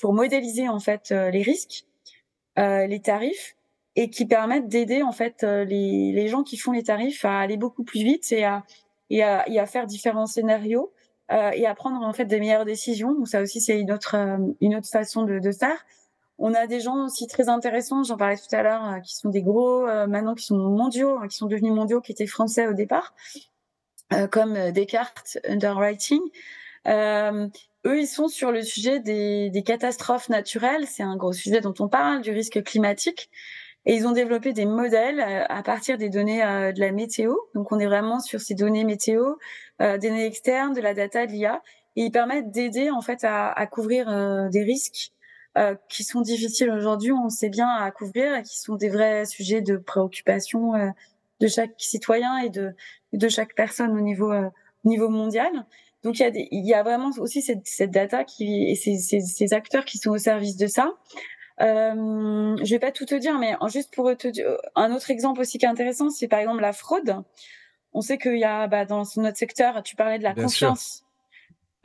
pour 0.00 0.12
modéliser 0.12 0.68
en 0.68 0.80
fait 0.80 1.10
les 1.10 1.42
risques, 1.42 1.84
les 2.56 3.00
tarifs 3.00 3.54
et 3.94 4.10
qui 4.10 4.26
permettent 4.26 4.66
d'aider 4.66 5.04
en 5.04 5.12
fait 5.12 5.44
les, 5.44 6.26
gens 6.26 6.42
qui 6.42 6.56
font 6.56 6.72
les 6.72 6.82
tarifs 6.82 7.24
à 7.24 7.38
aller 7.38 7.56
beaucoup 7.56 7.84
plus 7.84 8.02
vite 8.02 8.32
et 8.32 8.42
à 9.22 9.66
faire 9.66 9.86
différents 9.86 10.26
scénarios 10.26 10.92
euh, 11.30 11.50
et 11.54 11.66
à 11.66 11.74
prendre 11.74 12.04
en 12.04 12.12
fait 12.12 12.24
des 12.24 12.40
meilleures 12.40 12.64
décisions. 12.64 13.24
Ça 13.24 13.40
aussi 13.40 13.60
c'est 13.60 13.78
une 13.78 13.92
autre 13.92 14.16
euh, 14.16 14.36
une 14.60 14.74
autre 14.74 14.88
façon 14.88 15.22
de, 15.24 15.52
faire. 15.52 15.86
On 16.38 16.54
a 16.54 16.66
des 16.66 16.80
gens 16.80 17.04
aussi 17.04 17.26
très 17.26 17.48
intéressants, 17.48 18.02
j'en 18.02 18.16
parlais 18.16 18.36
tout 18.36 18.54
à 18.54 18.62
l'heure, 18.62 18.84
euh, 18.84 19.00
qui 19.00 19.14
sont 19.14 19.28
des 19.28 19.42
gros 19.42 19.86
maintenant 20.08 20.34
qui 20.34 20.44
sont 20.44 20.56
mondiaux, 20.56 21.18
hein, 21.18 21.28
qui 21.28 21.36
sont 21.36 21.46
devenus 21.46 21.72
mondiaux, 21.72 22.00
qui 22.00 22.12
étaient 22.12 22.26
français 22.26 22.66
au 22.66 22.72
départ, 22.72 23.14
comme 24.30 24.54
Descartes 24.72 25.38
Underwriting. 25.48 26.20
eux, 26.86 27.50
ils 28.00 28.08
sont 28.08 28.28
sur 28.28 28.50
le 28.52 28.62
sujet 28.62 29.00
des 29.00 29.62
catastrophes 29.64 30.30
naturelles. 30.30 30.86
C'est 30.86 31.02
un 31.02 31.16
gros 31.16 31.32
sujet 31.32 31.60
dont 31.60 31.74
on 31.78 31.88
parle, 31.88 32.22
du 32.22 32.30
risque 32.30 32.62
climatique. 32.64 33.30
Et 33.86 33.94
ils 33.94 34.06
ont 34.06 34.12
développé 34.12 34.52
des 34.52 34.66
modèles 34.66 35.20
euh, 35.20 35.44
à 35.48 35.62
partir 35.62 35.96
des 35.96 36.10
données 36.10 36.44
euh, 36.44 36.72
de 36.72 36.80
la 36.80 36.92
météo. 36.92 37.34
Donc 37.54 37.72
on 37.72 37.78
est 37.78 37.86
vraiment 37.86 38.20
sur 38.20 38.40
ces 38.40 38.54
données 38.54 38.84
météo, 38.84 39.34
euh, 39.80 39.96
des 39.96 40.08
données 40.08 40.26
externes, 40.26 40.74
de 40.74 40.80
la 40.80 40.94
data, 40.94 41.26
de 41.26 41.32
l'IA. 41.32 41.62
Et 41.96 42.04
ils 42.04 42.10
permettent 42.12 42.50
d'aider 42.50 42.90
en 42.90 43.00
fait 43.00 43.24
à, 43.24 43.50
à 43.50 43.66
couvrir 43.66 44.06
des 44.50 44.62
risques 44.62 45.12
qui 45.88 46.04
sont 46.04 46.20
difficiles 46.20 46.70
aujourd'hui, 46.70 47.10
on 47.10 47.28
sait 47.28 47.48
bien 47.48 47.68
à 47.68 47.90
couvrir, 47.90 48.36
et 48.36 48.42
qui 48.44 48.60
sont 48.60 48.76
des 48.76 48.88
vrais 48.88 49.24
sujets 49.24 49.60
de 49.60 49.76
préoccupation 49.76 50.72
de 51.40 51.46
chaque 51.48 51.72
citoyen 51.76 52.38
et 52.38 52.48
de, 52.48 52.72
de 53.12 53.28
chaque 53.28 53.56
personne 53.56 53.90
au 53.98 54.00
niveau, 54.00 54.32
au 54.32 54.88
niveau 54.88 55.08
mondial. 55.08 55.66
Donc 56.04 56.20
il 56.20 56.22
y 56.22 56.24
a, 56.24 56.30
y 56.52 56.74
a 56.74 56.82
vraiment 56.84 57.10
aussi 57.18 57.42
cette, 57.42 57.66
cette 57.66 57.90
data 57.90 58.24
qui 58.24 58.70
et 58.70 58.74
ces, 58.76 58.96
ces, 58.96 59.52
acteurs 59.52 59.84
qui 59.84 59.98
sont 59.98 60.10
au 60.10 60.18
service 60.18 60.56
de 60.56 60.66
ça. 60.66 60.94
Euh, 61.60 62.56
je 62.62 62.70
vais 62.70 62.78
pas 62.78 62.92
tout 62.92 63.04
te 63.04 63.14
dire, 63.14 63.38
mais 63.38 63.54
juste 63.68 63.94
pour 63.94 64.16
te 64.16 64.28
dire, 64.28 64.56
un 64.76 64.94
autre 64.94 65.10
exemple 65.10 65.40
aussi 65.40 65.58
qui 65.58 65.66
est 65.66 65.68
intéressant, 65.68 66.10
c'est 66.10 66.28
par 66.28 66.38
exemple 66.40 66.62
la 66.62 66.72
fraude. 66.72 67.22
On 67.92 68.00
sait 68.00 68.18
qu'il 68.18 68.38
y 68.38 68.44
a 68.44 68.66
bah, 68.66 68.84
dans 68.84 69.02
notre 69.16 69.36
secteur, 69.36 69.82
tu 69.82 69.96
parlais 69.96 70.18
de 70.18 70.24
la 70.24 70.34
confiance. 70.34 71.04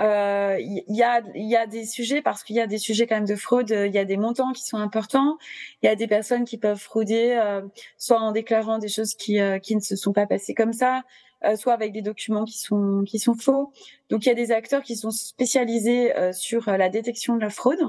Euh, 0.02 0.58
il 0.60 0.84
y, 0.90 1.04
a 1.04 1.22
y 1.36 1.56
a 1.56 1.68
des 1.68 1.86
sujets 1.86 2.22
parce 2.22 2.44
qu'il 2.44 2.56
y 2.56 2.60
a 2.60 2.68
des 2.68 2.78
sujets 2.78 3.08
quand 3.08 3.16
même 3.16 3.26
de 3.26 3.36
fraude. 3.36 3.70
Il 3.70 3.94
y 3.94 3.98
a 3.98 4.06
des 4.06 4.18
montants 4.18 4.52
qui 4.52 4.64
sont 4.64 4.78
importants. 4.78 5.38
Il 5.82 5.86
y 5.86 5.90
a 5.90 5.96
des 5.96 6.08
personnes 6.08 6.44
qui 6.44 6.58
peuvent 6.58 6.80
frauder, 6.80 7.40
euh, 7.42 7.62
soit 7.98 8.20
en 8.20 8.32
déclarant 8.32 8.78
des 8.78 8.90
choses 8.90 9.16
qui 9.16 9.40
euh, 9.40 9.58
qui 9.60 9.76
ne 9.76 9.82
se 9.82 9.96
sont 9.96 10.12
pas 10.12 10.28
passées 10.28 10.54
comme 10.54 10.74
ça, 10.74 11.04
euh, 11.46 11.56
soit 11.56 11.74
avec 11.74 11.94
des 11.94 12.02
documents 12.02 12.44
qui 12.44 12.60
sont 12.60 13.04
qui 13.08 13.20
sont 13.20 13.36
faux. 13.36 13.72
Donc 14.10 14.26
il 14.26 14.30
y 14.30 14.32
a 14.32 14.36
des 14.36 14.52
acteurs 14.52 14.84
qui 14.84 14.98
sont 14.98 15.12
spécialisés 15.12 16.14
sur 16.34 16.70
la 16.70 16.90
détection 16.90 17.36
de 17.36 17.42
la 17.42 17.50
fraude. 17.50 17.80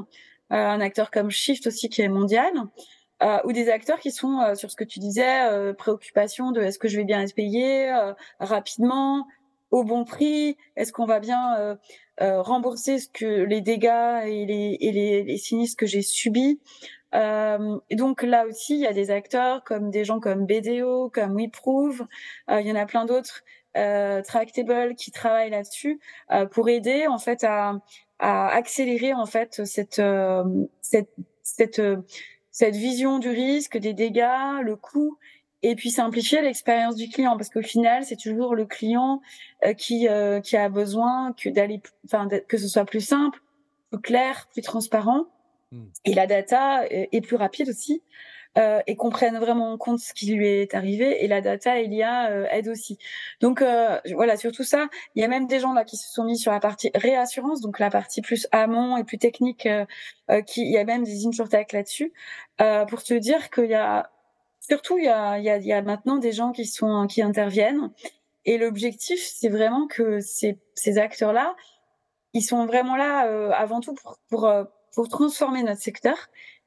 Euh, 0.53 0.57
un 0.57 0.81
acteur 0.81 1.11
comme 1.11 1.31
Shift 1.31 1.67
aussi 1.67 1.89
qui 1.89 2.03
est 2.03 2.09
mondial, 2.09 2.53
euh, 3.23 3.39
ou 3.45 3.53
des 3.53 3.69
acteurs 3.69 3.99
qui 3.99 4.11
sont 4.11 4.41
euh, 4.41 4.55
sur 4.55 4.71
ce 4.71 4.77
que 4.77 4.85
tu 4.85 4.99
disais, 4.99 5.75
préoccupation 5.75 6.53
de 6.53 6.61
est-ce 6.61 6.79
que 6.79 6.89
je 6.89 6.97
vais 6.97 7.05
bien 7.05 7.21
être 7.23 7.35
payé 7.35 7.91
rapidement, 8.41 9.27
au 9.73 9.83
bon 9.83 10.05
prix, 10.05 10.57
est-ce 10.77 10.93
qu'on 10.93 11.07
va 11.07 11.21
bien 11.21 11.79
rembourser 12.19 12.99
ce 12.99 13.09
que 13.09 13.43
les 13.43 13.61
dégâts 13.61 14.23
et 14.27 14.47
les, 14.47 14.77
et 14.81 14.93
les, 14.93 15.23
les 15.25 15.37
sinistres 15.39 15.77
que 15.77 15.87
j'ai 15.87 16.03
subis. 16.03 16.61
Euh, 17.15 17.79
et 17.89 17.97
donc 17.97 18.23
là 18.23 18.47
aussi, 18.47 18.75
il 18.75 18.81
y 18.81 18.87
a 18.87 18.93
des 18.93 19.11
acteurs 19.11 19.65
comme 19.65 19.91
des 19.91 20.05
gens 20.05 20.21
comme 20.21 20.47
BDO, 20.47 21.11
comme 21.11 21.37
WeProve, 21.37 22.07
euh, 22.51 22.61
il 22.61 22.67
y 22.67 22.73
en 22.73 22.77
a 22.77 22.87
plein 22.87 23.05
d'autres, 23.05 23.43
euh, 23.77 24.23
Tractable 24.23 24.95
qui 24.95 25.11
travaillent 25.11 25.51
là-dessus 25.51 26.01
pour 26.51 26.69
aider 26.71 27.07
en 27.07 27.19
fait 27.19 27.45
à, 27.45 27.75
à 28.19 28.49
accélérer 28.49 29.13
en 29.13 29.27
fait 29.27 29.65
cette 29.65 29.99
euh, 29.99 30.45
cette 30.81 31.11
cette 31.43 31.79
euh, 31.79 31.99
cette 32.51 32.77
vision 32.77 33.19
du 33.19 33.29
risque, 33.29 33.77
des 33.77 33.93
dégâts, 33.93 34.63
le 34.63 34.77
coût 34.77 35.19
et 35.63 35.75
puis 35.75 35.91
simplifier 35.91 36.41
l'expérience 36.41 36.95
du 36.95 37.09
client. 37.09 37.37
Parce 37.37 37.51
qu'au 37.51 37.63
final 37.63 38.05
c'est 38.05 38.17
toujours 38.17 38.55
le 38.55 38.65
client 38.65 39.21
euh, 39.65 39.75
qui 39.75 40.09
qui 40.43 40.57
a 40.57 40.69
besoin 40.69 41.35
que 41.35 41.49
d'aller 41.49 41.83
enfin 42.05 42.29
que 42.49 42.57
ce 42.57 42.69
soit 42.69 42.85
plus 42.85 43.07
simple, 43.07 43.41
plus 43.91 44.01
clair, 44.01 44.49
plus 44.53 44.63
transparent. 44.63 45.27
Hmm. 45.73 45.87
et 46.05 46.15
la 46.15 46.29
data 46.29 46.85
est 46.89 47.21
plus 47.23 47.35
rapide 47.35 47.69
aussi 47.69 48.01
euh, 48.57 48.81
et 48.87 48.97
qu'on 48.97 49.11
prenne 49.11 49.37
vraiment 49.39 49.73
en 49.73 49.77
compte 49.77 49.99
ce 49.99 50.15
qui 50.15 50.33
lui 50.33 50.49
est 50.49 50.75
arrivé. 50.75 51.23
Et 51.23 51.29
la 51.29 51.43
data 51.43 51.79
et 51.79 51.87
l'IA 51.87 52.31
euh, 52.31 52.47
aident 52.51 52.69
aussi. 52.69 52.99
Donc 53.41 53.61
euh, 53.61 54.01
voilà, 54.15 54.37
sur 54.37 54.51
tout 54.51 54.65
ça, 54.65 54.89
il 55.15 55.21
y 55.21 55.25
a 55.25 55.29
même 55.29 55.47
des 55.47 55.61
gens 55.61 55.75
là 55.75 55.85
qui 55.85 55.99
se 55.99 56.11
sont 56.11 56.25
mis 56.25 56.39
sur 56.39 56.53
la 56.53 56.61
partie 56.61 56.91
réassurance, 56.95 57.61
donc 57.61 57.79
la 57.79 57.91
partie 57.91 58.23
plus 58.23 58.47
amont 58.53 58.97
et 58.97 59.05
plus 59.05 59.19
technique. 59.19 59.69
qui, 60.47 60.63
il 60.63 60.73
y 60.73 60.79
a 60.79 60.85
même 60.85 61.05
des 61.05 61.27
insurtech 61.27 61.73
là-dessus 61.73 62.13
pour 62.89 63.03
te 63.03 63.15
dire 63.15 63.51
qu'il 63.51 63.67
y 63.67 63.75
a 63.75 64.11
surtout 64.61 64.99
il 64.99 65.05
y 65.05 65.09
a, 65.09 65.39
il 65.39 65.45
y, 65.45 65.51
a, 65.51 65.59
il 65.59 65.67
y 65.67 65.73
a 65.73 65.83
maintenant 65.83 66.17
des 66.17 66.33
gens 66.33 66.53
qui 66.53 66.67
sont 66.67 67.07
qui 67.07 67.23
interviennent. 67.23 67.91
Et 68.45 68.59
l'objectif, 68.59 69.21
c'est 69.23 69.49
vraiment 69.49 69.87
que 69.87 70.21
ces, 70.21 70.59
ces 70.75 70.99
acteurs-là, 70.99 71.57
ils 72.33 72.43
sont 72.43 72.65
vraiment 72.67 72.97
là 72.97 73.53
avant 73.55 73.81
tout 73.81 73.95
pour, 73.95 74.19
pour, 74.29 74.51
pour 74.95 75.09
transformer 75.09 75.63
notre 75.63 75.81
secteur 75.81 76.17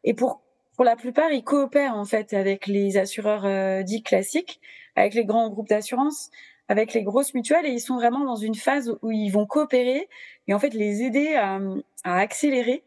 et 0.03 0.13
pour 0.13 0.41
pour 0.79 0.85
la 0.85 0.95
plupart, 0.95 1.29
ils 1.33 1.43
coopèrent 1.43 1.97
en 1.97 2.05
fait 2.05 2.31
avec 2.31 2.65
les 2.65 2.95
assureurs 2.95 3.45
euh, 3.45 3.83
dits 3.83 4.01
classiques, 4.01 4.61
avec 4.95 5.13
les 5.13 5.25
grands 5.25 5.49
groupes 5.49 5.67
d'assurance, 5.67 6.29
avec 6.69 6.93
les 6.93 7.03
grosses 7.03 7.33
mutuelles, 7.33 7.65
et 7.65 7.71
ils 7.71 7.81
sont 7.81 7.95
vraiment 7.95 8.23
dans 8.23 8.37
une 8.37 8.55
phase 8.55 8.97
où 9.01 9.11
ils 9.11 9.29
vont 9.29 9.45
coopérer 9.45 10.07
et 10.47 10.53
en 10.53 10.59
fait 10.59 10.73
les 10.73 11.03
aider 11.03 11.35
à, 11.35 11.59
à 12.05 12.19
accélérer 12.19 12.85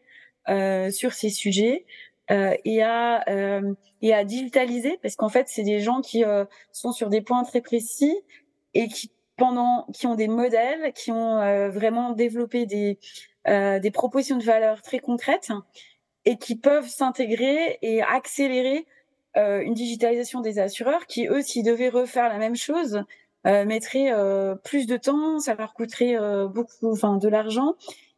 euh, 0.49 0.89
sur 0.89 1.13
ces 1.13 1.29
sujets 1.29 1.85
euh, 2.31 2.55
et 2.65 2.81
à 2.81 3.29
euh, 3.29 3.75
et 4.01 4.11
à 4.11 4.23
digitaliser, 4.23 4.97
parce 5.03 5.15
qu'en 5.15 5.29
fait 5.29 5.47
c'est 5.47 5.61
des 5.61 5.79
gens 5.79 6.01
qui 6.01 6.25
euh, 6.25 6.45
sont 6.71 6.93
sur 6.93 7.09
des 7.09 7.21
points 7.21 7.43
très 7.43 7.61
précis 7.61 8.17
et 8.73 8.87
qui 8.87 9.11
pendant 9.37 9.85
qui 9.93 10.07
ont 10.07 10.15
des 10.15 10.27
modèles, 10.27 10.93
qui 10.93 11.11
ont 11.11 11.37
euh, 11.37 11.69
vraiment 11.69 12.13
développé 12.13 12.65
des 12.65 12.97
des 13.45 13.91
propositions 13.91 14.37
de 14.37 14.43
valeur 14.43 14.81
très 14.81 14.99
concrètes 14.99 15.51
et 16.25 16.37
qui 16.37 16.55
peuvent 16.55 16.87
s'intégrer 16.87 17.77
et 17.81 18.01
accélérer 18.01 18.85
euh, 19.35 19.61
une 19.61 19.73
digitalisation 19.73 20.41
des 20.41 20.59
assureurs 20.59 21.05
qui, 21.07 21.27
eux, 21.27 21.41
s'ils 21.41 21.65
devaient 21.65 21.89
refaire 21.89 22.29
la 22.29 22.37
même 22.37 22.55
chose, 22.55 23.03
euh, 23.47 23.65
mettraient 23.65 24.11
euh, 24.11 24.55
plus 24.55 24.85
de 24.85 24.95
temps, 24.95 25.39
ça 25.39 25.55
leur 25.55 25.73
coûterait 25.73 26.15
beaucoup, 26.47 26.91
enfin, 26.91 27.17
de 27.17 27.27
l'argent. 27.27 27.73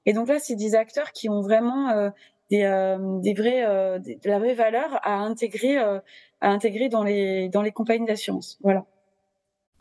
Et 0.05 0.13
donc 0.13 0.27
là, 0.27 0.39
c'est 0.39 0.55
des 0.55 0.75
acteurs 0.75 1.11
qui 1.13 1.29
ont 1.29 1.41
vraiment 1.41 2.11
des, 2.51 2.97
des 3.23 3.33
vrais, 3.33 3.63
de 3.99 4.29
la 4.29 4.39
vraie 4.39 4.53
valeur 4.53 4.99
à 5.01 5.15
intégrer, 5.15 5.77
à 5.77 6.01
intégrer 6.41 6.89
dans 6.89 7.03
les 7.03 7.49
dans 7.49 7.63
les 7.63 7.71
compagnies 7.71 8.05
d'assurance. 8.05 8.59
Voilà. 8.61 8.85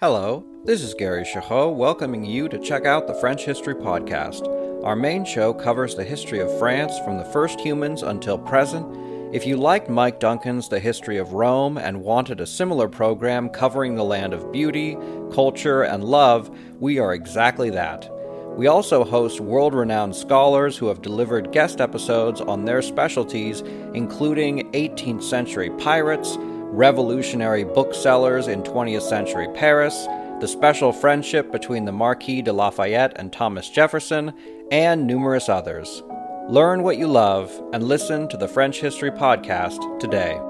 Hello, 0.00 0.44
this 0.64 0.82
is 0.82 0.94
Gary 0.94 1.24
Chahot 1.24 1.76
welcoming 1.76 2.24
you 2.24 2.48
to 2.48 2.58
check 2.58 2.86
out 2.86 3.06
the 3.06 3.14
French 3.14 3.44
History 3.44 3.74
Podcast. 3.74 4.48
Our 4.84 4.96
main 4.96 5.24
show 5.24 5.54
covers 5.54 5.94
the 5.94 6.04
history 6.04 6.40
of 6.40 6.58
France 6.58 6.98
from 6.98 7.16
the 7.16 7.24
first 7.24 7.58
humans 7.58 8.02
until 8.02 8.36
present 8.36 8.86
If 9.34 9.46
you 9.46 9.56
liked 9.56 9.88
Mike 9.88 10.20
Duncan's 10.20 10.68
The 10.68 10.78
History 10.78 11.16
of 11.16 11.32
Rome 11.32 11.78
and 11.78 12.02
wanted 12.02 12.38
a 12.38 12.46
similar 12.46 12.86
program 12.86 13.48
covering 13.48 13.94
the 13.94 14.04
land 14.04 14.34
of 14.34 14.52
beauty, 14.52 14.98
culture, 15.32 15.84
and 15.84 16.04
love, 16.04 16.54
we 16.80 16.98
are 16.98 17.14
exactly 17.14 17.70
that. 17.70 18.10
We 18.58 18.66
also 18.66 19.04
host 19.04 19.40
world 19.40 19.74
renowned 19.74 20.14
scholars 20.14 20.76
who 20.76 20.88
have 20.88 21.00
delivered 21.00 21.50
guest 21.50 21.80
episodes 21.80 22.42
on 22.42 22.66
their 22.66 22.82
specialties, 22.82 23.62
including 23.94 24.70
18th 24.72 25.22
century 25.22 25.70
pirates, 25.78 26.36
revolutionary 26.38 27.64
booksellers 27.64 28.48
in 28.48 28.62
20th 28.62 29.08
century 29.08 29.48
Paris, 29.54 30.06
the 30.40 30.48
special 30.48 30.92
friendship 30.92 31.50
between 31.50 31.86
the 31.86 31.92
Marquis 31.92 32.42
de 32.42 32.52
Lafayette 32.52 33.14
and 33.16 33.32
Thomas 33.32 33.70
Jefferson, 33.70 34.34
and 34.70 35.06
numerous 35.06 35.48
others. 35.48 36.02
Learn 36.48 36.82
what 36.82 36.98
you 36.98 37.06
love 37.06 37.50
and 37.72 37.82
listen 37.82 38.28
to 38.28 38.36
the 38.36 38.48
French 38.48 38.80
History 38.80 39.10
Podcast 39.10 39.80
today. 40.00 40.40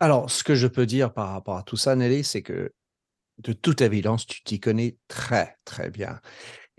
Alors, 0.00 0.30
ce 0.30 0.44
que 0.44 0.54
je 0.54 0.68
peux 0.68 0.86
dire 0.86 1.12
par 1.12 1.32
rapport 1.32 1.56
à 1.56 1.62
tout 1.64 1.76
ça, 1.76 1.96
Nelly, 1.96 2.22
c'est 2.22 2.42
que 2.42 2.72
de 3.38 3.52
toute 3.52 3.80
évidence, 3.80 4.26
tu 4.26 4.42
t'y 4.42 4.60
connais 4.60 4.96
très, 5.08 5.56
très 5.64 5.90
bien. 5.90 6.20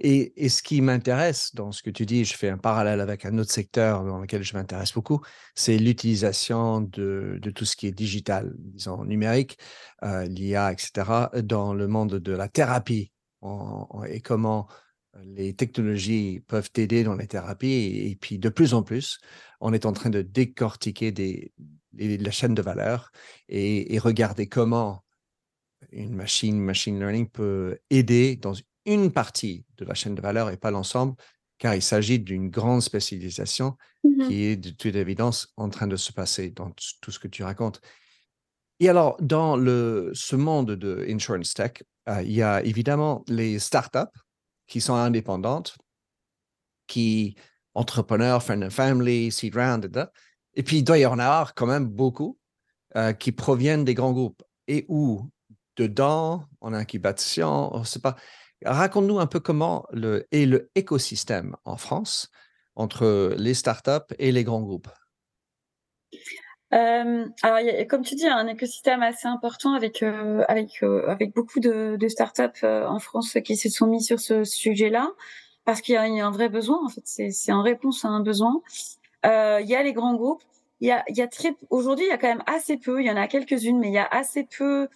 Et, 0.01 0.47
ce 0.47 0.63
qui 0.63 0.81
m'intéresse 0.81 1.53
dans 1.53 1.73
ce 1.73 1.83
que 1.83 1.89
tu 1.89 2.05
dis, 2.05 2.23
je 2.23 2.35
fais 2.35 2.49
un 2.49 2.57
parallèle 2.57 3.01
avec 3.01 3.25
un 3.25 3.37
autre 3.37 3.51
secteur 3.51 4.05
dans 4.05 4.19
lequel 4.19 4.43
je 4.43 4.55
m'intéresse 4.55 4.93
beaucoup, 4.93 5.21
c'est 5.55 5.77
l'utilisation 5.77 6.79
de, 6.81 7.39
tout 7.53 7.65
ce 7.65 7.75
qui 7.75 7.87
est 7.87 7.91
digital, 7.91 8.53
disons 8.57 9.03
numérique, 9.03 9.57
euh, 10.03 10.25
l'IA, 10.25 10.71
etc., 10.71 11.27
dans 11.43 11.73
le 11.73 11.87
monde 11.87 12.15
de 12.15 12.31
la 12.31 12.47
thérapie 12.47 13.11
et 14.07 14.21
comment 14.21 14.67
les 15.23 15.53
technologies 15.53 16.41
peuvent 16.47 16.71
t'aider 16.71 17.03
dans 17.03 17.15
les 17.15 17.27
thérapies. 17.27 18.09
Et, 18.09 18.15
puis, 18.15 18.39
de 18.39 18.49
plus 18.49 18.73
en 18.73 18.83
plus, 18.83 19.19
on 19.59 19.73
est 19.73 19.85
en 19.85 19.91
train 19.91 20.09
de 20.09 20.21
décortiquer 20.21 21.13
la 21.93 22.31
chaîne 22.31 22.55
de 22.55 22.61
valeur 22.61 23.11
et, 23.49 23.93
et 23.95 23.99
regarder 23.99 24.47
comment 24.47 25.03
une 25.91 26.13
machine, 26.13 26.59
machine 26.59 26.99
learning 26.99 27.27
peut 27.29 27.79
aider 27.89 28.35
dans 28.35 28.53
une 28.93 29.11
partie 29.11 29.65
de 29.77 29.85
la 29.85 29.93
chaîne 29.93 30.15
de 30.15 30.21
valeur 30.21 30.49
et 30.49 30.57
pas 30.57 30.71
l'ensemble, 30.71 31.15
car 31.57 31.75
il 31.75 31.81
s'agit 31.81 32.19
d'une 32.19 32.49
grande 32.49 32.81
spécialisation 32.81 33.75
mmh 34.03 34.27
qui 34.27 34.43
est 34.45 34.55
de 34.57 34.69
toute 34.71 34.95
évidence 34.95 35.53
en 35.55 35.69
train 35.69 35.87
de 35.87 35.95
se 35.95 36.11
passer 36.11 36.49
dans 36.49 36.71
tout 37.01 37.11
ce 37.11 37.19
que 37.19 37.27
tu 37.27 37.43
racontes. 37.43 37.81
Et 38.79 38.89
alors, 38.89 39.17
dans 39.21 39.55
le, 39.57 40.11
ce 40.13 40.35
monde 40.35 40.71
de 40.71 41.05
insurance 41.09 41.53
tech, 41.53 41.83
euh, 42.07 42.21
il 42.21 42.31
y 42.31 42.41
a 42.41 42.61
évidemment 42.63 43.23
les 43.27 43.59
startups 43.59 44.11
qui 44.67 44.81
sont 44.81 44.95
indépendantes, 44.95 45.77
qui 46.87 47.35
entrepreneurs, 47.73 48.41
friend 48.43 48.63
and 48.63 48.71
family, 48.71 49.31
seed 49.31 49.55
round, 49.55 49.85
etc. 49.85 50.07
Et 50.55 50.63
puis, 50.63 50.77
il 50.77 50.83
doit 50.83 50.97
y 50.97 51.05
en 51.05 51.19
avoir 51.19 51.53
quand 51.55 51.67
même 51.67 51.87
beaucoup 51.87 52.37
euh, 52.95 53.13
qui 53.13 53.31
proviennent 53.31 53.85
des 53.85 53.93
grands 53.93 54.13
groupes 54.13 54.43
et 54.67 54.85
où? 54.87 55.29
Dedans, 55.75 56.43
en 56.59 56.73
incubation, 56.73 57.73
on 57.73 57.85
sait 57.85 58.01
pas, 58.01 58.17
Raconte-nous 58.65 59.19
un 59.19 59.27
peu 59.27 59.39
comment 59.39 59.85
est 60.31 60.45
le 60.45 60.69
écosystème 60.75 61.55
en 61.65 61.77
France 61.77 62.29
entre 62.75 63.35
les 63.37 63.53
startups 63.53 64.13
et 64.19 64.31
les 64.31 64.43
grands 64.43 64.61
groupes. 64.61 64.89
Euh, 66.73 67.25
alors, 67.41 67.87
comme 67.87 68.03
tu 68.03 68.15
dis, 68.15 68.23
y 68.23 68.27
a 68.27 68.35
un 68.35 68.47
écosystème 68.47 69.01
assez 69.01 69.27
important 69.27 69.73
avec 69.73 70.03
euh, 70.03 70.43
euh, 70.49 71.07
avec 71.07 71.33
beaucoup 71.33 71.59
de, 71.59 71.97
startups 72.07 72.63
en 72.63 72.99
France 72.99 73.37
qui 73.43 73.57
se 73.57 73.69
sont 73.69 73.87
mis 73.87 74.03
sur 74.03 74.19
ce 74.19 74.43
sujet-là 74.43 75.09
parce 75.65 75.81
qu'il 75.81 75.95
y, 75.95 75.97
a 75.97 76.03
un 76.03 76.31
vrai 76.31 76.49
besoin. 76.49 76.79
En 76.83 76.89
fait, 76.89 77.01
c'est 77.05 77.51
en 77.51 77.61
réponse 77.61 78.05
à 78.05 78.09
un 78.09 78.21
besoin. 78.21 78.61
il 79.23 79.65
y 79.65 79.75
a 79.75 79.83
les 79.83 79.93
grands 79.93 80.15
groupes. 80.15 80.43
Il 80.81 80.87
y 80.87 80.91
a 80.91 81.03
y 81.09 81.21
a 81.21 81.27
très 81.27 81.55
aujourd'hui, 81.69 82.05
il 82.05 82.09
y 82.09 82.13
a 82.13 82.17
quand 82.17 82.27
même 82.27 82.43
assez 82.45 82.77
peu. 82.77 83.01
Il 83.01 83.07
y 83.07 83.11
en 83.11 83.17
a 83.17 83.27
quelques-unes, 83.27 83.79
mais 83.79 83.89
il 83.89 83.93
y 83.93 83.97
a 83.97 84.07
assez 84.07 84.45
peu 84.45 84.87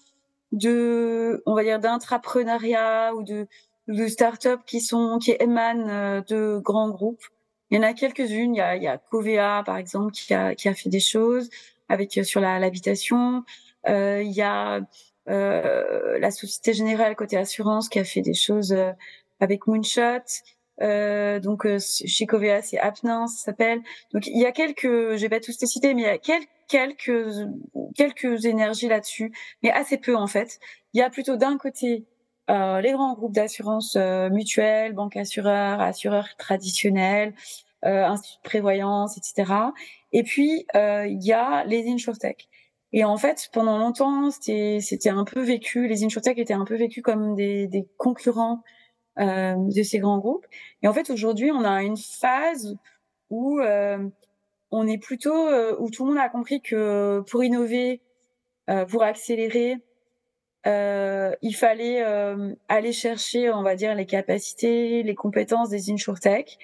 de, 0.54 1.44
on 1.46 1.56
va 1.56 1.64
dire, 1.64 1.80
d'intrapreneuriat 1.80 3.14
ou 3.16 3.24
de, 3.24 3.48
de 3.88 4.08
start-up 4.08 4.62
qui 4.66 4.80
sont, 4.80 5.18
qui 5.20 5.36
émanent 5.40 5.90
euh, 5.90 6.22
de 6.22 6.60
grands 6.60 6.90
groupes. 6.90 7.24
Il 7.70 7.78
y 7.78 7.80
en 7.80 7.84
a 7.84 7.94
quelques-unes. 7.94 8.56
Il 8.56 8.60
y 8.60 8.62
a, 8.62 8.76
il 8.78 8.84
y 8.84 8.88
a 8.88 8.98
Covea, 8.98 9.64
par 9.66 9.78
exemple, 9.78 10.14
qui 10.14 10.34
a, 10.34 10.56
qui 10.56 10.70
a 10.70 10.76
fait 10.76 10.90
des 10.90 11.00
choses 11.00 11.50
avec 11.90 12.18
euh, 12.18 12.24
sur 12.24 12.40
la, 12.40 12.60
l'habitation. 12.60 13.44
Euh, 13.90 14.22
il 14.24 14.32
y 14.32 14.42
a 14.42 14.82
euh, 15.28 16.20
la 16.20 16.32
Société 16.32 16.74
Générale 16.74 17.16
côté 17.16 17.36
assurance 17.36 17.90
qui 17.90 18.00
a 18.00 18.04
fait 18.04 18.22
des 18.22 18.36
choses 18.36 18.76
avec 19.40 19.68
Moonshot. 19.68 20.24
Euh, 20.82 21.40
donc 21.40 21.68
chez 21.80 22.26
Covea, 22.26 22.62
c'est 22.62 22.80
Apnin, 22.80 23.28
ça 23.28 23.46
s'appelle. 23.46 23.82
Donc 24.14 24.28
il 24.28 24.40
y 24.40 24.46
a 24.46 24.52
quelques, 24.52 24.84
je 25.16 25.22
vais 25.22 25.30
pas 25.30 25.40
tous 25.40 25.60
les 25.62 25.68
citer, 25.68 25.94
mais 25.94 26.02
il 26.02 26.06
y 26.06 26.08
a 26.08 26.18
quelques 26.18 26.50
quelques 26.68 27.48
quelques 27.96 28.46
énergies 28.46 28.88
là-dessus, 28.88 29.32
mais 29.62 29.72
assez 29.72 29.98
peu 29.98 30.16
en 30.16 30.28
fait. 30.28 30.60
Il 30.94 31.00
y 31.00 31.02
a 31.02 31.10
plutôt 31.10 31.36
d'un 31.36 31.58
côté 31.58 32.06
euh, 32.50 32.82
les 32.82 32.92
grands 32.92 33.14
groupes 33.14 33.34
d'assurance 33.34 33.96
euh, 33.96 34.30
mutuelle, 34.30 34.94
banques 34.94 35.16
assureurs, 35.18 35.80
assureurs 35.82 36.28
traditionnels, 36.38 37.34
euh, 37.86 38.06
instituts 38.06 38.40
de 38.44 38.50
prévoyance, 38.50 39.18
etc. 39.18 39.54
Et 40.12 40.24
puis 40.24 40.66
euh, 40.76 41.06
il 41.08 41.24
y 41.24 41.34
a 41.34 41.64
les 41.66 41.88
insurtech. 41.90 42.50
Et 42.92 43.04
en 43.04 43.18
fait, 43.18 43.50
pendant 43.54 43.78
longtemps, 43.78 44.30
c'était 44.32 44.80
c'était 44.82 45.10
un 45.10 45.24
peu 45.26 45.42
vécu, 45.42 45.88
les 45.88 46.04
insurtech 46.04 46.38
étaient 46.38 46.54
un 46.54 46.66
peu 46.66 46.76
vécus 46.76 47.04
comme 47.04 47.36
des, 47.36 47.68
des 47.68 47.88
concurrents 47.98 48.62
euh, 49.20 49.56
de 49.58 49.84
ces 49.84 50.00
grands 50.00 50.20
groupes. 50.20 50.46
Et 50.82 50.88
en 50.88 50.94
fait, 50.94 51.10
aujourd'hui, 51.10 51.52
on 51.52 51.64
a 51.64 51.84
une 51.84 51.98
phase 51.98 52.76
où 53.30 53.60
euh, 53.60 54.10
on 54.74 54.88
est 54.88 54.98
plutôt 54.98 55.48
euh, 55.48 55.76
où 55.80 55.92
tout 55.92 56.04
le 56.04 56.10
monde 56.10 56.20
a 56.20 56.30
compris 56.30 56.60
que 56.60 57.24
pour 57.30 57.44
innover, 57.44 58.02
euh, 58.72 58.86
pour 58.86 59.04
accélérer, 59.04 59.78
euh, 60.66 61.32
il 61.44 61.56
fallait 61.56 62.04
aller 62.70 62.92
chercher, 62.92 63.52
on 63.52 63.62
va 63.62 63.76
dire, 63.76 63.94
les 63.94 64.08
capacités, 64.08 65.04
les 65.04 65.16
compétences 65.16 65.70
des 65.70 65.92
insurtech, 65.92 66.58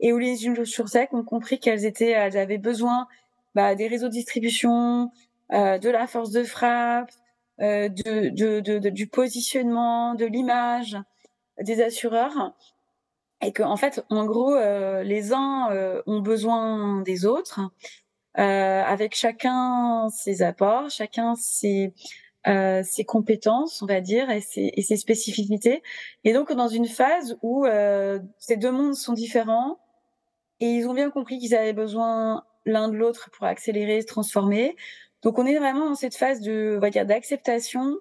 et 0.00 0.12
où 0.12 0.18
les 0.18 0.46
insurtech 0.46 1.12
ont 1.12 1.24
compris 1.24 1.58
qu'elles 1.58 1.84
étaient, 1.84 2.10
elles 2.10 2.36
avaient 2.36 2.58
besoin 2.58 3.08
bah, 3.56 3.74
des 3.74 3.88
réseaux 3.88 4.08
de 4.08 4.12
distribution, 4.12 5.10
de 5.50 5.88
la 5.88 6.06
force 6.06 6.30
de 6.30 6.44
frappe, 6.44 7.10
de, 7.58 8.90
du 8.90 9.06
positionnement, 9.06 10.14
de 10.14 10.26
l'image 10.26 10.96
des 11.60 11.82
assureurs 11.82 12.54
et 13.40 13.52
que 13.52 13.62
en 13.62 13.76
fait, 13.76 14.04
en 14.10 14.24
gros, 14.24 14.54
euh, 14.54 15.02
les 15.02 15.32
uns 15.32 15.70
euh, 15.70 16.02
ont 16.06 16.20
besoin 16.20 17.02
des 17.02 17.24
autres, 17.24 17.60
euh, 18.38 18.82
avec 18.82 19.14
chacun 19.14 20.08
ses 20.10 20.42
apports, 20.42 20.90
chacun 20.90 21.34
ses 21.36 21.92
ses 22.82 23.04
compétences, 23.04 23.82
on 23.82 23.86
va 23.86 24.00
dire, 24.00 24.30
et 24.30 24.40
ses, 24.40 24.72
et 24.72 24.80
ses 24.80 24.96
spécificités. 24.96 25.82
Et 26.24 26.32
donc, 26.32 26.50
dans 26.50 26.68
une 26.68 26.86
phase 26.86 27.36
où 27.42 27.66
ces 28.38 28.56
deux 28.56 28.70
mondes 28.70 28.94
sont 28.94 29.12
différents, 29.12 29.78
et 30.58 30.70
ils 30.70 30.88
ont 30.88 30.94
bien 30.94 31.10
compris 31.10 31.38
qu'ils 31.38 31.54
avaient 31.54 31.74
besoin 31.74 32.44
l'un 32.64 32.88
de 32.88 32.96
l'autre 32.96 33.28
pour 33.32 33.44
accélérer, 33.44 34.00
se 34.00 34.06
transformer. 34.06 34.76
Donc, 35.22 35.38
on 35.38 35.44
est 35.44 35.58
vraiment 35.58 35.90
dans 35.90 35.94
cette 35.94 36.16
phase 36.16 36.40
de, 36.40 36.76
on 36.78 36.80
va 36.80 36.88
dire, 36.88 37.04
d'acceptation 37.04 37.98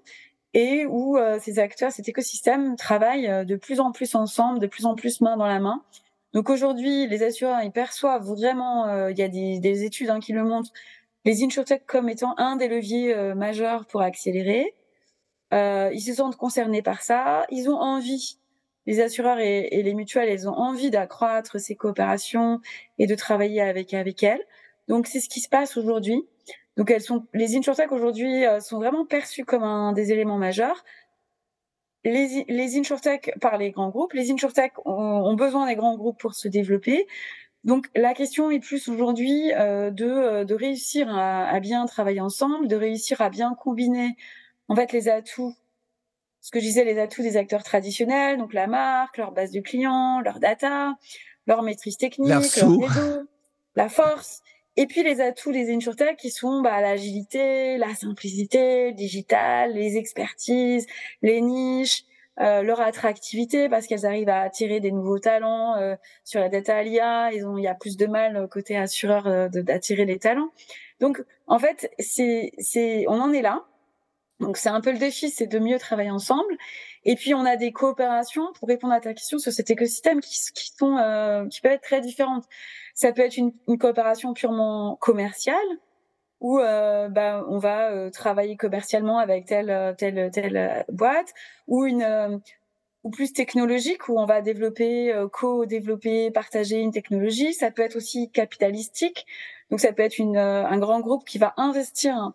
et 0.58 0.88
où 0.88 1.20
euh, 1.20 1.38
ces 1.40 1.60
acteurs, 1.60 1.92
cet 1.92 2.10
écosystème 2.10 2.76
travaillent 2.78 3.28
euh, 3.28 3.46
de 3.46 3.56
plus 3.56 3.80
en 3.80 3.92
plus 3.92 4.16
ensemble, 4.16 4.58
de 4.58 4.66
plus 4.66 4.88
en 4.88 4.96
plus 4.96 5.22
main 5.22 5.38
dans 5.38 5.46
la 5.46 5.60
main. 5.60 5.84
Donc 6.34 6.50
aujourd'hui, 6.50 7.06
les 7.06 7.22
assureurs, 7.22 7.62
ils 7.62 7.72
perçoivent 7.72 8.26
vraiment, 8.26 8.88
euh, 8.88 9.12
il 9.12 9.20
y 9.20 9.22
a 9.22 9.28
des, 9.28 9.60
des 9.60 9.84
études 9.84 10.10
hein, 10.10 10.20
qui 10.20 10.34
le 10.34 10.44
montrent, 10.44 10.72
les 11.26 11.44
insurtech 11.44 11.86
comme 11.86 12.10
étant 12.10 12.34
un 12.40 12.56
des 12.56 12.70
leviers 12.70 13.14
majeurs 13.36 13.86
pour 13.86 14.02
accélérer. 14.02 14.74
ils 15.52 16.02
se 16.02 16.14
sentent 16.14 16.38
concernés 16.38 16.82
par 16.82 17.02
ça. 17.02 17.46
Ils 17.52 17.70
ont 17.70 17.76
envie, 17.76 18.40
les 18.86 19.02
assureurs 19.02 19.38
et, 19.40 19.68
et 19.72 19.84
les 19.84 19.94
mutuelles, 19.94 20.30
ils 20.30 20.48
ont 20.48 20.54
envie 20.54 20.90
d'accroître 20.90 21.60
ces 21.60 21.76
coopérations 21.76 22.62
et 22.98 23.08
de 23.08 23.16
travailler 23.16 23.62
avec 23.62 23.94
avec 23.94 24.24
elles. 24.24 24.42
Donc 24.88 25.06
c'est 25.06 25.20
ce 25.20 25.28
qui 25.28 25.42
se 25.42 25.50
passe 25.50 25.76
aujourd'hui. 25.76 26.24
Donc 26.78 26.92
elles 26.92 27.02
sont, 27.02 27.26
les 27.34 27.58
insurtech 27.58 27.92
aujourd'hui 27.92 28.46
euh, 28.46 28.60
sont 28.60 28.78
vraiment 28.78 29.06
perçues 29.06 29.46
comme 29.46 29.64
un 29.64 29.94
des 29.94 30.12
éléments 30.12 30.38
majeurs. 30.38 30.86
Les, 32.04 32.46
les 32.48 32.78
insurtech 32.78 33.34
par 33.42 33.58
les 33.58 33.72
grands 33.72 33.90
groupes, 33.90 34.14
les 34.14 34.32
insurtech 34.32 34.74
ont, 34.86 34.94
ont 34.94 35.36
besoin 35.36 35.68
des 35.68 35.76
grands 35.76 35.98
groupes 35.98 36.20
pour 36.20 36.36
se 36.36 36.48
développer. 36.48 37.08
Donc 37.64 37.88
la 37.96 38.14
question 38.14 38.52
est 38.52 38.60
plus 38.60 38.88
aujourd'hui 38.88 39.52
euh, 39.54 39.90
de, 39.90 40.06
euh, 40.06 40.46
de 40.46 40.56
réussir 40.56 41.10
à, 41.10 41.50
à, 41.50 41.60
bien 41.60 41.86
travailler 41.88 42.22
ensemble, 42.22 42.68
de 42.68 42.76
réussir 42.76 43.22
à 43.22 43.30
bien 43.30 43.56
combiner 43.56 44.16
en 44.70 44.76
fait 44.76 44.94
les 44.94 45.10
atouts, 45.10 45.56
ce 46.42 46.52
que 46.52 46.60
je 46.60 46.66
disais, 46.66 46.86
les 46.86 47.00
atouts 47.00 47.24
des 47.24 47.36
acteurs 47.36 47.64
traditionnels, 47.64 48.38
donc 48.38 48.54
la 48.54 48.68
marque, 48.68 49.18
leur 49.18 49.32
base 49.32 49.52
de 49.52 49.60
clients, 49.60 50.22
leur 50.22 50.40
data, 50.40 50.96
leur 51.48 51.64
maîtrise 51.64 51.98
technique, 51.98 52.30
leur 52.30 52.42
réseau, 52.42 53.28
la 53.76 53.90
force, 53.90 54.44
et 54.78 54.86
puis 54.86 55.04
les 55.04 55.22
atouts 55.22 55.52
des 55.52 55.74
insurtech 55.74 56.18
qui 56.18 56.30
sont 56.30 56.62
bah, 56.62 56.80
l'agilité, 56.82 57.78
la 57.78 57.96
simplicité, 57.96 58.92
le 58.92 58.94
digital, 58.94 59.74
les 59.74 59.98
expertises, 59.98 60.86
les 61.24 61.42
niches, 61.42 62.04
euh, 62.40 62.62
leur 62.62 62.80
attractivité 62.82 63.70
parce 63.70 63.88
qu'elles 63.88 64.06
arrivent 64.06 64.30
à 64.30 64.42
attirer 64.42 64.80
des 64.80 64.92
nouveaux 64.92 65.18
talents 65.18 65.76
euh, 65.78 65.96
sur 66.24 66.40
la 66.40 66.50
data 66.50 66.78
alia. 66.78 67.32
Ils 67.34 67.48
ont, 67.48 67.58
il 67.58 67.64
y 67.64 67.68
a 67.68 67.74
plus 67.74 67.98
de 67.98 68.06
mal 68.06 68.48
côté 68.50 68.78
assureur 68.78 69.50
d'attirer 69.50 70.06
les 70.06 70.20
talents. 70.20 70.52
Donc, 71.00 71.24
en 71.48 71.58
fait, 71.58 71.92
c'est, 71.98 72.52
c'est, 72.60 73.06
on 73.08 73.20
en 73.20 73.34
est 73.34 73.42
là. 73.42 73.66
Donc, 74.40 74.58
c'est 74.58 74.70
un 74.70 74.82
peu 74.82 74.92
le 74.92 75.00
défi, 75.00 75.32
c'est 75.32 75.48
de 75.48 75.58
mieux 75.58 75.80
travailler 75.80 76.12
ensemble. 76.12 76.56
Et 77.06 77.16
puis, 77.16 77.34
on 77.34 77.44
a 77.46 77.56
des 77.56 77.72
coopérations 77.72 78.54
pour 78.60 78.68
répondre 78.68 78.94
à 78.94 79.00
ta 79.00 79.16
question 79.16 79.40
sur 79.40 79.52
cet 79.52 79.72
écosystème 79.72 80.22
qui, 80.22 80.38
qui 80.54 80.72
sont, 80.78 81.48
qui 81.50 81.62
peuvent 81.62 81.72
être 81.72 81.82
très 81.82 82.02
différentes. 82.02 82.46
Ça 82.98 83.12
peut 83.12 83.22
être 83.22 83.38
une, 83.38 83.52
une 83.68 83.78
coopération 83.78 84.34
purement 84.34 84.96
commerciale 84.96 85.68
où 86.40 86.60
euh, 86.60 87.10
bah, 87.10 87.46
on 87.48 87.60
va 87.60 87.92
euh, 87.92 88.10
travailler 88.10 88.58
commercialement 88.58 89.20
avec 89.20 89.46
telle 89.46 89.70
euh, 89.70 89.94
telle 89.94 90.32
telle 90.32 90.84
boîte 90.90 91.32
ou 91.68 91.86
une 91.86 92.42
ou 93.04 93.12
plus 93.12 93.34
technologique 93.34 94.10
où 94.10 94.20
on 94.20 94.26
va 94.26 94.42
développer 94.42 95.14
co-développer 95.32 96.32
partager 96.32 96.80
une 96.80 96.92
technologie. 96.92 97.54
Ça 97.54 97.70
peut 97.70 97.84
être 97.84 97.98
aussi 97.98 98.32
capitalistique. 98.32 99.28
Donc 99.70 99.80
ça 99.80 99.94
peut 99.94 100.02
être 100.02 100.18
une, 100.18 100.38
un 100.38 100.78
grand 100.80 101.00
groupe 101.00 101.24
qui 101.24 101.38
va 101.38 101.54
investir 101.58 102.32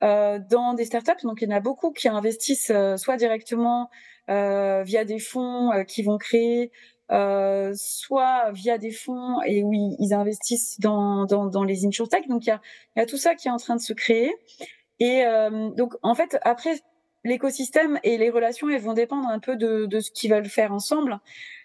dans 0.00 0.74
des 0.76 0.84
startups. 0.84 1.24
Donc 1.24 1.42
il 1.42 1.50
y 1.50 1.52
en 1.52 1.56
a 1.56 1.60
beaucoup 1.60 1.90
qui 1.90 2.08
investissent 2.08 2.72
soit 2.96 3.16
directement 3.16 3.90
via 4.28 5.04
des 5.04 5.18
fonds 5.18 5.84
qui 5.86 6.02
vont 6.02 6.18
créer 6.18 6.70
euh, 7.12 7.72
soit 7.76 8.50
via 8.52 8.78
des 8.78 8.90
fonds 8.90 9.40
et 9.42 9.62
où 9.62 9.72
ils, 9.72 10.12
investissent 10.12 10.80
dans, 10.80 11.24
dans, 11.24 11.46
dans 11.46 11.64
les 11.64 11.86
insurtech. 11.86 12.28
Donc 12.28 12.46
il 12.46 12.48
y 12.48 12.52
a, 12.52 12.60
y 12.96 13.00
a 13.00 13.06
tout 13.06 13.16
ça 13.16 13.34
qui 13.34 13.48
est 13.48 13.50
en 13.50 13.58
train 13.58 13.76
de 13.76 13.80
se 13.80 13.92
créer. 13.92 14.32
Et 14.98 15.24
euh, 15.24 15.70
donc 15.70 15.94
en 16.02 16.14
fait 16.14 16.38
après 16.42 16.80
l'écosystème 17.24 17.98
et 18.02 18.18
les 18.18 18.30
relations 18.30 18.68
elles 18.68 18.80
vont 18.80 18.94
dépendre 18.94 19.28
un 19.28 19.38
peu 19.38 19.56
de, 19.56 19.86
de 19.86 20.00
ce 20.00 20.10
qu'ils 20.10 20.30
veulent 20.30 20.48
faire 20.48 20.72
ensemble. 20.72 21.20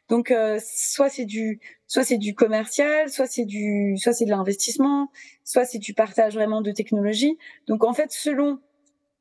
Donc 0.09 0.29
euh, 0.29 0.59
soit 0.61 1.09
c'est 1.09 1.25
du 1.25 1.59
soit 1.87 2.03
c'est 2.03 2.17
du 2.17 2.35
commercial, 2.35 3.09
soit 3.09 3.27
c'est 3.27 3.45
du 3.45 3.95
soit 3.97 4.13
c'est 4.13 4.25
de 4.25 4.29
l'investissement, 4.29 5.09
soit 5.45 5.65
c'est 5.65 5.79
du 5.79 5.93
partage 5.93 6.35
vraiment 6.35 6.61
de 6.61 6.71
technologie. 6.71 7.37
Donc 7.67 7.83
en 7.83 7.93
fait 7.93 8.11
selon 8.11 8.59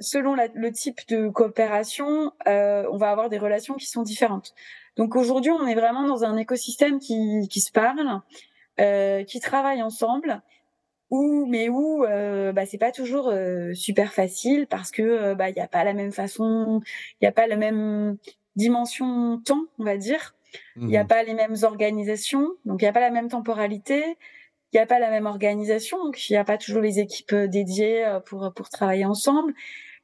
selon 0.01 0.35
le 0.35 0.73
type 0.73 1.01
de 1.09 1.29
coopération, 1.29 2.33
euh, 2.49 2.87
on 2.91 2.97
va 2.97 3.11
avoir 3.11 3.29
des 3.29 3.39
relations 3.39 3.75
qui 3.75 3.87
sont 3.87 4.03
différentes. 4.03 4.55
Donc 5.01 5.17
aujourd'hui, 5.17 5.51
on 5.51 5.67
est 5.67 5.75
vraiment 5.75 6.07
dans 6.07 6.25
un 6.25 6.37
écosystème 6.37 6.99
qui, 6.99 7.49
qui 7.49 7.63
se 7.63 7.73
parle, 7.73 8.21
euh, 8.81 9.25
qui 9.25 9.41
travaille 9.41 9.83
ensemble, 9.83 10.43
où 11.09 11.47
mais 11.47 11.71
où 11.71 12.05
euh, 12.05 12.53
bah, 12.53 12.67
c'est 12.67 12.77
pas 12.77 12.93
toujours 12.93 13.31
euh, 13.31 13.73
super 13.73 14.13
facile 14.13 14.67
parce 14.67 14.91
que 14.91 15.01
euh, 15.01 15.35
bah 15.35 15.49
il 15.49 15.57
y 15.57 15.61
a 15.61 15.69
pas 15.69 15.85
la 15.85 15.95
même 15.95 16.13
façon, 16.13 16.83
il 17.19 17.25
y 17.25 17.27
a 17.27 17.33
pas 17.33 17.47
la 17.47 17.57
même 17.57 18.19
dimension 18.57 19.41
temps, 19.43 19.65
on 19.79 19.85
va 19.85 19.97
dire. 19.97 20.35
Il 20.77 20.89
n'y 20.89 20.99
a 20.99 21.05
mmh. 21.05 21.07
pas 21.07 21.23
les 21.23 21.33
mêmes 21.33 21.57
organisations, 21.63 22.51
donc 22.67 22.83
il 22.83 22.85
n'y 22.85 22.91
a 22.91 22.93
pas 22.93 23.01
la 23.01 23.11
même 23.11 23.29
temporalité, 23.29 24.05
il 24.05 24.77
n'y 24.77 24.81
a 24.81 24.87
pas 24.87 24.99
la 24.99 25.09
même 25.09 25.25
organisation, 25.25 25.97
donc 26.05 26.29
il 26.29 26.35
n'y 26.35 26.37
a 26.37 26.45
pas 26.45 26.59
toujours 26.59 26.83
les 26.83 26.99
équipes 26.99 27.33
euh, 27.33 27.49
dédiées 27.49 28.05
euh, 28.05 28.21
pour 28.21 28.53
pour 28.55 28.69
travailler 28.69 29.07
ensemble. 29.07 29.55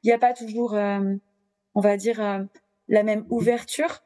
Il 0.01 0.07
n'y 0.07 0.13
a 0.13 0.17
pas 0.17 0.33
toujours, 0.33 0.73
on 0.73 1.81
va 1.81 1.97
dire, 1.97 2.45
la 2.87 3.03
même 3.03 3.25
ouverture 3.29 4.01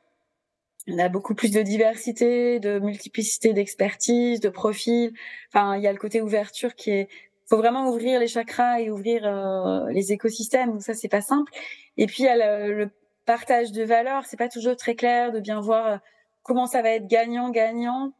on 0.88 1.00
a 1.00 1.10
beaucoup 1.10 1.36
plus 1.36 1.52
de 1.52 1.62
diversité, 1.62 2.60
de 2.60 2.80
multiplicité 2.80 3.54
d'expertise, 3.54 4.40
de 4.40 4.50
profils. 4.50 5.14
Enfin, 5.50 5.78
il 5.78 5.84
y 5.84 5.88
a 5.88 5.92
le 5.92 6.00
côté 6.00 6.22
ouverture 6.22 6.76
qui 6.76 6.92
est. 6.92 7.10
Faut 7.48 7.58
vraiment 7.58 7.90
ouvrir 7.90 8.20
les 8.20 8.28
chakras 8.28 8.80
et 8.80 8.90
ouvrir 8.90 9.26
euh, 9.26 9.90
les 9.92 10.14
écosystèmes. 10.14 10.72
Donc 10.72 10.82
ça, 10.82 10.94
c'est 10.94 11.10
pas 11.10 11.22
simple. 11.22 11.52
Et 11.98 12.06
puis 12.06 12.24
il 12.24 12.26
y 12.26 12.30
a 12.30 12.68
le, 12.68 12.90
partage 13.26 13.72
de 13.72 13.84
valeurs. 13.84 14.26
C'est 14.26 14.38
pas 14.38 14.50
toujours 14.50 14.76
très 14.78 14.96
clair 14.96 15.32
de 15.32 15.40
bien 15.40 15.60
voir 15.60 15.88
euh, 15.88 15.98
comment 16.44 16.66
ça 16.66 16.82
va 16.82 16.92
être 16.92 17.08
gagnant-gagnant 17.08 18.14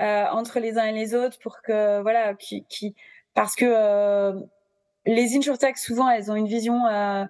euh, 0.00 0.24
entre 0.32 0.58
les 0.58 0.76
uns 0.76 0.86
et 0.86 0.92
les 0.92 1.14
autres 1.14 1.38
pour 1.38 1.62
que 1.62 2.02
voilà, 2.02 2.34
qui, 2.34 2.64
qui 2.68 2.96
parce 3.34 3.54
que 3.54 3.64
euh, 3.64 4.32
les 5.06 5.36
insurtechs 5.36 5.78
souvent 5.78 6.08
elles 6.08 6.32
ont 6.32 6.34
une 6.34 6.48
vision 6.48 6.86
euh, 6.86 7.24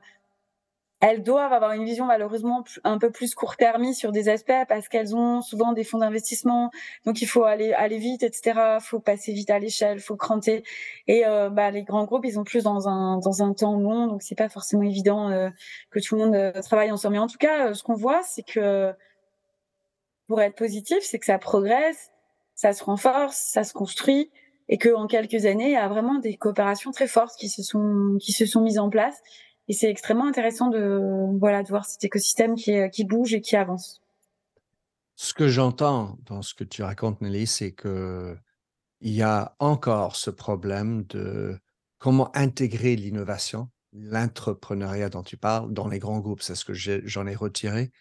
elles 1.06 1.22
doivent 1.22 1.52
avoir 1.52 1.72
une 1.72 1.84
vision 1.84 2.06
malheureusement 2.06 2.64
un 2.82 2.96
peu 2.96 3.10
plus 3.10 3.34
court-termiste 3.34 4.00
sur 4.00 4.10
des 4.10 4.30
aspects 4.30 4.64
parce 4.68 4.88
qu'elles 4.88 5.14
ont 5.14 5.42
souvent 5.42 5.74
des 5.74 5.84
fonds 5.84 5.98
d'investissement, 5.98 6.70
donc 7.04 7.20
il 7.20 7.26
faut 7.26 7.44
aller 7.44 7.74
aller 7.74 7.98
vite, 7.98 8.22
etc. 8.22 8.78
Faut 8.80 9.00
passer 9.00 9.34
vite 9.34 9.50
à 9.50 9.58
l'échelle, 9.58 10.00
faut 10.00 10.16
cranter. 10.16 10.64
Et 11.06 11.26
euh, 11.26 11.50
bah, 11.50 11.70
les 11.70 11.82
grands 11.82 12.04
groupes, 12.06 12.24
ils 12.24 12.38
ont 12.38 12.44
plus 12.44 12.64
dans 12.64 12.88
un 12.88 13.18
dans 13.18 13.42
un 13.42 13.52
temps 13.52 13.78
long, 13.78 14.06
donc 14.06 14.22
c'est 14.22 14.34
pas 14.34 14.48
forcément 14.48 14.82
évident 14.82 15.28
euh, 15.28 15.50
que 15.90 16.00
tout 16.00 16.16
le 16.16 16.24
monde 16.24 16.34
euh, 16.34 16.52
travaille 16.62 16.90
ensemble. 16.90 17.16
Mais 17.16 17.18
en 17.18 17.26
tout 17.26 17.36
cas, 17.36 17.74
ce 17.74 17.82
qu'on 17.82 17.96
voit, 17.96 18.22
c'est 18.22 18.42
que 18.42 18.90
pour 20.26 20.40
être 20.40 20.56
positif, 20.56 21.00
c'est 21.02 21.18
que 21.18 21.26
ça 21.26 21.36
progresse, 21.36 22.12
ça 22.54 22.72
se 22.72 22.82
renforce, 22.82 23.36
ça 23.36 23.62
se 23.62 23.74
construit, 23.74 24.30
et 24.70 24.78
que 24.78 24.94
en 24.94 25.06
quelques 25.06 25.44
années, 25.44 25.66
il 25.66 25.72
y 25.72 25.76
a 25.76 25.88
vraiment 25.88 26.14
des 26.14 26.38
coopérations 26.38 26.92
très 26.92 27.08
fortes 27.08 27.36
qui 27.38 27.50
se 27.50 27.62
sont 27.62 28.16
qui 28.22 28.32
se 28.32 28.46
sont 28.46 28.62
mises 28.62 28.78
en 28.78 28.88
place 28.88 29.20
et 29.68 29.72
c'est 29.72 29.90
extrêmement 29.90 30.26
intéressant 30.26 30.68
de, 30.68 31.38
voilà, 31.38 31.62
de 31.62 31.68
voir 31.68 31.84
cet 31.84 32.04
écosystème 32.04 32.54
qui, 32.54 32.72
qui 32.90 33.04
bouge 33.04 33.34
et 33.34 33.40
qui 33.40 33.56
avance. 33.56 34.00
Ce 35.16 35.32
que 35.32 35.48
j'entends 35.48 36.18
dans 36.26 36.42
ce 36.42 36.54
que 36.54 36.64
tu 36.64 36.82
racontes, 36.82 37.20
Nelly, 37.20 37.46
c'est 37.46 37.72
que 37.72 38.36
il 39.00 39.12
y 39.12 39.22
a 39.22 39.54
encore 39.58 40.16
ce 40.16 40.30
problème 40.30 41.04
de 41.04 41.58
comment 41.98 42.34
intégrer 42.36 42.96
l'innovation, 42.96 43.68
l'entrepreneuriat 43.92 45.10
dont 45.10 45.22
tu 45.22 45.36
parles 45.36 45.72
dans 45.72 45.88
les 45.88 45.98
grands 45.98 46.20
groupes. 46.20 46.42
C'est 46.42 46.54
ce 46.54 46.64
que 46.64 46.72
j'en 46.72 47.26
ai, 47.26 47.34
retiré, 47.34 47.92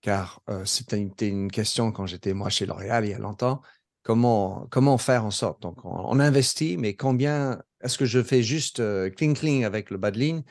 car 0.00 0.40
euh, 0.48 0.64
c'était 0.64 0.98
une, 0.98 1.50
question 1.50 1.92
quand 1.92 2.06
j'étais 2.06 2.32
moi 2.32 2.48
chez 2.48 2.66
L'Oréal 2.66 3.04
il 3.04 3.10
y 3.10 3.14
a 3.14 3.18
longtemps. 3.18 3.60
Comment, 4.02 4.66
comment 4.70 4.96
faire 4.96 5.26
en 5.26 5.30
sorte 5.30 5.60
Donc, 5.60 5.84
on, 5.84 6.18
investit, 6.20 6.78
mais 6.78 6.94
combien 6.94 7.62
est-ce 7.82 7.98
que 7.98 8.06
je 8.06 8.22
fais 8.22 8.42
juste 8.42 8.80
euh, 8.80 9.10
cling 9.10 9.34
cling 9.34 9.64
avec 9.64 9.90
le 9.90 9.98
bas 9.98 10.10
de 10.10 10.18
ligne 10.18 10.42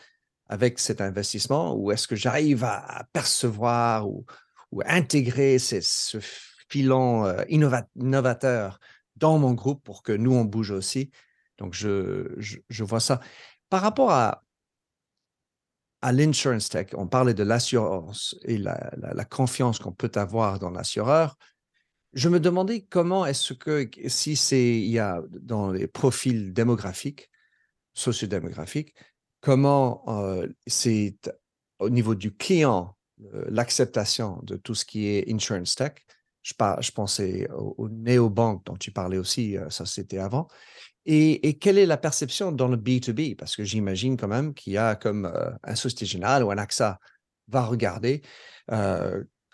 avec 0.49 0.79
cet 0.79 0.99
investissement 0.99 1.75
ou 1.75 1.91
est-ce 1.91 2.07
que 2.07 2.15
j'arrive 2.15 2.63
à, 2.63 3.05
percevoir 3.13 4.09
ou, 4.09 4.25
intégrer 4.85 5.57
ce 5.57 6.19
filon 6.69 7.25
euh, 7.25 7.43
innovateur 7.49 8.79
dans 9.15 9.39
mon 9.39 9.53
groupe 9.53 9.83
pour 9.83 10.03
que 10.03 10.11
nous, 10.11 10.33
on 10.33 10.45
bouge 10.45 10.71
aussi? 10.71 11.11
Donc, 11.57 11.73
je, 11.73 12.35
je, 12.37 12.83
vois 12.83 12.99
ça. 12.99 13.19
Par 13.69 13.81
rapport 13.81 14.11
à, 14.11 14.43
à 16.01 16.11
l'insurance 16.11 16.69
tech, 16.69 16.87
on 16.93 17.07
parlait 17.07 17.33
de 17.33 17.43
l'assurance 17.43 18.35
et 18.43 18.57
la, 18.57 18.91
la, 18.97 19.25
confiance 19.25 19.79
qu'on 19.79 19.91
peut 19.91 20.11
avoir 20.15 20.59
dans 20.59 20.69
l'assureur. 20.69 21.35
Je 22.13 22.29
me 22.29 22.39
demandais 22.39 22.81
comment 22.89 23.25
est-ce 23.25 23.53
que, 23.53 23.89
si 24.07 24.35
c'est, 24.35 24.79
il 24.79 24.89
y 24.89 24.99
a 24.99 25.21
dans 25.29 25.71
les 25.71 25.87
profils 25.87 26.53
démographiques, 26.53 27.29
sociodémographiques, 27.93 28.95
comment 29.41 30.03
c'est 30.67 31.15
au 31.79 31.89
niveau 31.89 32.15
du 32.15 32.35
client, 32.35 32.95
l'acceptation 33.47 34.39
de 34.43 34.55
tout 34.55 34.75
ce 34.75 34.85
qui 34.85 35.07
est 35.07 35.31
insurance 35.31 35.75
tech. 35.75 35.93
Je, 36.41 36.53
je 36.79 36.91
pensais 36.91 37.49
aux, 37.51 37.89
néobanques 37.89 38.65
dont 38.65 38.77
tu 38.77 38.91
parlais 38.91 39.17
aussi, 39.17 39.57
ça 39.69 39.85
c'était 39.85 40.19
avant. 40.19 40.47
Et, 41.05 41.57
quelle 41.57 41.77
est 41.77 41.85
la 41.85 41.97
perception 41.97 42.51
dans 42.51 42.67
le 42.67 42.77
B2B 42.77 43.35
Parce 43.35 43.55
que 43.55 43.63
j'imagine 43.63 44.17
quand 44.17 44.27
même 44.27 44.53
qu'il 44.53 44.73
y 44.73 44.77
a 44.77 44.95
comme 44.95 45.31
un 45.63 45.75
Société 45.75 46.05
Générale 46.05 46.43
ou 46.43 46.51
un 46.51 46.57
AXA 46.57 46.99
va 47.47 47.65
regarder 47.65 48.21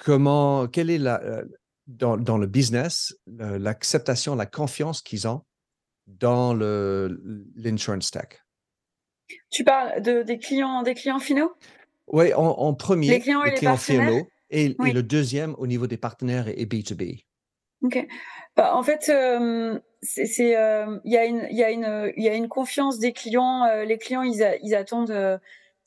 comment, 0.03 0.67
quelle 0.67 0.89
est 0.89 0.99
dans, 1.87 2.17
dans 2.17 2.37
le 2.37 2.47
business, 2.47 3.15
l'acceptation, 3.27 4.35
la 4.35 4.45
confiance 4.45 5.01
qu'ils 5.01 5.27
ont 5.27 5.45
dans 6.07 6.53
l'insurance 6.53 8.11
tech. 8.11 8.44
Tu 9.49 9.63
parles 9.63 10.01
de, 10.01 10.23
des, 10.23 10.38
clients, 10.38 10.83
des 10.83 10.93
clients 10.93 11.19
finaux? 11.19 11.51
Oui, 12.07 12.33
en, 12.33 12.73
premier, 12.73 13.09
les 13.09 13.19
clients, 13.19 13.43
et 13.43 13.51
les 13.51 13.55
clients 13.55 13.77
finaux. 13.77 14.27
Et, 14.51 14.75
le 14.79 15.01
deuxième 15.01 15.55
au 15.57 15.67
niveau 15.67 15.88
des 15.88 15.97
partenaires 15.97 16.47
et, 16.47 16.65
B2B. 16.65 17.25
Ok. 17.83 18.05
Bah, 18.55 18.75
en 18.75 18.83
fait, 18.83 19.09
euh, 19.09 19.79
c'est 20.01 20.55
euh, 20.55 20.99
il 21.03 21.11
y 21.11 21.17
a 21.17 21.25
une 21.25 21.47
il 21.49 21.57
y 21.57 22.13
il 22.17 22.23
y 22.23 22.29
a 22.29 22.33
une 22.35 22.47
confiance 22.47 22.99
des 22.99 23.11
clients. 23.11 23.65
Euh, 23.65 23.84
les 23.84 23.97
clients 23.97 24.21
ils, 24.21 24.57
ils 24.63 24.76
attendent 24.76 25.39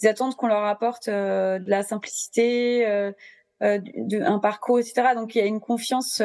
ils 0.03 0.09
attendent 0.09 0.37
qu'on 0.37 0.49
leur 0.49 0.65
apporte 0.65 1.09
de 1.09 1.71
la 1.71 1.83
simplicité, 1.83 2.85
de, 3.61 4.23
un 4.23 4.39
parcours, 4.39 4.81
etc. 4.81 5.15
Donc 5.15 5.35
il 5.35 5.39
y 5.39 5.41
a 5.41 5.47
une 5.47 5.61
confiance 5.61 6.23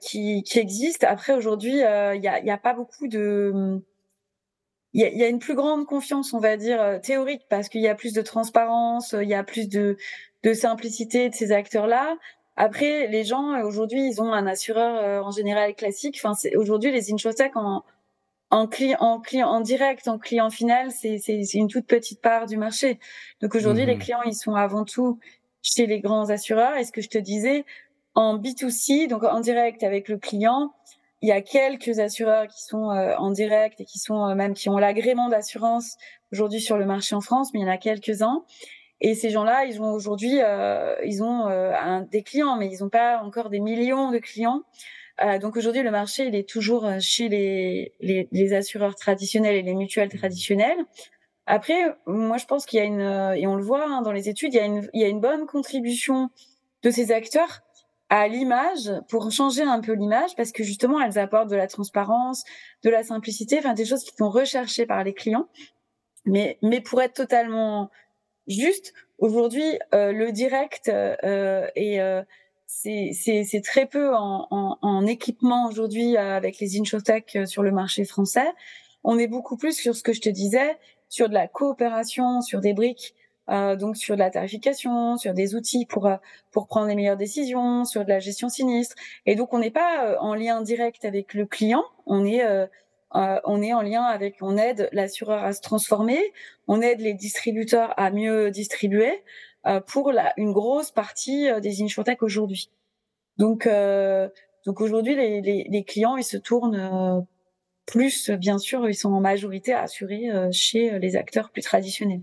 qui 0.00 0.42
qui 0.42 0.58
existe. 0.58 1.04
Après 1.04 1.32
aujourd'hui, 1.32 1.72
il 1.72 1.78
y 1.78 2.28
a 2.28 2.38
il 2.38 2.44
y 2.46 2.50
a 2.50 2.58
pas 2.58 2.74
beaucoup 2.74 3.08
de 3.08 3.80
il 4.94 5.02
y 5.02 5.04
a, 5.04 5.10
y 5.10 5.22
a, 5.22 5.28
une 5.28 5.38
plus 5.38 5.54
grande 5.54 5.86
confiance, 5.86 6.32
on 6.32 6.38
va 6.38 6.56
dire, 6.56 6.80
euh, 6.80 6.98
théorique, 6.98 7.42
parce 7.48 7.68
qu'il 7.68 7.82
y 7.82 7.88
a 7.88 7.94
plus 7.94 8.12
de 8.12 8.22
transparence, 8.22 9.14
euh, 9.14 9.22
il 9.22 9.28
y 9.28 9.34
a 9.34 9.44
plus 9.44 9.68
de, 9.68 9.96
de 10.44 10.52
simplicité 10.54 11.28
de 11.28 11.34
ces 11.34 11.52
acteurs-là. 11.52 12.16
Après, 12.56 13.06
les 13.06 13.24
gens, 13.24 13.52
euh, 13.52 13.64
aujourd'hui, 13.64 14.08
ils 14.08 14.22
ont 14.22 14.32
un 14.32 14.46
assureur 14.46 15.24
en 15.24 15.30
général 15.30 15.74
classique. 15.74 16.18
Enfin, 16.22 16.32
aujourd'hui, 16.56 16.90
les 16.90 17.12
insurtech 17.12 17.56
en, 17.56 17.84
en, 18.50 18.66
client, 18.66 18.98
en, 19.00 19.20
client, 19.20 19.48
en 19.48 19.60
direct, 19.60 20.08
en 20.08 20.18
client 20.18 20.50
final, 20.50 20.90
c'est 20.90 21.18
une 21.54 21.68
toute 21.68 21.86
petite 21.86 22.22
part 22.22 22.46
du 22.46 22.56
marché. 22.56 22.98
Donc 23.42 23.54
aujourd'hui, 23.54 23.84
les 23.84 23.96
mmh 23.96 24.00
clients, 24.00 24.22
ils 24.24 24.34
sont 24.34 24.54
avant 24.54 24.84
tout 24.84 25.18
chez 25.62 25.86
les 25.86 26.00
grands 26.00 26.30
assureurs. 26.30 26.76
Et 26.76 26.84
ce 26.84 26.92
que 26.92 27.02
je 27.02 27.08
te 27.08 27.18
disais, 27.18 27.64
en 28.14 28.38
B2C, 28.38 29.06
donc 29.06 29.22
en 29.22 29.40
direct 29.40 29.82
avec 29.82 30.08
le 30.08 30.18
client, 30.18 30.72
il 31.20 31.28
y 31.28 31.32
a 31.32 31.40
quelques 31.40 31.98
assureurs 31.98 32.46
qui 32.46 32.62
sont 32.62 32.90
euh, 32.90 33.14
en 33.16 33.30
direct 33.30 33.80
et 33.80 33.84
qui 33.84 33.98
sont 33.98 34.24
euh, 34.24 34.34
même 34.34 34.54
qui 34.54 34.68
ont 34.68 34.78
l'agrément 34.78 35.28
d'assurance 35.28 35.96
aujourd'hui 36.32 36.60
sur 36.60 36.76
le 36.78 36.86
marché 36.86 37.14
en 37.14 37.20
France, 37.20 37.50
mais 37.52 37.60
il 37.60 37.62
y 37.62 37.66
en 37.66 37.72
a 37.72 37.78
quelques-uns. 37.78 38.44
Et 39.00 39.14
ces 39.14 39.30
gens-là, 39.30 39.64
ils 39.64 39.80
ont 39.80 39.92
aujourd'hui, 39.92 40.40
euh, 40.42 40.94
ils 41.04 41.22
ont 41.22 41.46
un, 41.46 42.02
des 42.02 42.22
clients, 42.22 42.56
mais 42.56 42.68
ils 42.68 42.82
n'ont 42.82 42.88
pas 42.88 43.22
encore 43.22 43.48
des 43.48 43.60
millions 43.60 44.10
de 44.10 44.18
clients. 44.18 44.62
donc 45.40 45.56
aujourd'hui, 45.56 45.82
le 45.82 45.92
marché, 45.92 46.26
il 46.26 46.34
est 46.34 46.48
toujours 46.48 46.84
chez 46.98 47.28
les, 47.28 47.92
les, 48.00 48.28
les, 48.32 48.54
assureurs 48.54 48.96
traditionnels 48.96 49.54
et 49.54 49.62
les 49.62 49.74
mutuelles 49.74 50.08
traditionnelles. 50.08 50.78
Après, 51.46 51.78
moi, 52.06 52.38
je 52.38 52.46
pense 52.46 52.66
qu'il 52.66 52.80
y 52.80 52.82
a 52.82 52.86
une, 52.86 53.36
et 53.36 53.46
on 53.46 53.54
le 53.54 53.62
voit 53.62 53.86
hein, 53.86 54.02
dans 54.02 54.12
les 54.12 54.28
études, 54.28 54.52
il 54.54 54.56
y, 54.56 54.60
a 54.60 54.64
une, 54.64 54.88
il 54.92 55.00
y 55.00 55.04
a 55.04 55.08
une 55.08 55.20
bonne 55.20 55.46
contribution 55.46 56.30
de 56.82 56.90
ces 56.90 57.12
acteurs 57.12 57.60
à 58.10 58.26
l'image 58.28 58.90
pour 59.08 59.30
changer 59.30 59.62
un 59.62 59.80
peu 59.80 59.92
l'image 59.92 60.34
parce 60.36 60.52
que 60.52 60.64
justement 60.64 61.00
elles 61.00 61.18
apportent 61.18 61.50
de 61.50 61.56
la 61.56 61.66
transparence, 61.66 62.44
de 62.82 62.90
la 62.90 63.02
simplicité, 63.02 63.58
enfin 63.58 63.74
des 63.74 63.84
choses 63.84 64.04
qui 64.04 64.14
sont 64.16 64.30
recherchées 64.30 64.86
par 64.86 65.04
les 65.04 65.12
clients. 65.12 65.48
Mais 66.24 66.58
mais 66.62 66.80
pour 66.80 67.02
être 67.02 67.14
totalement 67.14 67.90
juste, 68.46 68.94
aujourd'hui 69.18 69.78
euh, 69.94 70.12
le 70.12 70.32
direct 70.32 70.88
euh, 70.88 71.66
et 71.76 72.00
euh, 72.00 72.22
c'est 72.66 73.12
c'est 73.12 73.62
très 73.62 73.86
peu 73.86 74.14
en, 74.14 74.46
en, 74.50 74.78
en 74.80 75.06
équipement 75.06 75.66
aujourd'hui 75.66 76.16
euh, 76.16 76.36
avec 76.36 76.58
les 76.60 76.80
inshotech 76.80 77.36
euh, 77.36 77.46
sur 77.46 77.62
le 77.62 77.72
marché 77.72 78.04
français. 78.04 78.48
On 79.04 79.18
est 79.18 79.28
beaucoup 79.28 79.56
plus 79.56 79.76
sur 79.76 79.94
ce 79.94 80.02
que 80.02 80.12
je 80.12 80.20
te 80.20 80.28
disais, 80.28 80.76
sur 81.08 81.28
de 81.28 81.34
la 81.34 81.46
coopération, 81.46 82.40
sur 82.40 82.60
des 82.60 82.74
briques 82.74 83.14
euh, 83.50 83.76
donc 83.76 83.96
sur 83.96 84.14
de 84.14 84.18
la 84.18 84.30
tarification, 84.30 85.16
sur 85.16 85.32
des 85.32 85.54
outils 85.54 85.86
pour 85.86 86.06
euh, 86.06 86.16
pour 86.50 86.66
prendre 86.66 86.88
les 86.88 86.94
meilleures 86.94 87.16
décisions, 87.16 87.84
sur 87.84 88.04
de 88.04 88.08
la 88.10 88.18
gestion 88.18 88.48
sinistre. 88.48 88.94
Et 89.24 89.36
donc 89.36 89.54
on 89.54 89.58
n'est 89.58 89.70
pas 89.70 90.06
euh, 90.06 90.16
en 90.20 90.34
lien 90.34 90.60
direct 90.60 91.04
avec 91.04 91.32
le 91.34 91.46
client, 91.46 91.84
on 92.06 92.26
est 92.26 92.42
on 93.10 93.62
est 93.62 93.72
en 93.72 93.80
lien 93.80 94.02
avec, 94.02 94.36
on 94.42 94.58
aide 94.58 94.90
l'assureur 94.92 95.42
à 95.42 95.54
se 95.54 95.62
transformer, 95.62 96.20
on 96.66 96.82
aide 96.82 97.00
les 97.00 97.14
distributeurs 97.14 97.94
à 97.98 98.10
mieux 98.10 98.50
distribuer 98.50 99.24
pour 99.86 100.12
la, 100.12 100.34
une 100.36 100.52
grosse 100.52 100.90
partie 100.90 101.48
des 101.62 101.82
insurtech 101.82 102.22
aujourd'hui. 102.22 102.70
Donc, 103.38 103.66
donc 104.66 104.80
aujourd'hui, 104.82 105.14
les, 105.14 105.40
les, 105.40 105.66
les, 105.70 105.84
clients, 105.84 106.18
ils 106.18 106.24
se 106.24 106.36
tournent 106.36 107.26
plus, 107.86 108.28
bien 108.30 108.58
sûr, 108.58 108.86
ils 108.86 108.94
sont 108.94 109.12
en 109.14 109.20
majorité 109.20 109.72
assurés 109.72 110.28
chez 110.52 110.98
les 110.98 111.16
acteurs 111.16 111.50
plus 111.50 111.62
traditionnels. 111.62 112.22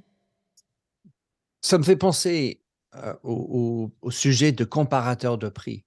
Ça 1.65 1.79
me 1.79 1.83
fait 1.83 1.95
penser 1.95 2.61
euh, 2.93 3.15
au, 3.23 3.91
sujet 4.11 4.51
de 4.51 4.63
comparateur 4.63 5.39
de 5.39 5.49
prix, 5.49 5.83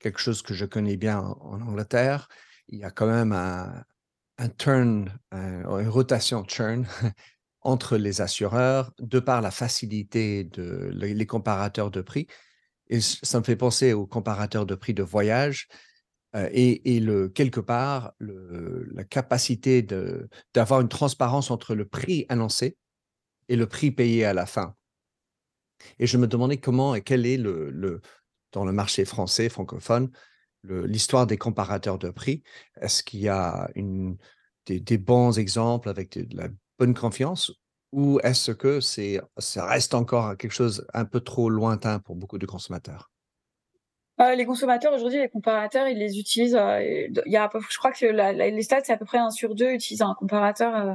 quelque 0.00 0.18
chose 0.18 0.42
que 0.42 0.54
je 0.54 0.64
connais 0.64 0.96
bien 0.96 1.20
en, 1.20 1.60
Angleterre. 1.60 2.28
Il 2.66 2.80
y 2.80 2.82
a 2.82 2.90
quand 2.90 3.06
même 3.06 3.30
un, 3.30 4.48
turn, 4.58 5.08
une 5.30 5.88
rotation 5.88 6.42
churn 6.48 6.84
entre 7.60 7.96
les 7.96 8.20
assureurs 8.20 8.92
de 8.98 9.20
par 9.20 9.40
la 9.40 9.52
facilité 9.52 10.42
de 10.42 10.90
les, 10.92 11.26
comparateurs 11.26 11.92
de 11.92 12.00
prix. 12.00 12.26
Et 12.88 13.00
ça 13.00 13.38
me 13.38 13.44
fait 13.44 13.54
penser 13.54 13.92
aux 13.92 14.08
comparateurs 14.08 14.66
de 14.66 14.74
prix 14.74 14.94
de 14.94 15.04
voyage 15.04 15.68
euh, 16.34 16.48
et, 16.52 17.00
quelque 17.36 17.60
part 17.60 18.14
la 18.18 19.04
capacité 19.04 19.86
d'avoir 20.54 20.80
une 20.80 20.88
transparence 20.88 21.52
entre 21.52 21.76
le 21.76 21.84
prix 21.84 22.26
annoncé 22.28 22.76
et 23.48 23.54
le 23.54 23.68
prix 23.68 23.92
payé 23.92 24.24
à 24.24 24.34
la 24.34 24.46
fin. 24.46 24.74
Et 25.98 26.06
je 26.06 26.16
me 26.16 26.26
demandais 26.26 26.58
comment 26.58 26.94
et 26.94 27.02
quel 27.02 27.26
est 27.26 27.36
le, 27.36 28.00
dans 28.52 28.64
le 28.64 28.72
marché 28.72 29.04
français 29.04 29.48
francophone 29.48 30.10
l'histoire 30.62 31.26
des 31.26 31.38
comparateurs 31.38 31.98
de 31.98 32.10
prix. 32.10 32.42
Est-ce 32.80 33.02
qu'il 33.02 33.20
y 33.20 33.28
a 33.28 33.70
des, 34.66 34.98
bons 34.98 35.38
exemples 35.38 35.88
avec 35.88 36.18
de, 36.18 36.36
la 36.36 36.48
bonne 36.78 36.94
confiance 36.94 37.52
ou 37.92 38.20
est-ce 38.20 38.52
que 38.52 38.80
c'est 38.80 39.20
ça 39.38 39.66
reste 39.66 39.94
encore 39.94 40.36
quelque 40.36 40.52
chose 40.52 40.86
un 40.94 41.04
peu 41.04 41.20
trop 41.20 41.48
lointain 41.48 41.98
pour 41.98 42.14
beaucoup 42.14 42.38
de 42.38 42.46
consommateurs? 42.46 43.10
Euh, 44.20 44.34
les 44.34 44.44
consommateurs 44.44 44.92
aujourd'hui, 44.92 45.18
les 45.18 45.30
comparateurs, 45.30 45.88
ils 45.88 45.98
les 45.98 46.18
utilisent. 46.18 46.54
Euh, 46.54 46.80
il 46.82 47.32
y 47.32 47.36
a, 47.36 47.50
je 47.70 47.78
crois 47.78 47.90
que 47.90 48.04
les 48.04 48.62
stats, 48.62 48.84
c'est 48.84 48.92
à 48.92 48.98
peu 48.98 49.06
près 49.06 49.18
un 49.18 49.30
sur 49.30 49.54
deux 49.54 49.70
utilisent 49.72 50.02
un 50.02 50.14
comparateur 50.14 50.76
euh, 50.76 50.94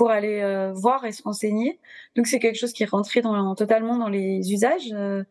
pour 0.00 0.10
aller 0.10 0.40
euh, 0.40 0.72
voir 0.72 1.04
et 1.04 1.12
se 1.12 1.22
renseigner. 1.22 1.78
Donc 2.16 2.26
c'est 2.26 2.38
quelque 2.38 2.56
chose 2.56 2.72
qui 2.72 2.84
est 2.84 2.90
rentré 2.90 3.20
totalement 3.54 3.98
dans 3.98 4.08
les 4.08 4.50
usages. 4.50 4.90
Euh, 4.94 5.24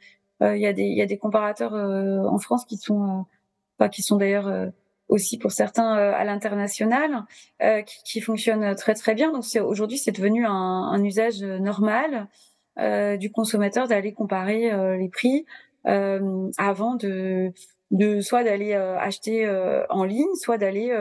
euh, 0.44 0.56
il 0.56 0.62
y 0.62 1.02
a 1.02 1.06
des 1.08 1.18
comparateurs 1.18 1.74
en 1.74 2.38
France 2.38 2.66
qui 2.66 2.78
sont 2.78 3.26
qui 3.92 4.04
sont 4.04 4.18
d'ailleurs 4.18 4.72
aussi 5.08 5.40
pour 5.40 5.52
certains 5.52 5.92
à 5.94 6.24
l'international 6.24 7.26
qui, 8.06 8.22
fonctionnent 8.22 8.76
très 8.76 8.94
très 8.94 9.16
bien. 9.16 9.32
Donc 9.32 9.44
aujourd'hui 9.66 9.98
c'est 9.98 10.12
devenu 10.12 10.46
un, 10.46 11.04
usage 11.04 11.42
normal 11.42 12.28
du 13.18 13.32
consommateur 13.32 13.88
d'aller 13.88 14.14
comparer 14.14 14.70
les 15.00 15.10
prix 15.10 15.46
avant 15.84 16.96
de 16.96 17.52
soit 18.22 18.44
d'aller 18.44 18.76
acheter 18.76 19.50
en 19.90 20.04
ligne, 20.04 20.36
soit 20.36 20.60
d'aller 20.60 20.94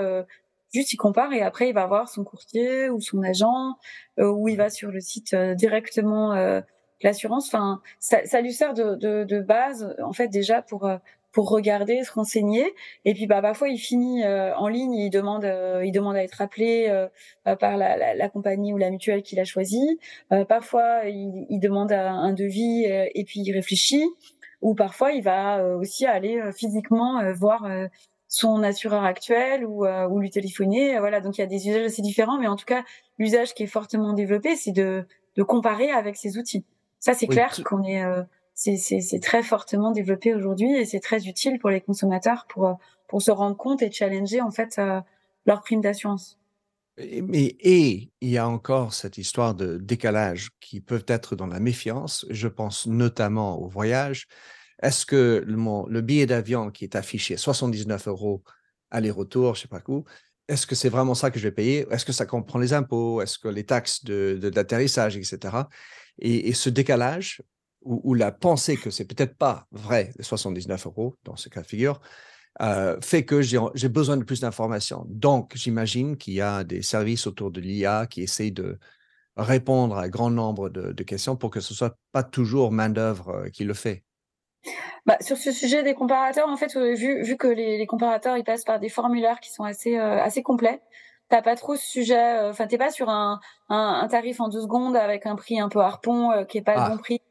juste 0.73 0.93
il 0.93 0.97
compare 0.97 1.33
et 1.33 1.43
après 1.43 1.69
il 1.69 1.75
va 1.75 1.87
voir 1.87 2.09
son 2.09 2.25
courtier 2.25 2.91
ou 2.91 3.01
son 3.01 3.23
agent 3.23 3.75
euh, 4.19 4.31
ou 4.31 4.49
il 4.49 4.57
va 4.57 4.71
sur 4.71 4.91
le 4.91 5.01
site 5.01 5.35
euh, 5.35 5.55
directement 5.55 6.35
euh, 6.35 6.61
l'assurance. 7.03 7.47
Enfin, 7.49 7.81
ça, 8.01 8.25
ça, 8.25 8.41
lui 8.41 8.53
sert 8.53 8.75
de, 8.75 8.95
de, 8.97 9.25
de, 9.25 9.41
base 9.41 9.95
en 10.03 10.13
fait 10.13 10.29
déjà 10.29 10.63
pour 10.63 10.87
euh, 10.87 10.99
pour 11.33 11.51
regarder, 11.51 12.03
se 12.05 12.13
renseigner. 12.13 12.75
Et 13.05 13.15
puis 13.15 13.27
bah 13.27 13.43
parfois 13.43 13.69
il 13.69 13.79
finit 13.79 14.25
en 14.27 14.67
ligne, 14.67 14.95
il 14.95 15.11
demande 15.11 15.45
il 15.85 15.93
demande 15.93 16.17
à 16.17 16.25
être 16.25 16.41
appelé 16.41 16.89
par 17.45 17.77
la, 17.77 17.97
la, 17.99 18.15
la, 18.15 18.29
compagnie 18.31 18.73
ou 18.73 18.79
la 18.79 18.91
mutuelle 18.91 19.23
qu'il 19.23 19.39
a 19.39 19.45
choisi. 19.45 20.01
parfois 20.49 21.03
il, 21.05 21.47
il, 21.51 21.61
demande 21.61 21.93
un 21.93 22.33
devis 22.33 22.87
et 22.87 23.25
puis 23.25 23.41
il 23.41 23.53
réfléchit. 23.53 24.07
Ou 24.63 24.75
parfois 24.75 25.13
il 25.13 25.23
va 25.23 25.63
aussi 25.77 26.07
aller 26.07 26.41
physiquement 26.57 27.21
voir 27.35 27.69
son 28.29 28.63
assureur 28.63 29.05
actuel 29.05 29.65
ou, 29.67 29.87
euh, 29.87 30.07
ou 30.07 30.21
lui 30.21 30.31
téléphoner. 30.31 30.99
Voilà, 30.99 31.21
donc 31.21 31.39
il 31.39 31.41
y 31.41 31.45
a 31.45 31.47
des 31.47 31.69
usages 31.69 31.87
assez 31.87 32.03
différents, 32.03 32.39
mais 32.39 32.47
en 32.47 32.57
tout 32.57 32.67
cas, 32.67 32.85
l'usage 33.19 33.55
qui 33.55 33.65
est 33.65 33.69
fortement 33.69 34.13
développé, 34.13 34.55
c'est 34.55 34.73
de, 34.73 35.07
de 35.37 35.43
comparer 35.43 35.91
avec 35.91 36.17
ces 36.17 36.39
outils. 36.39 36.65
Ça, 37.01 37.15
c'est 37.15 37.27
clair 37.27 37.57
qu'on 37.65 37.85
est, 37.85 38.03
euh, 38.03 38.23
c'est 38.55 39.21
très 39.23 39.43
fortement 39.43 39.93
développé 39.93 40.35
aujourd'hui 40.35 40.75
et 40.75 40.85
c'est 40.85 41.01
très 41.01 41.27
utile 41.27 41.59
pour 41.59 41.71
les 41.71 41.81
consommateurs 41.81 42.47
pour, 42.49 42.67
euh, 42.67 42.75
pour 43.07 43.23
se 43.23 43.31
rendre 43.31 43.57
compte 43.57 43.83
et 43.83 43.91
challenger 43.91 44.41
en 44.41 44.51
fait 44.51 44.79
euh, 44.79 45.01
leur 45.47 45.63
prime 45.63 45.81
d'assurance. 45.81 46.39
Mais 46.99 47.57
et 47.61 48.11
il 48.21 48.29
y 48.29 48.39
a 48.39 48.49
encore 48.49 48.93
cette 48.93 49.19
histoire 49.19 49.55
de 49.55 49.79
décalage 49.79 50.51
qui 50.59 50.81
peut 50.81 51.05
être 51.07 51.37
dans 51.37 51.47
la 51.47 51.61
méfiance. 51.61 52.27
Je 52.29 52.49
pense 52.49 52.87
notamment 52.87 53.61
au 53.61 53.69
voyage. 53.69 54.27
Est-ce 54.83 55.07
que 55.07 55.45
le, 55.47 55.57
le 55.91 56.01
billet 56.01 56.27
d'avion 56.27 56.71
qui 56.71 56.85
est 56.85 56.97
affiché 56.97 57.37
79 57.37 58.09
euros 58.09 58.43
aller-retour, 58.91 59.55
je 59.55 59.63
sais 59.63 59.69
pas 59.69 59.83
où, 59.89 60.05
est-ce 60.49 60.67
que 60.67 60.75
c'est 60.75 60.89
vraiment 60.89 61.15
ça 61.15 61.31
que 61.31 61.39
je 61.39 61.45
vais 61.45 61.53
payer? 61.53 61.87
Est-ce 61.91 62.07
que 62.07 62.13
ça 62.13 62.25
comprend 62.25 62.59
les 62.59 62.73
impôts? 62.73 63.21
Est-ce 63.21 63.39
que 63.39 63.49
les 63.49 63.65
taxes 63.65 64.05
d'atterrissage, 64.05 65.17
etc. 65.17 65.69
Et, 66.19 66.53
ce 66.55 66.71
décalage, 66.71 67.43
ou, 67.83 68.15
la 68.15 68.33
pensée 68.33 68.77
que 68.77 68.91
c'est 68.91 69.05
peut-être 69.05 69.37
pas 69.37 69.67
vrai, 69.71 70.13
les 70.17 70.25
79 70.25 70.87
euros 70.87 71.15
dans 71.25 71.37
ce 71.37 71.49
cas 71.49 71.63
de 71.63 71.67
figure, 71.67 72.01
euh, 72.61 72.99
fait 73.03 73.25
que 73.25 73.41
j'ai 73.43 73.89
besoin 73.89 74.17
de 74.17 74.25
plus 74.25 74.41
d'informations. 74.41 75.05
Donc, 75.09 75.53
j'imagine 75.55 76.17
qu'il 76.17 76.35
y 76.35 76.41
a 76.41 76.65
des 76.65 76.83
services 76.83 77.27
autour 77.27 77.51
de 77.51 77.61
l'IA 77.61 78.07
qui 78.07 78.23
essayent 78.23 78.53
de 78.53 78.79
répondre 79.37 79.97
à 79.97 80.05
un 80.05 80.09
grand 80.09 80.31
nombre 80.31 80.71
de, 80.71 80.93
de 80.93 81.03
questions 81.05 81.37
pour 81.37 81.51
que 81.51 81.61
ce 81.61 81.75
soit 81.75 81.97
pas 82.11 82.25
toujours 82.25 82.73
main-d'œuvre 82.73 83.29
euh, 83.29 83.49
qui 83.51 83.65
le 83.65 83.75
fait. 83.75 84.03
Bah, 85.07 85.17
sur 85.21 85.37
ce 85.37 85.53
sujet 85.53 85.83
des 85.83 85.95
comparateurs, 85.95 86.49
en 86.49 86.57
fait, 86.57 86.77
euh, 86.77 86.95
vu, 86.95 87.23
vu 87.23 87.37
que 87.37 87.47
les, 87.47 87.79
les, 87.79 87.87
comparateurs 87.87 88.37
ils 88.37 88.45
passent 88.45 88.65
par 88.65 88.79
des 88.79 88.89
formulaires 88.89 89.41
qui 89.41 89.51
sont 89.51 89.65
assez 89.65 89.97
euh, 89.97 90.23
assez 90.23 90.43
complets, 90.43 90.81
t'as 91.29 91.43
pas 91.43 91.57
trop 91.57 91.77
ce 91.77 91.87
sujet. 91.87 92.39
Euh, 92.39 92.51
enfin, 92.51 92.67
t'es 92.67 92.79
pas 92.79 92.91
sur 92.91 93.09
un, 93.09 93.41
un, 93.69 94.01
un, 94.03 94.09
tarif 94.09 94.41
en 94.41 94.49
deux 94.49 94.61
secondes 94.61 94.97
avec 94.97 95.27
un 95.27 95.37
prix 95.37 95.61
un 95.61 95.69
peu 95.69 95.81
harpon 95.81 96.45
qui 96.49 96.59
est 96.59 96.63
pas 96.63 96.75
le 96.75 96.81
ah. 96.81 96.91
bon 96.91 96.99
prix. 96.99 97.23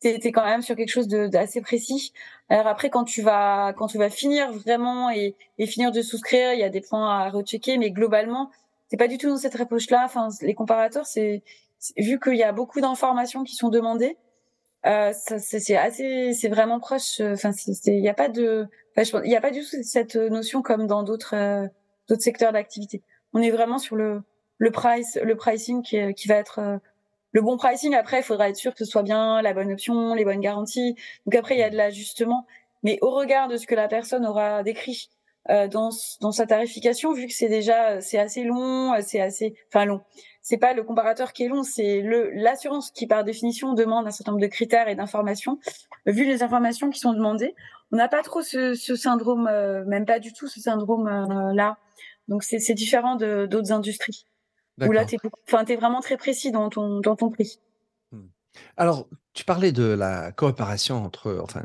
T'es 0.00 0.20
es 0.22 0.32
quand 0.32 0.44
même 0.44 0.62
sur 0.62 0.76
quelque 0.76 0.90
chose 0.90 1.08
d'assez 1.08 1.60
précis. 1.62 2.12
Alors 2.50 2.66
après, 2.66 2.90
quand 2.90 3.04
tu 3.04 3.22
vas 3.22 3.72
quand 3.72 3.86
tu 3.86 3.98
vas 3.98 4.10
finir 4.10 4.52
vraiment 4.52 5.10
et, 5.10 5.34
et 5.58 5.66
finir 5.66 5.92
de 5.92 6.02
souscrire, 6.02 6.52
il 6.52 6.60
y 6.60 6.64
a 6.64 6.68
des 6.68 6.82
points 6.82 7.08
à 7.08 7.30
rechecker, 7.30 7.78
mais 7.78 7.90
globalement, 7.90 8.50
t'es 8.90 8.96
pas 8.96 9.08
du 9.08 9.18
tout 9.18 9.28
dans 9.28 9.38
cette 9.38 9.58
approche-là. 9.58 10.02
Enfin, 10.04 10.28
les 10.42 10.54
comparateurs, 10.54 11.06
c'est 11.06 11.42
vu 11.96 12.20
qu'il 12.20 12.36
y 12.36 12.42
a 12.42 12.52
beaucoup 12.52 12.80
d'informations 12.80 13.44
qui 13.44 13.54
sont 13.54 13.70
demandées 13.70 14.16
euh, 14.86 15.12
c'est 15.14 15.76
assez, 15.76 16.32
c'est 16.34 16.48
vraiment 16.48 16.80
proche. 16.80 17.20
Euh, 17.20 17.34
enfin, 17.34 17.50
il 17.86 18.00
n'y 18.00 18.08
a 18.08 18.14
pas 18.14 18.28
de, 18.28 18.66
il 18.96 19.30
y 19.30 19.36
a 19.36 19.40
pas 19.40 19.50
du 19.50 19.60
tout 19.60 19.82
cette 19.82 20.16
notion 20.16 20.62
comme 20.62 20.86
dans 20.86 21.02
d'autres 21.02 21.34
euh, 21.34 21.66
d'autres 22.08 22.22
secteurs 22.22 22.52
d'activité. 22.52 23.02
On 23.32 23.42
est 23.42 23.50
vraiment 23.50 23.78
sur 23.78 23.96
le 23.96 24.22
le 24.58 24.70
price, 24.70 25.18
le 25.22 25.34
pricing 25.36 25.82
qui, 25.82 26.14
qui 26.14 26.28
va 26.28 26.36
être 26.36 26.80
le 27.34 27.42
bon 27.42 27.56
pricing, 27.56 27.94
après, 27.96 28.20
il 28.20 28.22
faudra 28.22 28.48
être 28.48 28.56
sûr 28.56 28.72
que 28.72 28.78
ce 28.78 28.84
soit 28.84 29.02
bien 29.02 29.42
la 29.42 29.52
bonne 29.54 29.72
option, 29.72 30.14
les 30.14 30.24
bonnes 30.24 30.40
garanties. 30.40 30.94
Donc 31.26 31.34
après, 31.34 31.56
il 31.56 31.58
y 31.58 31.64
a 31.64 31.70
de 31.70 31.76
l'ajustement. 31.76 32.46
Mais 32.84 32.98
au 33.02 33.10
regard 33.10 33.48
de 33.48 33.56
ce 33.56 33.66
que 33.66 33.74
la 33.74 33.88
personne 33.88 34.24
aura 34.24 34.62
décrit 34.62 35.10
euh, 35.50 35.66
dans, 35.66 35.90
dans 36.20 36.30
sa 36.30 36.46
tarification, 36.46 37.12
vu 37.12 37.26
que 37.26 37.32
c'est 37.32 37.48
déjà 37.48 38.00
c'est 38.00 38.18
assez 38.18 38.44
long, 38.44 38.94
c'est 39.00 39.20
assez, 39.20 39.56
enfin 39.68 39.84
long. 39.84 40.00
C'est 40.44 40.58
pas 40.58 40.74
le 40.74 40.82
comparateur 40.82 41.32
qui 41.32 41.44
est 41.44 41.48
long, 41.48 41.62
c'est 41.62 42.02
le 42.02 42.30
l'assurance 42.34 42.90
qui 42.90 43.06
par 43.06 43.24
définition 43.24 43.72
demande 43.72 44.06
un 44.06 44.10
certain 44.10 44.32
nombre 44.32 44.42
de 44.42 44.46
critères 44.46 44.88
et 44.88 44.94
d'informations. 44.94 45.58
Vu 46.04 46.26
les 46.26 46.42
informations 46.42 46.90
qui 46.90 47.00
sont 47.00 47.14
demandées, 47.14 47.54
on 47.92 47.96
n'a 47.96 48.08
pas 48.08 48.22
trop 48.22 48.42
ce, 48.42 48.74
ce 48.74 48.94
syndrome, 48.94 49.48
euh, 49.48 49.86
même 49.86 50.04
pas 50.04 50.18
du 50.18 50.34
tout 50.34 50.46
ce 50.46 50.60
syndrome 50.60 51.08
euh, 51.08 51.54
là. 51.54 51.78
Donc 52.28 52.44
c'est 52.44 52.74
différent 52.74 53.16
d'autres 53.16 53.72
industries. 53.72 54.26
Où 54.82 54.92
là, 54.92 55.06
tu 55.06 55.16
es, 55.16 55.76
vraiment 55.76 56.00
très 56.00 56.18
précis 56.18 56.52
dans 56.52 56.68
ton, 56.68 57.00
dans 57.00 57.16
ton 57.16 57.30
prix. 57.30 57.58
Hmm. 58.12 58.26
Alors, 58.76 59.08
tu 59.32 59.46
parlais 59.46 59.72
de 59.72 59.84
la 59.84 60.30
coopération 60.32 61.02
entre, 61.02 61.38
enfin, 61.42 61.62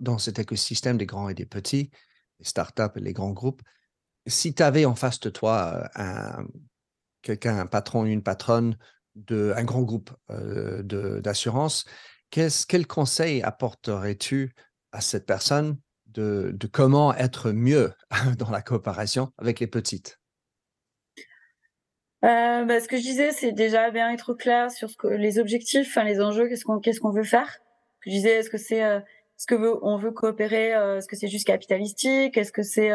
dans 0.00 0.18
cet 0.18 0.38
écosystème 0.38 0.96
des 0.96 1.06
grands 1.06 1.28
et 1.28 1.34
des 1.34 1.46
petits, 1.46 1.90
les 2.38 2.46
startups 2.46 2.96
et 2.96 3.00
les 3.00 3.12
grands 3.12 3.32
groupes. 3.32 3.60
Si 4.26 4.54
tu 4.54 4.62
avais 4.62 4.86
en 4.86 4.94
face 4.94 5.20
de 5.20 5.28
toi 5.28 5.74
euh, 5.74 5.88
un, 5.96 6.46
quelqu'un, 7.24 7.58
un 7.58 7.66
patron, 7.66 8.04
une 8.04 8.22
patronne 8.22 8.76
d'un 9.16 9.64
grand 9.64 9.82
groupe 9.82 10.10
euh, 10.30 10.82
d'assurance, 11.20 11.84
quel 12.30 12.86
conseil 12.86 13.42
apporterais-tu 13.42 14.54
à 14.92 15.00
cette 15.00 15.26
personne 15.26 15.78
de, 16.06 16.56
comment 16.72 17.14
être 17.14 17.50
mieux 17.50 17.92
dans 18.38 18.50
la 18.50 18.62
coopération 18.62 19.32
avec 19.38 19.60
les 19.60 19.66
petites? 19.66 20.20
Euh, 22.24 22.64
bah, 22.64 22.80
ce 22.80 22.88
que 22.88 22.96
je 22.96 23.02
disais, 23.02 23.32
c'est 23.32 23.52
déjà 23.52 23.90
bien 23.90 24.10
être 24.10 24.34
clair 24.34 24.70
sur 24.70 24.88
les 25.10 25.38
objectifs, 25.38 25.96
les 25.96 26.20
enjeux, 26.20 26.48
qu'est-ce 26.48 27.00
qu'on 27.00 27.10
veut 27.10 27.24
faire. 27.24 27.58
Je 28.00 28.10
disais, 28.10 28.30
est-ce 28.30 28.50
que 28.50 28.58
c'est 28.58 28.82
euh, 28.82 29.00
ce 29.36 29.46
que 29.46 29.54
veut, 29.54 29.78
on 29.84 29.98
veut 29.98 30.12
coopérer, 30.12 30.70
est-ce 30.70 31.06
que 31.06 31.16
c'est 31.16 31.28
juste 31.28 31.46
capitalistique, 31.46 32.36
est-ce 32.36 32.52
que 32.52 32.62
c'est 32.62 32.90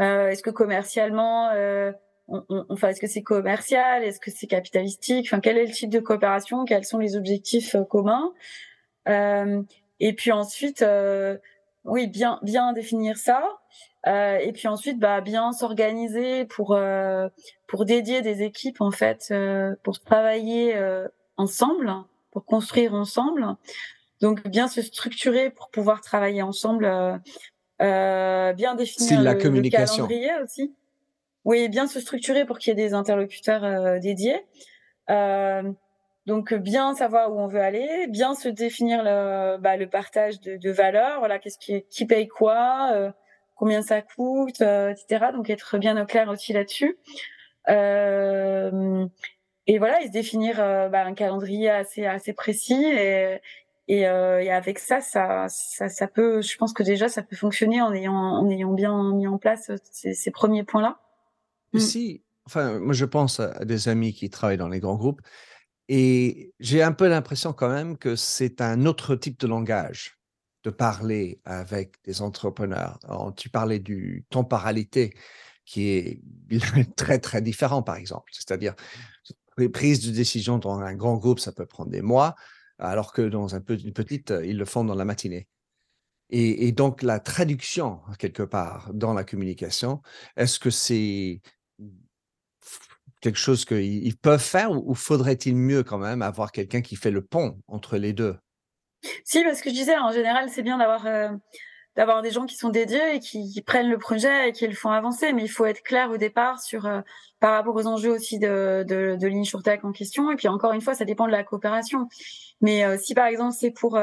est-ce 0.00 0.42
que 0.42 0.50
commercialement, 0.50 1.50
on, 2.28 2.44
on, 2.48 2.66
enfin 2.68 2.88
est-ce 2.88 3.00
que 3.00 3.06
c'est 3.06 3.22
commercial, 3.22 4.04
est-ce 4.04 4.20
que 4.20 4.30
c'est 4.30 4.46
capitalistique, 4.46 5.26
enfin 5.28 5.40
quel 5.40 5.58
est 5.58 5.66
le 5.66 5.72
type 5.72 5.90
de 5.90 6.00
coopération, 6.00 6.64
quels 6.64 6.84
sont 6.84 6.98
les 6.98 7.16
objectifs 7.16 7.76
communs. 7.90 8.32
et 9.06 10.12
puis 10.14 10.32
ensuite, 10.32 10.84
oui, 11.84 12.06
bien 12.06 12.38
bien 12.42 12.72
définir 12.72 13.16
ça. 13.16 13.42
Euh, 14.06 14.38
et 14.38 14.52
puis 14.52 14.68
ensuite, 14.68 14.98
bah, 14.98 15.20
bien 15.20 15.52
s'organiser 15.52 16.44
pour 16.44 16.72
euh, 16.72 17.28
pour 17.66 17.84
dédier 17.84 18.22
des 18.22 18.42
équipes 18.42 18.80
en 18.80 18.90
fait, 18.90 19.28
euh, 19.30 19.74
pour 19.82 20.00
travailler 20.00 20.74
ensemble, 21.36 21.92
pour 22.30 22.44
construire 22.44 22.94
ensemble. 22.94 23.46
Donc 24.20 24.46
bien 24.48 24.68
se 24.68 24.82
structurer 24.82 25.50
pour 25.50 25.70
pouvoir 25.70 26.00
travailler 26.00 26.42
ensemble, 26.42 26.84
bien 27.80 28.74
définir 28.76 29.22
la 29.22 29.34
communication. 29.34 30.04
le, 30.04 30.08
calendrier 30.08 30.42
aussi. 30.42 30.74
Oui, 31.48 31.68
bien 31.68 31.86
se 31.86 31.98
structurer 31.98 32.44
pour 32.44 32.58
qu'il 32.58 32.70
y 32.70 32.72
ait 32.72 32.86
des 32.88 32.94
interlocuteurs 32.94 34.00
dédiés. 34.00 34.44
Donc 36.26 36.52
bien 36.52 36.94
savoir 36.94 37.32
où 37.32 37.40
on 37.40 37.46
veut 37.46 37.62
aller, 37.62 38.06
bien 38.08 38.34
se 38.34 38.48
définir 38.50 39.02
le, 39.02 39.56
bah, 39.56 39.76
le 39.78 39.88
partage 39.88 40.40
de, 40.40 40.56
de 40.56 40.70
valeurs. 40.70 41.20
Voilà, 41.20 41.38
qu'est-ce 41.38 41.58
qui, 41.58 41.82
qui 41.88 42.04
paye 42.04 42.28
quoi, 42.28 43.12
combien 43.58 43.82
ça 43.82 44.00
coûte, 44.00 44.62
euh, 44.62 44.90
etc. 44.90 45.26
Donc 45.34 45.50
être 45.50 45.78
bien 45.78 46.00
au 46.00 46.06
clair 46.06 46.28
aussi 46.28 46.52
là-dessus. 46.52 46.96
Euh, 47.68 49.06
et 49.66 49.78
voilà, 49.78 50.00
et 50.02 50.06
se 50.06 50.12
définir 50.12 50.60
euh, 50.60 50.88
bah, 50.88 51.04
un 51.04 51.12
calendrier 51.14 51.68
assez 51.68 52.06
assez 52.06 52.32
précis 52.32 52.84
et 52.86 53.40
et, 53.90 54.00
et 54.02 54.50
avec 54.52 54.78
ça, 54.78 55.00
ça, 55.00 55.46
ça, 55.48 55.88
ça 55.88 56.08
peut, 56.08 56.42
je 56.42 56.58
pense 56.58 56.74
que 56.74 56.82
déjà, 56.82 57.08
ça 57.08 57.22
peut 57.22 57.36
fonctionner 57.36 57.80
en 57.80 57.94
ayant, 57.94 58.12
en 58.12 58.50
ayant 58.50 58.72
bien 58.74 59.14
mis 59.14 59.26
en 59.26 59.38
place 59.38 59.72
ces, 59.90 60.12
ces 60.12 60.30
premiers 60.30 60.62
points-là. 60.62 60.98
Mm. 61.72 61.78
Si, 61.78 62.24
enfin, 62.46 62.78
moi, 62.78 62.94
je 62.94 63.04
pense 63.04 63.40
à 63.40 63.64
des 63.64 63.88
amis 63.88 64.12
qui 64.12 64.30
travaillent 64.30 64.56
dans 64.56 64.68
les 64.68 64.80
grands 64.80 64.96
groupes 64.96 65.20
et 65.88 66.52
j'ai 66.60 66.82
un 66.82 66.92
peu 66.92 67.08
l'impression 67.08 67.52
quand 67.52 67.70
même 67.70 67.96
que 67.96 68.14
c'est 68.14 68.60
un 68.60 68.84
autre 68.84 69.16
type 69.16 69.40
de 69.40 69.46
langage 69.46 70.18
de 70.64 70.70
parler 70.70 71.40
avec 71.44 71.96
des 72.04 72.20
entrepreneurs. 72.20 72.98
tu 73.36 73.48
parlais 73.48 73.78
du 73.78 74.24
temporalité 74.28 75.14
qui 75.64 75.88
est 75.88 76.20
très, 76.96 77.18
très 77.18 77.42
différent, 77.42 77.82
par 77.82 77.96
exemple. 77.96 78.30
C'est-à-dire, 78.32 78.74
les 79.56 79.68
prises 79.68 80.04
de 80.06 80.10
décision 80.10 80.58
dans 80.58 80.78
un 80.78 80.94
grand 80.94 81.16
groupe, 81.16 81.40
ça 81.40 81.52
peut 81.52 81.66
prendre 81.66 81.90
des 81.90 82.02
mois, 82.02 82.34
alors 82.78 83.12
que 83.12 83.22
dans 83.22 83.54
un, 83.54 83.62
une 83.68 83.92
petite, 83.92 84.32
ils 84.44 84.56
le 84.56 84.64
font 84.64 84.84
dans 84.84 84.94
la 84.94 85.04
matinée. 85.04 85.48
Et, 86.30 86.72
donc, 86.72 87.02
la 87.02 87.20
traduction, 87.20 88.00
quelque 88.18 88.42
part, 88.42 88.92
dans 88.92 89.14
la 89.14 89.24
communication, 89.24 90.02
est-ce 90.36 90.58
que 90.58 90.68
c'est 90.68 91.40
quelque 93.20 93.38
chose 93.38 93.64
qu'ils 93.64 94.16
peuvent 94.16 94.40
faire 94.40 94.70
ou 94.70 94.94
faudrait-il 94.94 95.56
mieux 95.56 95.82
quand 95.82 95.98
même 95.98 96.22
avoir 96.22 96.52
quelqu'un 96.52 96.82
qui 96.82 96.96
fait 96.96 97.10
le 97.10 97.22
pont 97.22 97.58
entre 97.66 97.96
les 97.96 98.12
deux? 98.12 98.36
Si, 99.24 99.42
parce 99.44 99.60
que 99.60 99.70
je 99.70 99.74
disais, 99.74 99.96
en 99.96 100.12
général, 100.12 100.48
c'est 100.48 100.62
bien 100.62 100.78
d'avoir 100.78 101.06
euh, 101.06 101.30
d'avoir 101.96 102.22
des 102.22 102.30
gens 102.30 102.46
qui 102.46 102.56
sont 102.56 102.68
dédiés 102.68 103.16
et 103.16 103.20
qui, 103.20 103.60
prennent 103.66 103.88
le 103.88 103.98
projet 103.98 104.48
et 104.48 104.52
qui 104.52 104.66
le 104.66 104.74
font 104.74 104.90
avancer. 104.90 105.32
Mais 105.32 105.42
il 105.42 105.48
faut 105.48 105.66
être 105.66 105.82
clair 105.82 106.10
au 106.10 106.16
départ 106.16 106.60
sur 106.60 106.86
euh, 106.86 107.00
par 107.40 107.52
rapport 107.52 107.74
aux 107.74 107.86
enjeux 107.86 108.12
aussi 108.12 108.38
de 108.38 108.84
de, 108.86 109.16
de 109.16 109.26
l'InsurTech 109.26 109.84
en 109.84 109.92
question. 109.92 110.30
Et 110.30 110.36
puis 110.36 110.48
encore 110.48 110.72
une 110.72 110.80
fois, 110.80 110.94
ça 110.94 111.04
dépend 111.04 111.26
de 111.26 111.32
la 111.32 111.44
coopération. 111.44 112.08
Mais 112.60 112.84
euh, 112.84 112.96
si 112.98 113.14
par 113.14 113.26
exemple 113.26 113.54
c'est 113.58 113.70
pour 113.70 113.98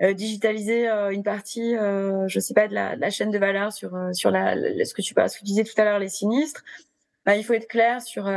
digitaliser 0.00 0.88
une 0.88 1.22
partie, 1.22 1.72
je 1.72 2.38
sais 2.38 2.52
pas, 2.52 2.68
de 2.68 2.74
la, 2.74 3.10
chaîne 3.10 3.30
de 3.30 3.38
valeur 3.38 3.72
sur 3.72 3.96
sur 4.12 4.30
la, 4.30 4.54
ce 4.84 4.92
que 4.92 5.00
tu 5.02 5.14
disais 5.44 5.64
tout 5.64 5.80
à 5.80 5.84
l'heure, 5.84 5.98
les 5.98 6.10
sinistres, 6.10 6.62
bah, 7.26 7.36
il 7.36 7.44
faut 7.44 7.52
être 7.52 7.68
clair 7.68 8.00
sur 8.00 8.30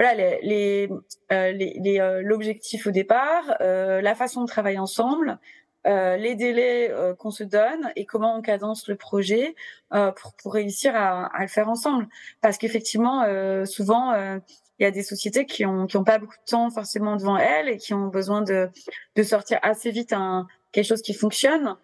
voilà 0.00 0.14
les 0.14 0.40
les 0.42 0.88
euh, 1.30 1.52
les, 1.52 2.00
euh, 2.00 2.22
l'objectif 2.24 2.86
au 2.86 2.90
départ, 2.90 3.54
euh, 3.60 4.00
la 4.00 4.14
façon 4.14 4.40
de 4.42 4.46
travailler 4.46 4.78
ensemble, 4.78 5.38
les 5.84 6.34
délais 6.34 6.92
qu'on 7.18 7.30
se 7.30 7.44
donne 7.44 7.90
et 7.96 8.04
comment 8.04 8.36
on 8.36 8.42
cadence 8.42 8.86
le 8.86 8.96
projet 8.96 9.54
pour, 9.90 10.34
pour 10.34 10.52
réussir 10.52 10.94
à, 10.94 11.24
à, 11.26 11.40
le 11.40 11.48
faire 11.48 11.70
ensemble. 11.70 12.06
Parce 12.42 12.58
qu'effectivement, 12.58 13.24
souvent, 13.64 14.12
il 14.14 14.82
y 14.82 14.84
a 14.84 14.90
des 14.90 15.02
sociétés 15.02 15.46
qui 15.46 15.64
ont 15.64 15.86
qui 15.86 15.96
ont 15.96 16.04
pas 16.04 16.18
beaucoup 16.18 16.36
de 16.36 16.50
temps 16.50 16.68
forcément 16.70 17.16
devant 17.16 17.38
elles 17.38 17.70
et 17.70 17.76
qui 17.78 17.94
ont 17.94 18.08
besoin 18.08 18.42
de 18.42 18.68
de 19.16 19.22
sortir 19.22 19.58
assez 19.62 19.90
vite 19.90 20.12
un 20.12 20.46
quelque 20.72 20.86
chose 20.86 21.00
qui 21.00 21.14
fonctionne. 21.14 21.76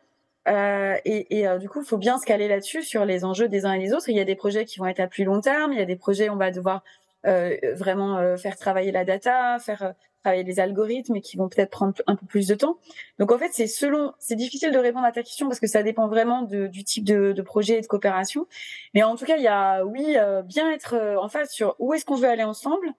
Euh, 0.49 0.97
et, 1.05 1.41
et 1.41 1.59
du 1.59 1.69
coup, 1.69 1.81
il 1.83 1.87
faut 1.87 1.99
bien 1.99 2.19
se 2.19 2.27
caler 2.27 2.49
là-dessus 2.49 2.83
sur 2.83 3.05
les 3.05 3.25
enjeux 3.25 3.49
des 3.49 3.67
uns 3.67 3.73
et 3.73 3.79
des 3.79 3.93
autres. 3.93 4.09
Il 4.09 4.17
y 4.17 4.21
a 4.21 4.25
des 4.25 4.37
projets 4.37 4.65
qui 4.65 4.79
vont 4.79 4.87
être 4.87 5.01
à 5.01 5.07
plus 5.07 5.25
long 5.25 5.41
terme, 5.41 5.73
il 5.73 5.79
y 5.79 5.83
a 5.83 5.87
des 5.87 5.97
projets 5.97 6.29
où 6.29 6.35
on 6.35 6.37
va 6.37 6.51
devoir 6.51 6.83
euh, 7.27 7.57
vraiment 7.75 8.19
euh, 8.19 8.37
faire 8.37 8.57
travailler 8.57 8.93
la 8.93 9.05
data, 9.05 9.59
faire 9.59 9.83
euh, 9.83 9.93
travailler 10.23 10.45
les 10.45 10.61
algorithmes 10.61 11.17
et 11.17 11.21
qui 11.21 11.37
vont 11.37 11.49
peut-être 11.49 11.71
prendre 11.71 11.95
un 12.07 12.15
peu 12.15 12.25
plus 12.25 12.47
de 12.47 12.55
temps. 12.55 12.77
Donc 13.19 13.33
en 13.33 13.39
fait, 13.39 13.49
c'est 13.53 13.67
selon, 13.67 14.13
c'est 14.21 14.37
difficile 14.37 14.71
de 14.71 14.79
répondre 14.79 15.07
à 15.07 15.11
ta 15.11 15.25
question 15.25 15.49
parce 15.49 15.59
que 15.59 15.67
ça 15.67 15.83
dépend 15.83 16.07
vraiment 16.07 16.43
du 16.43 16.85
type 16.85 17.05
de, 17.05 17.33
de, 17.33 17.43
projet 17.43 17.79
et 17.79 17.81
de 17.81 17.87
coopération. 17.87 18.47
Mais 18.95 19.03
en 19.03 19.17
tout 19.17 19.25
cas, 19.25 19.37
il 19.37 19.43
y 19.43 19.49
a, 19.49 19.85
oui, 19.85 20.17
bien 20.45 20.71
être 20.73 20.97
en 21.21 21.29
face 21.29 21.53
sur 21.53 21.75
où 21.79 21.95
est-ce 21.95 22.05
qu'on 22.05 22.17
veut 22.17 22.29
aller 22.29 22.45
ensemble, 22.45 22.93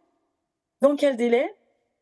dans 0.81 0.95
quel 0.95 1.15
délai 1.15 1.53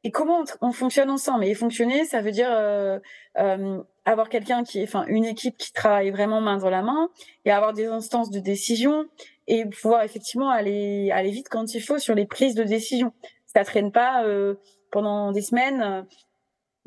et 0.05 0.11
comment 0.11 0.43
on, 0.61 0.71
fonctionne 0.71 1.09
ensemble. 1.09 1.45
Et 1.45 1.55
fonctionner, 1.55 2.05
ça 2.05 2.21
veut 2.21 2.29
dire 2.29 2.49
euh, 2.51 2.99
euh, 3.39 3.81
avoir 4.05 4.29
quelqu'un 4.29 4.63
qui, 4.63 4.83
enfin, 4.83 5.05
une 5.07 5.25
équipe 5.25 5.57
qui 5.57 5.73
travaille 5.73 6.11
vraiment 6.11 6.39
main 6.39 6.57
dans 6.57 6.69
la 6.69 6.83
main 6.83 7.09
et 7.43 7.51
avoir 7.51 7.73
des 7.73 7.87
instances 7.87 8.29
de 8.29 8.39
décision 8.39 9.05
et 9.47 9.65
pouvoir 9.65 10.03
effectivement 10.03 10.49
aller 10.49 11.11
aller 11.11 11.31
vite 11.31 11.49
quand 11.49 11.73
il 11.73 11.81
faut 11.81 11.99
sur 11.99 12.15
les 12.15 12.25
prises 12.25 12.55
de 12.55 12.63
décision. 12.63 13.13
Ça 13.47 13.63
traîne 13.63 13.91
pas 13.91 14.23
euh, 14.23 14.55
pendant 14.91 15.31
des 15.31 15.41
semaines. 15.41 16.05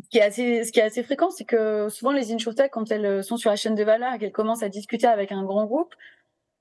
Ce 0.05 0.09
qui 0.11 0.19
est 0.19 0.23
assez, 0.23 0.65
ce 0.65 0.73
qui 0.73 0.79
est 0.79 0.85
assez 0.85 1.03
fréquent, 1.03 1.31
c'est 1.31 1.45
que 1.45 1.89
souvent 1.89 2.13
les 2.13 2.33
insurtech, 2.33 2.71
quand 2.71 2.91
elles 2.93 3.25
sont 3.25 3.37
sur 3.37 3.51
la 3.51 3.57
chaîne 3.57 3.75
de 3.75 3.83
valeur 3.83 4.15
et 4.15 4.19
qu'elles 4.19 4.33
commencent 4.33 4.63
à 4.63 4.69
discuter 4.69 5.09
avec 5.09 5.33
un 5.33 5.43
grand 5.43 5.67
groupe, 5.67 5.95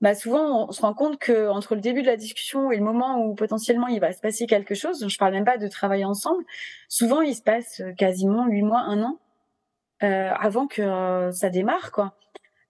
bah 0.00 0.14
souvent 0.14 0.68
on 0.68 0.72
se 0.72 0.80
rend 0.80 0.94
compte 0.94 1.18
que 1.18 1.48
entre 1.48 1.74
le 1.74 1.80
début 1.80 2.02
de 2.02 2.06
la 2.06 2.16
discussion 2.16 2.70
et 2.72 2.76
le 2.76 2.84
moment 2.84 3.24
où 3.24 3.34
potentiellement 3.34 3.86
il 3.88 4.00
va 4.00 4.12
se 4.12 4.20
passer 4.20 4.46
quelque 4.46 4.74
chose, 4.74 5.06
je 5.08 5.18
parle 5.18 5.32
même 5.32 5.44
pas 5.44 5.58
de 5.58 5.68
travailler 5.68 6.04
ensemble, 6.04 6.44
souvent 6.88 7.20
il 7.20 7.34
se 7.34 7.42
passe 7.42 7.82
quasiment 7.96 8.46
huit 8.46 8.62
mois, 8.62 8.80
un 8.80 9.02
an 9.02 9.18
euh, 9.18 9.27
avant 10.00 10.66
que 10.66 10.82
euh, 10.82 11.32
ça 11.32 11.50
démarre 11.50 11.92
quoi. 11.92 12.14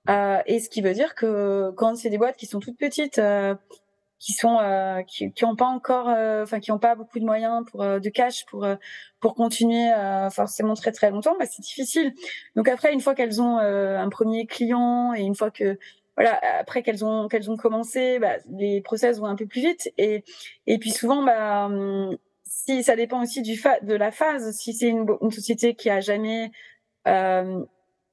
Euh, 0.09 0.41
et 0.47 0.59
ce 0.61 0.71
qui 0.71 0.81
veut 0.81 0.95
dire 0.95 1.15
que 1.15 1.71
quand 1.77 1.97
c'est 1.97 2.11
des 2.11 2.19
boîtes 2.19 2.37
qui 2.37 2.47
sont 2.47 2.61
toutes 2.61 2.79
petites, 2.79 3.19
euh, 3.19 3.55
qui 4.19 4.33
sont 4.33 4.59
euh, 4.59 5.03
qui, 5.03 5.33
qui 5.33 5.45
ont 5.45 5.55
pas 5.55 5.67
encore, 5.67 6.09
enfin 6.43 6.61
qui 6.61 6.73
ont 6.73 6.79
pas 6.79 6.95
beaucoup 6.95 7.21
de 7.21 7.25
moyens 7.25 7.65
pour 7.71 7.85
de 7.85 8.09
cash 8.09 8.45
pour 8.47 8.67
pour 9.21 9.35
continuer 9.35 9.91
forcément 10.33 10.75
très 10.75 10.93
très 10.93 11.11
longtemps, 11.11 11.37
bah, 11.39 11.47
c'est 11.47 11.63
difficile. 11.63 12.15
Donc 12.57 12.69
après, 12.69 12.93
une 12.93 13.01
fois 13.01 13.15
qu'elles 13.15 13.41
ont 13.43 13.59
un 13.59 14.09
premier 14.09 14.47
client 14.47 15.13
et 15.15 15.23
une 15.23 15.35
fois 15.35 15.51
que 15.51 15.79
voilà, 16.17 16.41
après 16.59 16.83
qu'elles 16.83 17.05
ont 17.05 17.29
qu'elles 17.29 17.51
ont 17.51 17.57
commencé, 17.57 18.19
bah, 18.19 18.37
les 18.51 18.81
process 18.81 19.19
vont 19.19 19.27
un 19.27 19.37
peu 19.37 19.47
plus 19.47 19.61
vite 19.61 19.93
et 19.99 20.25
et 20.67 20.79
puis 20.79 20.91
souvent 20.91 21.23
bah 21.23 21.67
hum, 21.67 22.17
si 22.45 22.83
ça 22.83 22.97
dépend 22.97 23.23
aussi 23.23 23.43
du 23.43 23.57
fa 23.57 23.79
de 23.81 23.95
la 23.95 24.11
phase. 24.11 24.57
Si 24.57 24.73
c'est 24.73 24.89
une, 24.89 25.07
une, 25.23 25.31
société 25.31 25.75
qui 25.75 25.91
a 25.91 26.01
jamais 26.01 26.51
euh, 27.09 27.65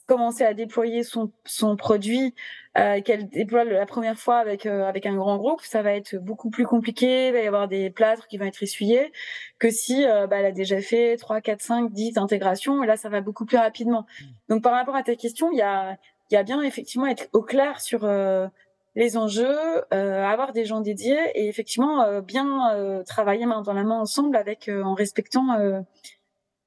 commencé 0.08 0.44
à 0.44 0.54
déployer 0.54 1.04
son, 1.04 1.32
son 1.46 1.76
produit, 1.76 2.34
euh, 2.78 3.02
qu'elle 3.02 3.28
déploie 3.30 3.64
la 3.64 3.86
première 3.86 4.18
fois 4.18 4.38
avec 4.38 4.66
euh, 4.66 4.84
avec 4.84 5.06
un 5.06 5.16
grand 5.16 5.38
groupe, 5.38 5.62
ça 5.62 5.82
va 5.82 5.94
être 5.94 6.16
beaucoup 6.18 6.50
plus 6.50 6.66
compliqué. 6.66 7.28
Il 7.28 7.34
va 7.34 7.40
y 7.40 7.48
avoir 7.48 7.68
des 7.68 7.90
plâtres 7.90 8.28
qui 8.28 8.38
vont 8.38 8.46
être 8.46 8.62
essuyés 8.62 9.12
que 9.60 9.70
si 9.70 10.06
euh, 10.06 10.28
bah, 10.28 10.38
elle 10.38 10.46
a 10.46 10.52
déjà 10.52 10.82
fait 10.82 11.18
3, 11.18 11.42
4, 11.42 11.62
5, 11.62 11.92
10 11.92 12.18
intégrations. 12.18 12.84
Et 12.84 12.88
là, 12.88 12.98
ça 12.98 13.10
va 13.10 13.22
beaucoup 13.22 13.46
plus 13.46 13.58
rapidement. 13.58 14.02
Mmh. 14.02 14.26
Donc, 14.50 14.64
par 14.64 14.74
rapport 14.74 14.96
à 14.96 15.04
ta 15.04 15.16
question, 15.16 15.52
il 15.52 15.58
y 15.58 15.62
a 15.62 15.98
il 16.32 16.34
y 16.34 16.38
a 16.38 16.44
bien 16.44 16.62
effectivement 16.62 17.06
être 17.06 17.28
au 17.34 17.44
clair 17.44 17.80
sur 17.80 18.10
les 18.96 19.16
enjeux, 19.16 19.56
avoir 19.92 20.54
des 20.54 20.66
gens 20.66 20.82
dédiés 20.82 21.20
et 21.36 21.48
effectivement 21.48 22.20
bien 22.22 23.04
travailler 23.06 23.46
main 23.46 23.62
dans 23.62 23.74
la 23.74 23.84
main 23.84 24.00
ensemble 24.00 24.36
avec 24.36 24.68
en 24.68 24.96
respectant 24.96 25.84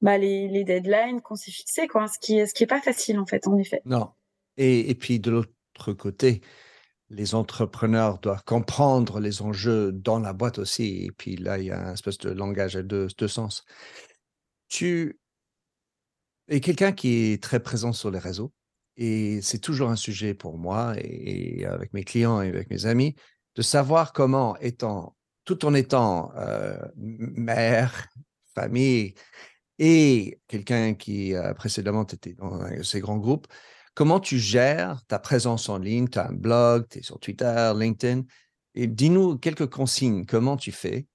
bah, 0.01 0.19
les, 0.19 0.49
les, 0.49 0.65
deadlines 0.65 1.21
qu'on 1.21 1.37
s'est 1.37 1.51
fixés, 1.51 1.89
quoi. 1.89 2.07
Ce 2.09 2.19
qui 2.19 2.39
est 2.39 2.47
ce 2.47 2.55
qui 2.55 2.67
pas 2.67 2.81
facile 2.81 3.19
en 3.19 3.27
fait, 3.27 3.47
en 3.47 3.57
effet. 3.59 3.83
Non. 3.85 4.11
Et, 4.57 4.91
et 4.91 4.95
puis 4.95 5.21
de 5.21 5.31
l'autre 5.31 5.93
côté, 5.95 6.41
les 7.11 7.35
entrepreneurs 7.35 8.19
doivent 8.19 8.45
comprendre 8.45 9.21
les 9.21 9.43
enjeux 9.43 9.93
dans 9.93 10.19
la 10.19 10.33
boîte 10.33 10.59
aussi. 10.59 11.05
Et 11.05 11.11
puis 11.11 11.37
là, 11.37 11.59
il 11.59 11.67
y 11.67 11.71
a 11.71 11.89
un 11.89 11.93
espèce 11.95 12.19
de 12.19 12.31
langage 12.31 12.77
à 12.77 12.83
deux, 12.83 13.09
deux 13.17 13.29
sens. 13.29 13.65
Tu 14.69 15.19
es 16.49 16.61
quelqu'un 16.61 16.93
qui 16.93 17.33
est 17.33 17.43
très 17.43 17.61
présent 17.61 17.93
sur 17.93 18.11
les 18.11 18.19
réseaux. 18.19 18.53
Et 18.97 19.41
c'est 19.43 19.61
toujours 19.61 19.91
un 19.91 19.97
sujet 19.97 20.35
pour 20.35 20.59
moi 20.59 20.95
et, 20.99 21.65
avec 21.67 21.93
mes 21.95 22.05
clients 22.05 22.43
et 22.43 22.49
avec 22.49 22.69
mes 22.69 22.87
amis 22.87 23.15
de 23.55 23.63
savoir 23.63 24.13
comment, 24.13 24.57
étant, 24.59 25.17
tout 25.45 25.65
en 25.65 25.75
étant 25.75 26.33
euh, 26.37 26.77
mère, 26.97 28.09
famille 28.55 29.15
et 29.79 30.41
quelqu'un 30.49 30.95
qui 30.95 31.35
a 31.35 31.55
précédemment 31.55 32.05
été 32.05 32.35
dans 32.35 32.61
ces 32.83 33.01
grands 33.01 33.19
groupes, 33.19 33.47
comment 33.95 34.21
tu 34.21 34.39
gères 34.39 35.05
ta 35.07 35.19
présence 35.19 35.69
en 35.69 35.79
ligne, 35.79 36.09
tu 36.09 36.19
as 36.19 36.29
un 36.29 36.33
blog, 36.33 36.87
tu 36.89 36.99
es 36.99 37.03
sur 37.03 37.19
Twitter, 37.19 37.73
LinkedIn, 37.77 38.23
dis-nous 38.75 39.39
quelques 39.39 39.69
consignes, 39.69 40.25
comment 40.25 40.57
tu 40.57 40.73
fais 40.73 41.07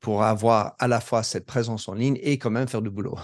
pour 0.00 0.24
avoir 0.24 0.74
à 0.78 0.88
la 0.88 1.00
fois 1.00 1.22
cette 1.22 1.46
présence 1.46 1.88
en 1.88 1.94
ligne 1.94 2.18
et 2.22 2.38
quand 2.38 2.50
même 2.50 2.68
faire 2.68 2.82
du 2.82 2.90
boulot? 2.90 3.18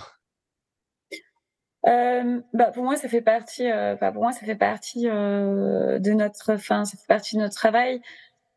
Euh, 1.87 2.41
bah 2.53 2.73
pour 2.73 2.83
moi 2.83 2.97
ça 2.97 3.09
fait 3.09 3.23
partie 3.23 3.71
euh, 3.71 3.95
pour 3.97 4.23
moi 4.23 4.33
ça 4.33 4.45
fait 4.45 4.57
partie 4.57 5.09
euh, 5.09 6.01
de 6.01 6.11
notre 6.11 6.55
enfin 6.55 6.85
ça 6.85 6.99
fait 6.99 7.07
partie 7.07 7.37
de 7.37 7.41
notre 7.43 7.55
travail. 7.55 8.01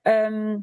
Euh, 0.08 0.58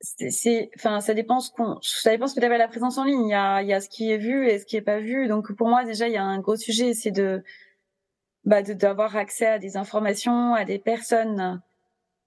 c'est 0.00 0.70
enfin 0.76 1.00
ça 1.00 1.14
dépend 1.14 1.40
ce 1.40 1.50
qu'on 1.50 1.78
ça 1.82 2.10
dépend 2.10 2.26
ce 2.26 2.34
que 2.34 2.40
tu 2.40 2.48
la 2.48 2.68
présence 2.68 2.98
en 2.98 3.04
ligne. 3.04 3.26
Il 3.26 3.30
y 3.30 3.34
a 3.34 3.62
il 3.62 3.68
y 3.68 3.74
a 3.74 3.80
ce 3.80 3.88
qui 3.88 4.10
est 4.10 4.18
vu 4.18 4.48
et 4.48 4.58
ce 4.58 4.66
qui 4.66 4.76
est 4.76 4.82
pas 4.82 5.00
vu. 5.00 5.28
Donc 5.28 5.52
pour 5.52 5.68
moi 5.68 5.84
déjà 5.84 6.08
il 6.08 6.14
y 6.14 6.16
a 6.16 6.24
un 6.24 6.40
gros 6.40 6.56
sujet 6.56 6.94
c'est 6.94 7.10
de 7.10 7.42
bah 8.44 8.62
d'avoir 8.62 9.16
accès 9.16 9.46
à 9.46 9.58
des 9.58 9.76
informations 9.76 10.54
à 10.54 10.64
des 10.64 10.78
personnes. 10.78 11.62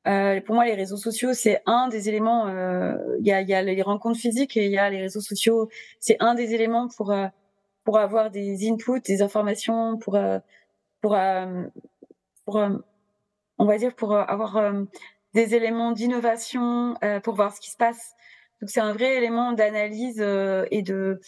Euh, 0.05 0.41
pour 0.41 0.55
moi 0.55 0.65
les 0.65 0.76
réseaux 0.76 0.97
sociaux 0.97 1.34
c'est 1.34 1.61
un 1.65 1.88
des 1.88 2.09
éléments 2.09 2.47
euh, 2.47 2.97
il 3.21 3.26
y 3.28 3.32
a 3.32 3.41
il 3.41 3.49
y 3.49 3.53
a 3.53 3.61
les 3.61 3.82
rencontres 3.82 4.19
physiques 4.19 4.57
et 4.57 4.65
il 4.65 4.71
y 4.71 4.78
a 4.78 4.89
les 4.89 5.01
réseaux 5.01 5.21
sociaux. 5.21 5.69
C'est 5.99 6.17
un 6.19 6.36
des 6.36 6.53
éléments 6.53 6.89
pour 6.89 7.13
pour 7.84 7.99
avoir 7.99 8.32
des 8.32 8.69
inputs, 8.69 9.01
des 9.01 9.21
informations, 9.21 9.97
pour 9.97 10.15
euh, 10.15 10.39
pour 11.01 11.15
euh, 11.15 11.63
pour 12.45 12.57
euh, 12.57 12.78
on 13.57 13.65
va 13.65 13.78
dire 13.78 13.95
pour 13.95 14.15
avoir 14.15 14.57
des 15.34 15.55
éléments 15.55 15.91
d'innovation, 15.91 16.95
pour 17.23 17.36
voir 17.36 17.55
ce 17.55 17.61
qui 17.61 17.69
se 17.69 17.77
passe. 17.77 18.13
Donc 18.61 18.69
c'est 18.69 18.79
un 18.79 18.93
vrai 18.93 19.15
élément 19.15 19.53
d'analyse 19.53 20.21
et 20.71 20.81
de 20.81 21.19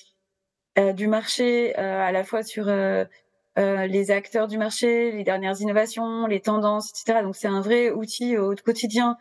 du 0.94 1.08
marché 1.08 1.76
à 1.76 2.12
la 2.12 2.24
fois 2.24 2.44
sur 2.44 2.66
les 3.58 4.12
acteurs 4.12 4.48
du 4.48 4.58
marché, 4.58 5.12
les 5.12 5.24
dernières 5.24 5.60
innovations, 5.62 6.28
les 6.28 6.42
tendances, 6.42 6.90
etc. 6.90 7.22
Donc 7.24 7.36
c'est 7.36 7.48
un 7.48 7.62
vrai 7.62 7.92
outil 7.92 8.38
au 8.38 8.54
quotidien. 8.56 9.18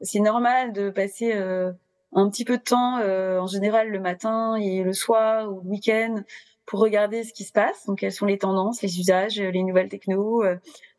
C'est 0.00 0.20
normal 0.20 0.72
de 0.72 0.90
passer 0.90 1.32
un 1.32 2.30
petit 2.30 2.44
peu 2.44 2.58
de 2.58 2.62
temps, 2.62 3.02
en 3.02 3.46
général 3.46 3.90
le 3.90 4.00
matin 4.00 4.56
et 4.56 4.82
le 4.82 4.92
soir 4.92 5.52
ou 5.52 5.60
le 5.62 5.68
week-end, 5.68 6.22
pour 6.66 6.80
regarder 6.80 7.24
ce 7.24 7.32
qui 7.32 7.44
se 7.44 7.52
passe. 7.52 7.86
Donc, 7.86 8.00
quelles 8.00 8.12
sont 8.12 8.26
les 8.26 8.36
tendances, 8.36 8.82
les 8.82 9.00
usages, 9.00 9.40
les 9.40 9.62
nouvelles 9.62 9.88
technos. 9.88 10.44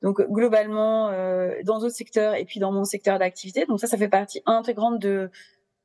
Euh, 0.04 0.08
donc, 0.08 0.22
globalement, 0.30 1.10
euh, 1.10 1.56
dans 1.64 1.80
d'autres 1.80 1.96
secteurs 1.96 2.36
et 2.36 2.46
puis 2.46 2.60
dans 2.60 2.72
mon 2.72 2.84
secteur 2.84 3.20
d'activité. 3.20 3.66
Donc, 3.66 3.80
ça, 3.80 3.88
ça 3.88 3.98
fait 3.98 4.10
partie 4.10 4.42
intégrante 4.46 5.00
de, 5.00 5.30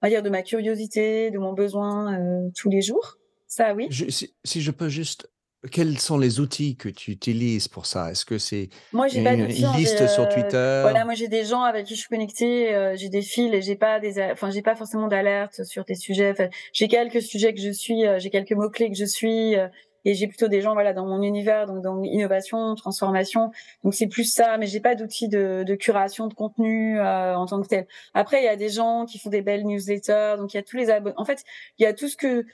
on 0.02 0.06
va 0.06 0.10
dire, 0.10 0.22
de 0.22 0.30
ma 0.30 0.42
curiosité, 0.42 1.30
de 1.30 1.38
mon 1.38 1.52
besoin 1.52 2.14
euh, 2.14 2.48
tous 2.56 2.70
les 2.70 2.82
jours. 2.82 3.16
Ça, 3.46 3.74
oui. 3.74 3.88
si, 3.90 4.34
si, 4.42 4.62
je 4.62 4.70
peux 4.70 4.88
juste 4.88 5.28
quels 5.70 5.98
sont 5.98 6.18
les 6.18 6.40
outils 6.40 6.76
que 6.76 6.88
tu 6.88 7.10
utilises 7.10 7.68
pour 7.68 7.86
ça? 7.86 8.10
Est-ce 8.10 8.24
que 8.24 8.38
c'est 8.38 8.68
moi 8.92 9.08
j'ai 9.08 9.20
une, 9.20 9.50
une 9.50 9.76
liste 9.76 10.06
sur 10.08 10.28
Twitter? 10.28 10.80
Voilà, 10.82 11.04
moi 11.04 11.14
j'ai 11.14 11.28
des 11.28 11.44
gens 11.44 11.62
avec 11.62 11.86
qui 11.86 11.94
je 11.94 12.00
suis 12.00 12.08
connectée, 12.08 12.74
euh, 12.74 12.96
j'ai 12.96 13.08
des 13.08 13.22
fils 13.22 13.52
et 13.54 13.62
j'ai 13.62 13.76
pas 13.76 14.00
des, 14.00 14.20
enfin 14.32 14.50
j'ai 14.50 14.62
pas 14.62 14.76
forcément 14.76 15.08
d'alerte 15.08 15.64
sur 15.64 15.84
des 15.84 15.94
sujets. 15.94 16.32
Enfin, 16.32 16.48
j'ai 16.72 16.88
quelques 16.88 17.22
sujets 17.22 17.54
que 17.54 17.60
je 17.60 17.70
suis, 17.70 18.06
euh, 18.06 18.18
j'ai 18.18 18.30
quelques 18.30 18.52
mots 18.52 18.70
clés 18.70 18.90
que 18.90 18.96
je 18.96 19.04
suis. 19.04 19.56
Euh, 20.06 20.10
et 20.10 20.14
j'ai 20.14 20.26
plutôt 20.26 20.48
des 20.48 20.60
gens 20.60 20.74
voilà 20.74 20.92
dans 20.92 21.06
mon 21.06 21.22
univers 21.22 21.66
donc 21.66 21.82
dans 21.82 22.02
innovation 22.02 22.74
transformation 22.74 23.50
donc 23.82 23.94
c'est 23.94 24.06
plus 24.06 24.24
ça 24.24 24.58
mais 24.58 24.66
j'ai 24.66 24.80
pas 24.80 24.94
d'outils 24.94 25.28
de, 25.28 25.64
de, 25.66 25.74
curation 25.74 26.26
de 26.26 26.34
contenu 26.34 27.00
en 27.00 27.46
tant 27.46 27.60
que 27.60 27.68
tel 27.68 27.86
après 28.12 28.40
il 28.40 28.44
y 28.44 28.48
a 28.48 28.56
des 28.56 28.68
gens 28.68 29.06
qui 29.06 29.18
font 29.18 29.30
des 29.30 29.42
belles 29.42 29.64
newsletters 29.66 30.34
donc 30.38 30.54
il 30.54 30.56
y 30.56 30.60
a 30.60 30.62
tous 30.62 30.76
les 30.76 30.90
abonnés 30.90 31.14
en 31.16 31.24
fait 31.24 31.44
il 31.78 31.82
y 31.82 31.86
a 31.86 31.94
tout 31.94 32.08
ce 32.08 32.16
que 32.16 32.44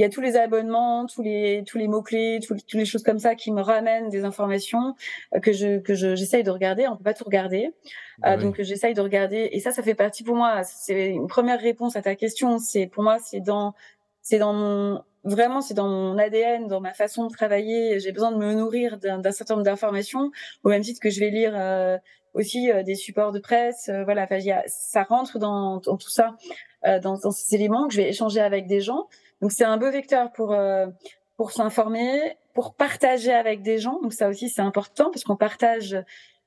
il 0.00 0.02
y 0.02 0.06
a 0.06 0.08
tous 0.08 0.22
les 0.22 0.36
abonnements, 0.36 1.04
tous 1.04 1.22
les 1.22 1.62
tous 1.66 1.76
les 1.76 1.86
mots 1.86 2.00
clés, 2.00 2.40
tous, 2.42 2.54
toutes 2.54 2.72
les 2.72 2.86
choses 2.86 3.02
comme 3.02 3.18
ça 3.18 3.34
qui 3.34 3.52
me 3.52 3.60
ramènent 3.60 4.08
des 4.08 4.24
informations 4.24 4.94
euh, 5.34 5.40
que 5.40 5.52
je 5.52 5.78
que 5.78 5.92
je 5.92 6.14
j'essaye 6.14 6.42
de 6.42 6.50
regarder. 6.50 6.86
On 6.88 6.96
peut 6.96 7.04
pas 7.04 7.12
tout 7.12 7.24
regarder, 7.24 7.70
bah 8.18 8.32
euh, 8.32 8.36
donc 8.38 8.62
j'essaye 8.62 8.94
de 8.94 9.00
regarder. 9.02 9.50
Et 9.52 9.60
ça, 9.60 9.72
ça 9.72 9.82
fait 9.82 9.94
partie 9.94 10.24
pour 10.24 10.36
moi. 10.36 10.62
C'est 10.64 11.10
une 11.10 11.26
première 11.26 11.60
réponse 11.60 11.96
à 11.96 12.02
ta 12.02 12.14
question. 12.14 12.58
C'est 12.58 12.86
pour 12.86 13.02
moi, 13.02 13.18
c'est 13.18 13.40
dans 13.40 13.74
c'est 14.22 14.38
dans 14.38 14.54
mon 14.54 15.02
vraiment 15.24 15.60
c'est 15.60 15.74
dans 15.74 15.88
mon 15.88 16.18
ADN, 16.18 16.66
dans 16.66 16.80
ma 16.80 16.94
façon 16.94 17.26
de 17.26 17.32
travailler. 17.32 17.98
J'ai 18.00 18.12
besoin 18.12 18.32
de 18.32 18.36
me 18.36 18.54
nourrir 18.54 18.98
d'un 18.98 19.32
certain 19.32 19.54
nombre 19.54 19.64
d'informations, 19.64 20.30
au 20.64 20.68
même 20.68 20.82
titre 20.82 21.00
que 21.00 21.10
je 21.10 21.20
vais 21.20 21.30
lire 21.30 21.52
euh, 21.54 21.98
aussi 22.34 22.70
des 22.84 22.94
supports 22.94 23.32
de 23.32 23.40
presse. 23.40 23.90
voilà, 24.04 24.24
enfin, 24.24 24.38
a, 24.50 24.62
ça 24.66 25.02
rentre 25.02 25.38
dans, 25.38 25.78
dans 25.78 25.96
tout 25.96 26.10
ça, 26.10 26.36
dans, 26.84 27.18
dans 27.18 27.30
ces 27.32 27.54
éléments 27.56 27.88
que 27.88 27.94
je 27.94 28.00
vais 28.00 28.08
échanger 28.08 28.40
avec 28.40 28.66
des 28.66 28.80
gens. 28.80 29.08
Donc 29.40 29.52
c'est 29.52 29.64
un 29.64 29.76
beau 29.76 29.90
vecteur 29.90 30.32
pour 30.32 30.52
euh, 30.52 30.86
pour 31.36 31.52
s'informer, 31.52 32.36
pour 32.54 32.74
partager 32.74 33.32
avec 33.32 33.62
des 33.62 33.78
gens. 33.78 34.00
Donc 34.02 34.12
ça 34.12 34.28
aussi 34.28 34.48
c'est 34.48 34.62
important 34.62 35.10
parce 35.10 35.24
qu'on 35.24 35.36
partage 35.36 35.96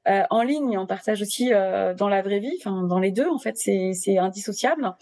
euh, 0.08 0.24
en 0.30 0.44
ligne, 0.44 0.78
on 0.78 0.86
partage 0.86 1.22
aussi 1.22 1.54
euh, 1.54 1.94
dans 1.94 2.10
la 2.10 2.22
vraie 2.22 2.40
vie, 2.40 2.56
enfin 2.60 2.84
dans 2.84 3.00
les 3.00 3.12
deux 3.12 3.28
en 3.28 3.40
fait, 3.40 3.58
c'est 3.58 4.18
indissociable. 4.18 4.94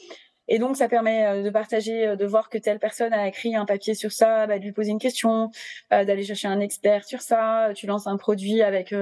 Et 0.53 0.59
donc 0.59 0.75
ça 0.75 0.89
permet 0.89 1.43
de 1.43 1.49
partager, 1.49 2.15
de 2.17 2.25
voir 2.25 2.49
que 2.49 2.57
telle 2.57 2.77
personne 2.77 3.13
a 3.13 3.27
écrit 3.27 3.55
un 3.55 3.65
papier 3.65 3.95
sur 3.95 4.11
ça, 4.11 4.47
bah, 4.47 4.59
de 4.59 4.63
lui 4.63 4.73
poser 4.73 4.91
une 4.91 4.99
question, 4.99 5.49
d'aller 5.89 6.23
chercher 6.23 6.49
un 6.49 6.59
expert 6.59 7.05
sur 7.05 7.21
ça. 7.21 7.69
Tu 7.73 7.87
lances 7.87 8.05
un 8.05 8.17
produit 8.17 8.61
avec 8.61 8.93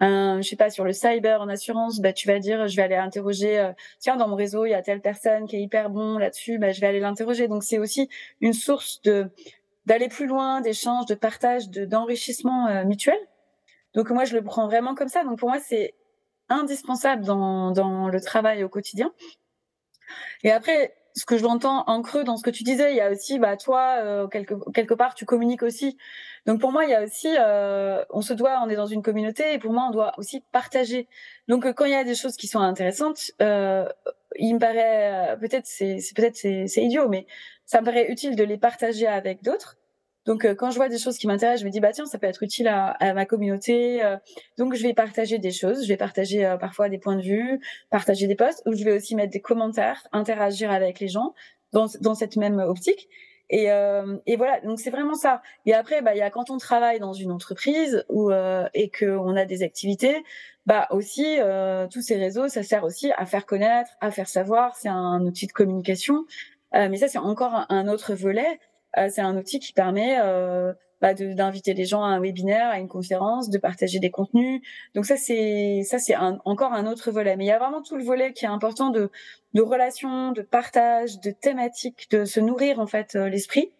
un, 0.00 0.40
je 0.42 0.48
sais 0.48 0.56
pas, 0.56 0.70
sur 0.70 0.84
le 0.84 0.92
cyber 0.92 1.40
en 1.40 1.48
assurance, 1.48 2.00
bah, 2.00 2.12
tu 2.12 2.28
vas 2.28 2.38
dire, 2.38 2.66
je 2.66 2.76
vais 2.76 2.82
aller 2.82 2.96
interroger, 2.96 3.58
euh, 3.58 3.72
tiens, 3.98 4.16
dans 4.16 4.28
mon 4.28 4.36
réseau, 4.36 4.66
il 4.66 4.70
y 4.70 4.74
a 4.74 4.82
telle 4.82 5.00
personne 5.00 5.46
qui 5.46 5.56
est 5.56 5.62
hyper 5.62 5.90
bon 5.90 6.18
là-dessus, 6.18 6.58
bah, 6.58 6.72
je 6.72 6.80
vais 6.80 6.86
aller 6.86 7.00
l'interroger. 7.00 7.48
Donc, 7.48 7.64
c'est 7.64 7.78
aussi 7.78 8.08
une 8.40 8.52
source 8.52 9.00
de, 9.02 9.30
d'aller 9.86 10.08
plus 10.08 10.26
loin, 10.26 10.60
d'échange, 10.60 11.06
de 11.06 11.14
partage, 11.14 11.70
de, 11.70 11.84
d'enrichissement 11.84 12.66
euh, 12.66 12.84
mutuel. 12.84 13.18
Donc, 13.94 14.10
moi, 14.10 14.24
je 14.24 14.34
le 14.34 14.42
prends 14.42 14.66
vraiment 14.66 14.94
comme 14.94 15.08
ça. 15.08 15.24
Donc, 15.24 15.38
pour 15.38 15.48
moi, 15.48 15.60
c'est 15.60 15.94
indispensable 16.48 17.24
dans, 17.24 17.70
dans 17.72 18.08
le 18.08 18.20
travail 18.20 18.62
au 18.64 18.68
quotidien. 18.68 19.10
Et 20.42 20.50
après, 20.50 20.94
ce 21.16 21.24
que 21.24 21.38
je 21.38 21.42
l'entends 21.42 21.82
en 21.86 22.02
creux 22.02 22.24
dans 22.24 22.36
ce 22.36 22.42
que 22.42 22.50
tu 22.50 22.62
disais, 22.62 22.92
il 22.92 22.96
y 22.96 23.00
a 23.00 23.10
aussi, 23.10 23.38
bah, 23.38 23.56
toi, 23.56 23.96
euh, 24.02 24.28
quelque, 24.28 24.54
quelque 24.72 24.94
part, 24.94 25.14
tu 25.14 25.24
communiques 25.24 25.62
aussi. 25.62 25.96
Donc 26.44 26.60
pour 26.60 26.72
moi, 26.72 26.84
il 26.84 26.90
y 26.90 26.94
a 26.94 27.02
aussi, 27.02 27.34
euh, 27.38 28.04
on 28.10 28.20
se 28.20 28.34
doit, 28.34 28.60
on 28.62 28.68
est 28.68 28.76
dans 28.76 28.86
une 28.86 29.02
communauté, 29.02 29.54
et 29.54 29.58
pour 29.58 29.72
moi, 29.72 29.86
on 29.88 29.90
doit 29.90 30.12
aussi 30.18 30.44
partager. 30.52 31.08
Donc 31.48 31.64
euh, 31.64 31.72
quand 31.72 31.86
il 31.86 31.92
y 31.92 31.94
a 31.94 32.04
des 32.04 32.14
choses 32.14 32.36
qui 32.36 32.48
sont 32.48 32.60
intéressantes, 32.60 33.32
euh, 33.40 33.88
il 34.38 34.54
me 34.54 34.58
paraît, 34.60 35.36
peut-être 35.40 35.66
c'est, 35.66 35.98
peut-être 36.14 36.36
c'est 36.36 36.82
idiot, 36.82 37.08
mais 37.08 37.26
ça 37.64 37.80
me 37.80 37.86
paraît 37.86 38.10
utile 38.10 38.36
de 38.36 38.44
les 38.44 38.58
partager 38.58 39.06
avec 39.06 39.42
d'autres. 39.42 39.76
Donc 40.26 40.46
quand 40.56 40.70
je 40.70 40.76
vois 40.76 40.88
des 40.88 40.98
choses 40.98 41.18
qui 41.18 41.26
m'intéressent, 41.26 41.60
je 41.60 41.66
me 41.66 41.70
dis 41.70 41.80
bah 41.80 41.92
tiens 41.92 42.06
ça 42.06 42.18
peut 42.18 42.26
être 42.26 42.42
utile 42.42 42.68
à, 42.68 42.90
à 42.90 43.14
ma 43.14 43.26
communauté. 43.26 44.02
donc 44.58 44.74
je 44.74 44.82
vais 44.82 44.94
partager 44.94 45.38
des 45.38 45.52
choses, 45.52 45.84
je 45.84 45.88
vais 45.88 45.96
partager 45.96 46.56
parfois 46.60 46.88
des 46.88 46.98
points 46.98 47.16
de 47.16 47.22
vue, 47.22 47.60
partager 47.90 48.26
des 48.26 48.34
posts, 48.34 48.62
ou 48.66 48.74
je 48.74 48.84
vais 48.84 48.92
aussi 48.92 49.14
mettre 49.14 49.32
des 49.32 49.40
commentaires, 49.40 50.06
interagir 50.12 50.70
avec 50.70 51.00
les 51.00 51.08
gens 51.08 51.34
dans, 51.72 51.86
dans 52.00 52.14
cette 52.14 52.36
même 52.36 52.58
optique. 52.58 53.08
Et, 53.48 53.66
et 54.26 54.36
voilà, 54.36 54.60
donc 54.60 54.80
c'est 54.80 54.90
vraiment 54.90 55.14
ça. 55.14 55.40
Et 55.66 55.74
après, 55.74 56.02
bah 56.02 56.14
il 56.14 56.18
y 56.18 56.22
a 56.22 56.30
quand 56.30 56.50
on 56.50 56.58
travaille 56.58 56.98
dans 56.98 57.12
une 57.12 57.30
entreprise 57.30 58.04
ou 58.08 58.30
euh, 58.30 58.68
et 58.74 58.90
qu'on 58.90 59.36
a 59.36 59.44
des 59.44 59.62
activités, 59.62 60.24
bah 60.66 60.88
aussi 60.90 61.36
tous 61.90 62.02
ces 62.02 62.16
réseaux, 62.16 62.48
ça 62.48 62.62
sert 62.62 62.84
aussi 62.84 63.12
à 63.16 63.26
faire 63.26 63.46
connaître, 63.46 63.90
à 64.00 64.10
faire 64.10 64.28
savoir. 64.28 64.74
C'est 64.76 64.88
un 64.88 65.20
outil 65.22 65.46
de 65.46 65.52
communication. 65.52 66.24
mais 66.72 66.96
ça, 66.96 67.08
c'est 67.08 67.18
encore 67.18 67.66
un, 67.68 67.88
autre 67.88 68.14
volet. 68.14 68.58
C'est 69.08 69.20
un 69.20 69.36
outil 69.36 69.58
qui 69.58 69.72
permet 69.72 70.18
bah, 71.00 71.14
d'inviter 71.14 71.74
les 71.74 71.84
gens 71.84 72.02
à 72.02 72.08
un 72.08 72.20
webinaire, 72.20 72.68
à 72.70 72.78
une 72.78 72.88
conférence, 72.88 73.50
de 73.50 73.58
partager 73.58 73.98
des 73.98 74.10
contenus. 74.10 74.62
Donc 74.94 75.04
ça 75.04 75.16
c'est 75.16 75.82
ça 75.84 75.98
c'est 75.98 76.16
encore 76.16 76.72
un 76.72 76.86
autre 76.86 77.10
volet. 77.10 77.36
Mais 77.36 77.44
il 77.44 77.48
y 77.48 77.52
a 77.52 77.58
vraiment 77.58 77.82
tout 77.82 77.96
le 77.96 78.04
volet 78.04 78.32
qui 78.32 78.44
est 78.44 78.48
important 78.48 78.90
de 78.90 79.10
de 79.54 79.62
relations, 79.62 80.32
de 80.32 80.42
partage, 80.42 81.20
de 81.20 81.30
thématiques, 81.30 82.10
de 82.10 82.24
se 82.24 82.40
nourrir 82.40 82.80
en 82.80 82.86
fait 82.86 83.14
l'esprit 83.14 83.72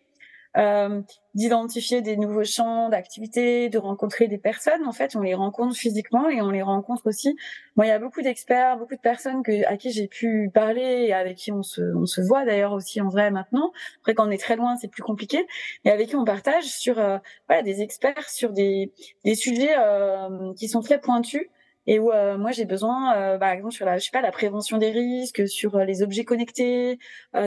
euh, 0.57 1.03
d'identifier 1.35 2.01
des 2.01 2.17
nouveaux 2.17 2.45
champs 2.45 2.89
d'activité, 2.89 3.69
de 3.69 3.79
rencontrer 3.79 4.27
des 4.27 4.39
personnes. 4.39 4.87
En 4.87 4.93
fait, 4.93 5.15
on 5.17 5.21
les 5.21 5.35
rencontre 5.35 5.77
physiquement 5.77 6.29
et 6.31 6.41
on 6.41 6.51
les 6.51 6.63
rencontre 6.63 7.07
aussi. 7.07 7.37
Moi, 7.77 7.87
il 7.87 7.91
y 7.91 7.93
a 7.93 7.99
beaucoup 7.99 8.23
d'experts, 8.23 8.79
beaucoup 8.79 8.95
de 8.95 9.01
personnes 9.01 9.43
que, 9.43 9.67
à 9.67 9.77
qui 9.77 9.91
j'ai 9.93 10.09
pu 10.09 10.51
parler 10.55 11.07
et 11.09 11.13
avec 11.13 11.37
qui 11.37 11.53
on 11.53 11.63
se, 11.63 11.83
on 11.95 12.07
se 12.07 12.23
voit 12.23 12.45
d'ailleurs 12.45 12.73
aussi 12.73 13.01
en 13.01 13.09
vrai 13.09 13.31
maintenant. 13.31 13.73
Après, 14.01 14.15
quand 14.15 14.27
on 14.27 14.31
est 14.31 14.41
très 14.41 14.57
loin, 14.57 14.77
c'est 14.77 14.89
plus 14.89 15.03
compliqué. 15.03 15.47
Et 15.85 15.91
avec 15.91 16.09
qui 16.09 16.17
on 16.17 16.25
partage 16.25 16.65
sur 16.65 16.99
euh, 16.99 17.19
voilà, 17.49 17.63
des 17.63 17.83
experts 17.83 18.29
sur 18.29 18.53
des, 18.53 18.93
des 19.25 19.35
sujets 19.35 19.75
euh, 19.79 20.53
qui 20.55 20.69
sont 20.69 20.81
très 20.81 21.01
pointus 21.01 21.43
et 21.87 21.99
où 21.99 22.11
euh, 22.11 22.37
moi 22.37 22.51
j'ai 22.51 22.65
besoin 22.65 23.17
euh, 23.17 23.39
par 23.39 23.51
exemple 23.51 23.73
sur 23.73 23.87
la 23.87 23.99
je 23.99 24.05
sais 24.05 24.11
pas 24.13 24.21
la 24.21 24.33
prévention 24.33 24.79
des 24.79 24.91
risques 24.91 25.49
sur 25.49 25.79
les 25.79 26.03
objets 26.03 26.25
connectés 26.25 26.99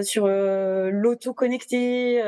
sur 0.02 0.28
l'auto 0.28 1.34
connecté 1.34 2.22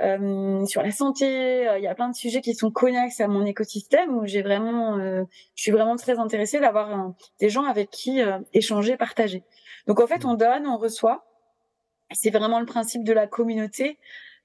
euh, 0.00 0.64
sur 0.66 0.82
la 0.82 0.92
santé. 0.92 1.68
Euh, 1.68 1.78
il 1.78 1.82
y 1.82 1.88
a 1.88 1.94
plein 1.94 2.08
de 2.08 2.14
sujets 2.14 2.40
qui 2.40 2.54
sont 2.54 2.70
connexes 2.70 3.20
à 3.20 3.26
mon 3.26 3.44
écosystème 3.44 4.16
où 4.16 4.26
j'ai 4.26 4.42
vraiment, 4.42 4.96
euh, 4.98 5.24
je 5.56 5.62
suis 5.62 5.72
vraiment 5.72 5.96
très 5.96 6.18
intéressée 6.18 6.60
d'avoir 6.60 7.12
des 7.40 7.48
gens 7.48 7.64
avec 7.64 7.90
qui 7.90 8.20
échanger, 8.52 8.96
partager. 8.96 9.42
Donc 9.86 10.00
en 10.00 10.06
fait, 10.06 10.24
on 10.24 10.34
donne, 10.34 10.66
on 10.66 10.76
reçoit. 10.76 11.24
C'est 12.12 12.30
vraiment 12.30 12.60
le 12.60 12.66
principe 12.66 13.04
de 13.04 13.12
la 13.12 13.26
communauté. 13.26 13.98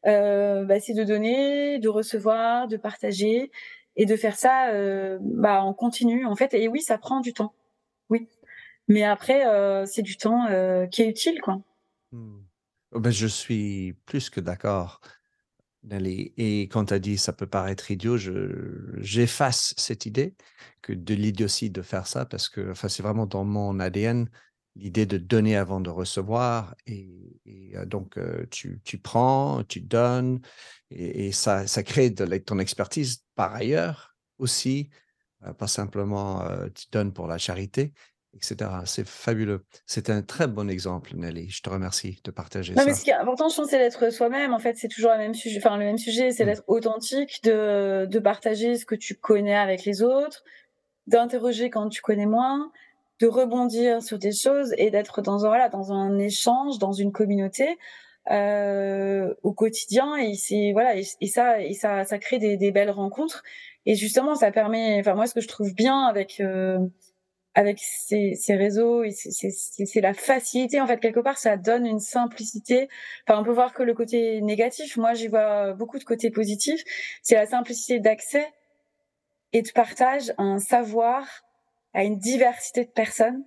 Bah, 0.04 0.80
c'est 0.82 0.94
de 0.94 1.04
donner, 1.04 1.80
de 1.80 1.88
recevoir, 1.88 2.68
de 2.68 2.76
partager 2.76 3.52
et 3.96 4.06
de 4.06 4.16
faire 4.18 4.36
ça 4.36 4.70
bah, 5.22 5.62
en 5.64 5.74
continu 5.74 6.26
en 6.26 6.36
fait. 6.36 6.54
Et 6.54 6.68
oui, 6.68 6.82
ça 6.82 6.98
prend 6.98 7.22
du 7.22 7.34
temps. 7.34 7.54
Oui, 8.10 8.28
mais 8.88 9.04
après, 9.04 9.44
c'est 9.86 10.02
du 10.02 10.18
temps 10.18 10.48
qui 10.92 11.04
est 11.04 11.08
utile, 11.08 11.40
quoi. 11.42 11.62
Hmm. 12.12 12.42
Oh, 12.92 13.00
ben, 13.00 13.12
je 13.12 13.28
suis 13.28 13.96
plus 14.06 14.30
que 14.30 14.40
d'accord. 14.40 15.00
Et 15.92 16.64
quand 16.64 16.86
tu 16.86 16.94
as 16.94 17.00
dit 17.00 17.18
ça 17.18 17.34
peut 17.34 17.48
paraître 17.48 17.92
idiot, 17.92 18.18
j'efface 18.98 19.74
cette 19.78 20.06
idée 20.06 20.36
que 20.82 20.94
de 20.94 21.14
l'idiotie 21.14 21.70
de 21.70 21.82
faire 21.82 22.08
ça 22.08 22.26
parce 22.26 22.50
que 22.50 22.72
enfin, 22.72 22.88
c'est 22.88 23.04
vraiment 23.04 23.26
dans 23.26 23.44
mon 23.44 23.80
ADN 23.80 24.30
l'idée 24.76 25.06
de 25.06 25.18
donner 25.18 25.56
avant 25.56 25.82
de 25.82 25.90
recevoir. 25.90 26.76
Et, 26.88 27.38
euh, 27.76 27.86
donc, 27.86 28.18
euh, 28.18 28.46
tu, 28.50 28.80
prends, 29.02 29.64
tu 29.64 29.82
donnes 29.82 30.42
et, 30.90 31.32
ça, 31.32 31.68
ça 31.68 31.84
crée 31.84 32.14
ton 32.14 32.60
expertise 32.60 33.24
par 33.36 33.54
ailleurs 33.54 34.16
aussi, 34.38 34.90
euh, 35.46 35.54
pas 35.54 35.68
simplement 35.68 36.48
tu 36.74 36.86
donnes 36.92 37.14
pour 37.14 37.28
la 37.28 37.38
charité 37.38 37.94
etc. 38.36 38.70
C'est 38.86 39.08
fabuleux. 39.08 39.66
C'est 39.86 40.10
un 40.10 40.22
très 40.22 40.48
bon 40.48 40.70
exemple, 40.70 41.12
Nelly. 41.16 41.50
Je 41.50 41.62
te 41.62 41.70
remercie 41.70 42.20
de 42.24 42.32
partager 42.32 42.74
non, 42.74 42.82
ça. 42.82 42.86
Mais 42.86 42.94
ce 42.94 43.04
qui 43.04 43.10
est 43.10 43.14
important, 43.14 43.50
je 43.50 43.56
pense, 43.56 43.70
c'est 43.70 43.78
d'être 43.78 44.12
soi-même. 44.12 44.54
En 44.54 44.60
fait, 44.60 44.78
c'est 44.78 44.88
toujours 44.88 45.12
le 45.12 45.18
même 45.18 45.34
sujet. 45.34 45.60
Enfin, 45.64 45.78
le 45.78 45.86
même 45.86 45.98
sujet, 45.98 46.32
c'est 46.32 46.44
mmh. 46.44 46.48
d'être 46.48 46.64
authentique, 46.68 47.44
de, 47.44 48.06
de 48.10 48.20
partager 48.20 48.76
ce 48.76 48.86
que 48.86 48.96
tu 48.96 49.16
connais 49.16 49.56
avec 49.56 49.86
les 49.86 50.02
autres, 50.02 50.44
d'interroger 51.08 51.70
quand 51.70 51.90
tu 51.90 52.02
connais 52.02 52.26
moins, 52.26 52.72
de 53.20 53.28
rebondir 53.28 54.02
sur 54.02 54.18
des 54.18 54.34
choses 54.34 54.74
et 54.78 54.92
d'être 54.92 55.22
dans 55.22 55.46
un 55.46 55.50
voilà, 55.50 55.70
dans 55.70 55.92
un 55.92 56.18
échange, 56.18 56.80
dans 56.80 56.94
une 56.94 57.12
communauté. 57.12 57.78
Euh, 58.32 59.34
au 59.44 59.52
quotidien 59.52 60.16
et 60.16 60.36
c'est 60.36 60.72
voilà 60.72 60.96
et, 60.96 61.04
ça 61.04 61.60
et 61.60 61.74
ça 61.74 62.06
ça 62.06 62.18
crée 62.20 62.40
des, 62.40 62.56
des, 62.56 62.72
belles 62.72 62.90
rencontres 62.90 63.44
et 63.86 63.96
justement 63.96 64.34
ça 64.34 64.50
permet 64.50 64.98
enfin 64.98 65.14
moi 65.14 65.28
ce 65.28 65.34
que 65.34 65.42
je 65.42 65.48
trouve 65.50 65.74
bien 65.74 66.06
avec 66.06 66.40
euh, 66.40 66.80
avec 67.56 67.80
ces, 67.80 68.34
ces 68.36 68.56
réseaux, 68.56 69.04
c'est 69.12 70.02
la 70.02 70.14
facilité 70.14 70.82
en 70.82 70.88
fait 70.88 71.00
quelque 71.00 71.20
part, 71.20 71.38
ça 71.38 71.58
donne 71.58 71.86
une 71.86 72.00
simplicité. 72.00 72.90
Enfin, 73.28 73.40
on 73.40 73.44
peut 73.44 73.52
voir 73.52 73.74
que 73.74 73.84
le 73.84 73.94
côté 73.94 74.42
négatif, 74.42 74.98
moi 74.98 75.14
j'y 75.14 75.28
vois 75.28 75.74
beaucoup 75.74 76.00
de 76.00 76.04
côtés 76.04 76.32
positifs. 76.32 76.84
C'est 77.22 77.36
la 77.36 77.46
simplicité 77.46 78.00
d'accès 78.00 78.48
et 79.54 79.62
de 79.62 79.70
partage 79.72 80.34
un 80.38 80.58
savoir, 80.60 81.28
à 81.94 82.04
une 82.04 82.18
diversité 82.18 82.86
de 82.86 82.90
personnes 82.90 83.44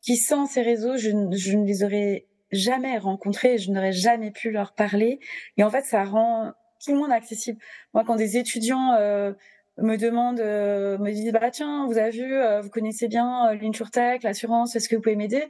qui 0.00 0.16
sans 0.16 0.46
ces 0.46 0.62
réseaux, 0.62 0.96
je, 0.96 1.10
je 1.32 1.56
ne 1.56 1.66
les 1.66 1.84
aurais 1.84 2.26
jamais 2.52 2.98
rencontrés, 2.98 3.58
je 3.58 3.70
n'aurais 3.70 3.92
jamais 3.92 4.30
pu 4.30 4.50
leur 4.50 4.74
parler. 4.74 5.20
Et 5.56 5.64
en 5.64 5.70
fait, 5.70 5.84
ça 5.84 6.04
rend 6.04 6.52
tout 6.84 6.92
le 6.92 6.98
monde 6.98 7.12
accessible. 7.12 7.60
Moi, 7.94 8.04
quand 8.04 8.16
des 8.16 8.36
étudiants 8.36 8.94
euh, 8.94 9.32
me 9.78 9.96
demande, 9.96 10.40
euh, 10.40 10.98
me 10.98 11.10
dit 11.12 11.30
bah 11.32 11.50
tiens, 11.50 11.86
vous 11.86 11.96
avez 11.96 12.10
vu, 12.10 12.34
euh, 12.34 12.60
vous 12.60 12.68
connaissez 12.68 13.08
bien 13.08 13.48
euh, 13.48 13.54
l'insurtech, 13.54 14.22
l'assurance, 14.22 14.76
est-ce 14.76 14.88
que 14.88 14.96
vous 14.96 15.02
pouvez 15.02 15.16
m'aider? 15.16 15.44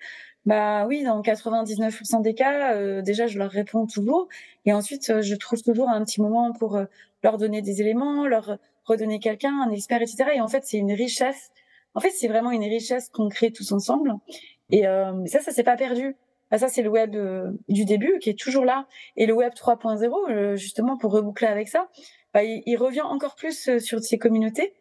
Bah 0.47 0.87
oui, 0.87 1.05
dans 1.05 1.21
99% 1.23 2.23
des 2.23 2.35
cas, 2.35 2.75
euh, 2.75 3.03
déjà 3.03 3.27
je 3.27 3.39
leur 3.39 3.51
réponds 3.51 3.87
toujours, 3.87 4.29
et 4.65 4.73
ensuite 4.73 5.21
je 5.23 5.35
trouve 5.35 5.63
toujours 5.63 5.89
un 5.89 6.05
petit 6.05 6.21
moment 6.21 6.53
pour 6.53 6.81
leur 7.23 7.39
donner 7.39 7.63
des 7.63 7.81
éléments, 7.81 8.27
leur 8.27 8.59
redonner 8.85 9.19
quelqu'un, 9.19 9.61
un 9.61 9.71
expert, 9.71 10.03
etc. 10.03 10.31
Et 10.35 10.41
en 10.41 10.49
fait, 10.49 10.65
c'est 10.65 10.79
une 10.79 10.93
richesse. 10.93 11.51
En 11.95 12.01
fait, 12.01 12.11
c'est 12.11 12.29
vraiment 12.29 12.51
une 12.51 12.65
richesse 12.65 13.09
qu'on 13.11 13.29
crée 13.29 13.53
tous 13.53 13.71
ensemble. 13.73 14.13
Et 14.71 14.83
ça, 14.83 15.41
ça 15.41 15.53
s'est 15.53 15.63
pas 15.63 15.77
perdu. 15.77 16.17
Bah, 16.51 16.59
ça, 16.59 16.69
c'est 16.69 16.83
le 16.83 16.91
web 16.91 17.17
du 17.69 17.85
début 17.85 18.19
qui 18.21 18.31
est 18.31 18.39
toujours 18.39 18.65
là. 18.65 18.89
Et 19.17 19.27
le 19.27 19.35
web 19.35 19.53
3.0, 19.53 20.57
justement, 20.57 20.97
pour 20.97 21.13
reboucler 21.13 21.47
avec 21.47 21.69
ça, 21.69 21.89
bah, 22.35 22.43
il, 22.45 22.77
revient 22.77 23.03
encore 23.03 23.35
plus 23.35 23.69
euh, 23.69 23.79
sur 23.79 24.01
ces 24.01 24.19
communautés. 24.19 24.75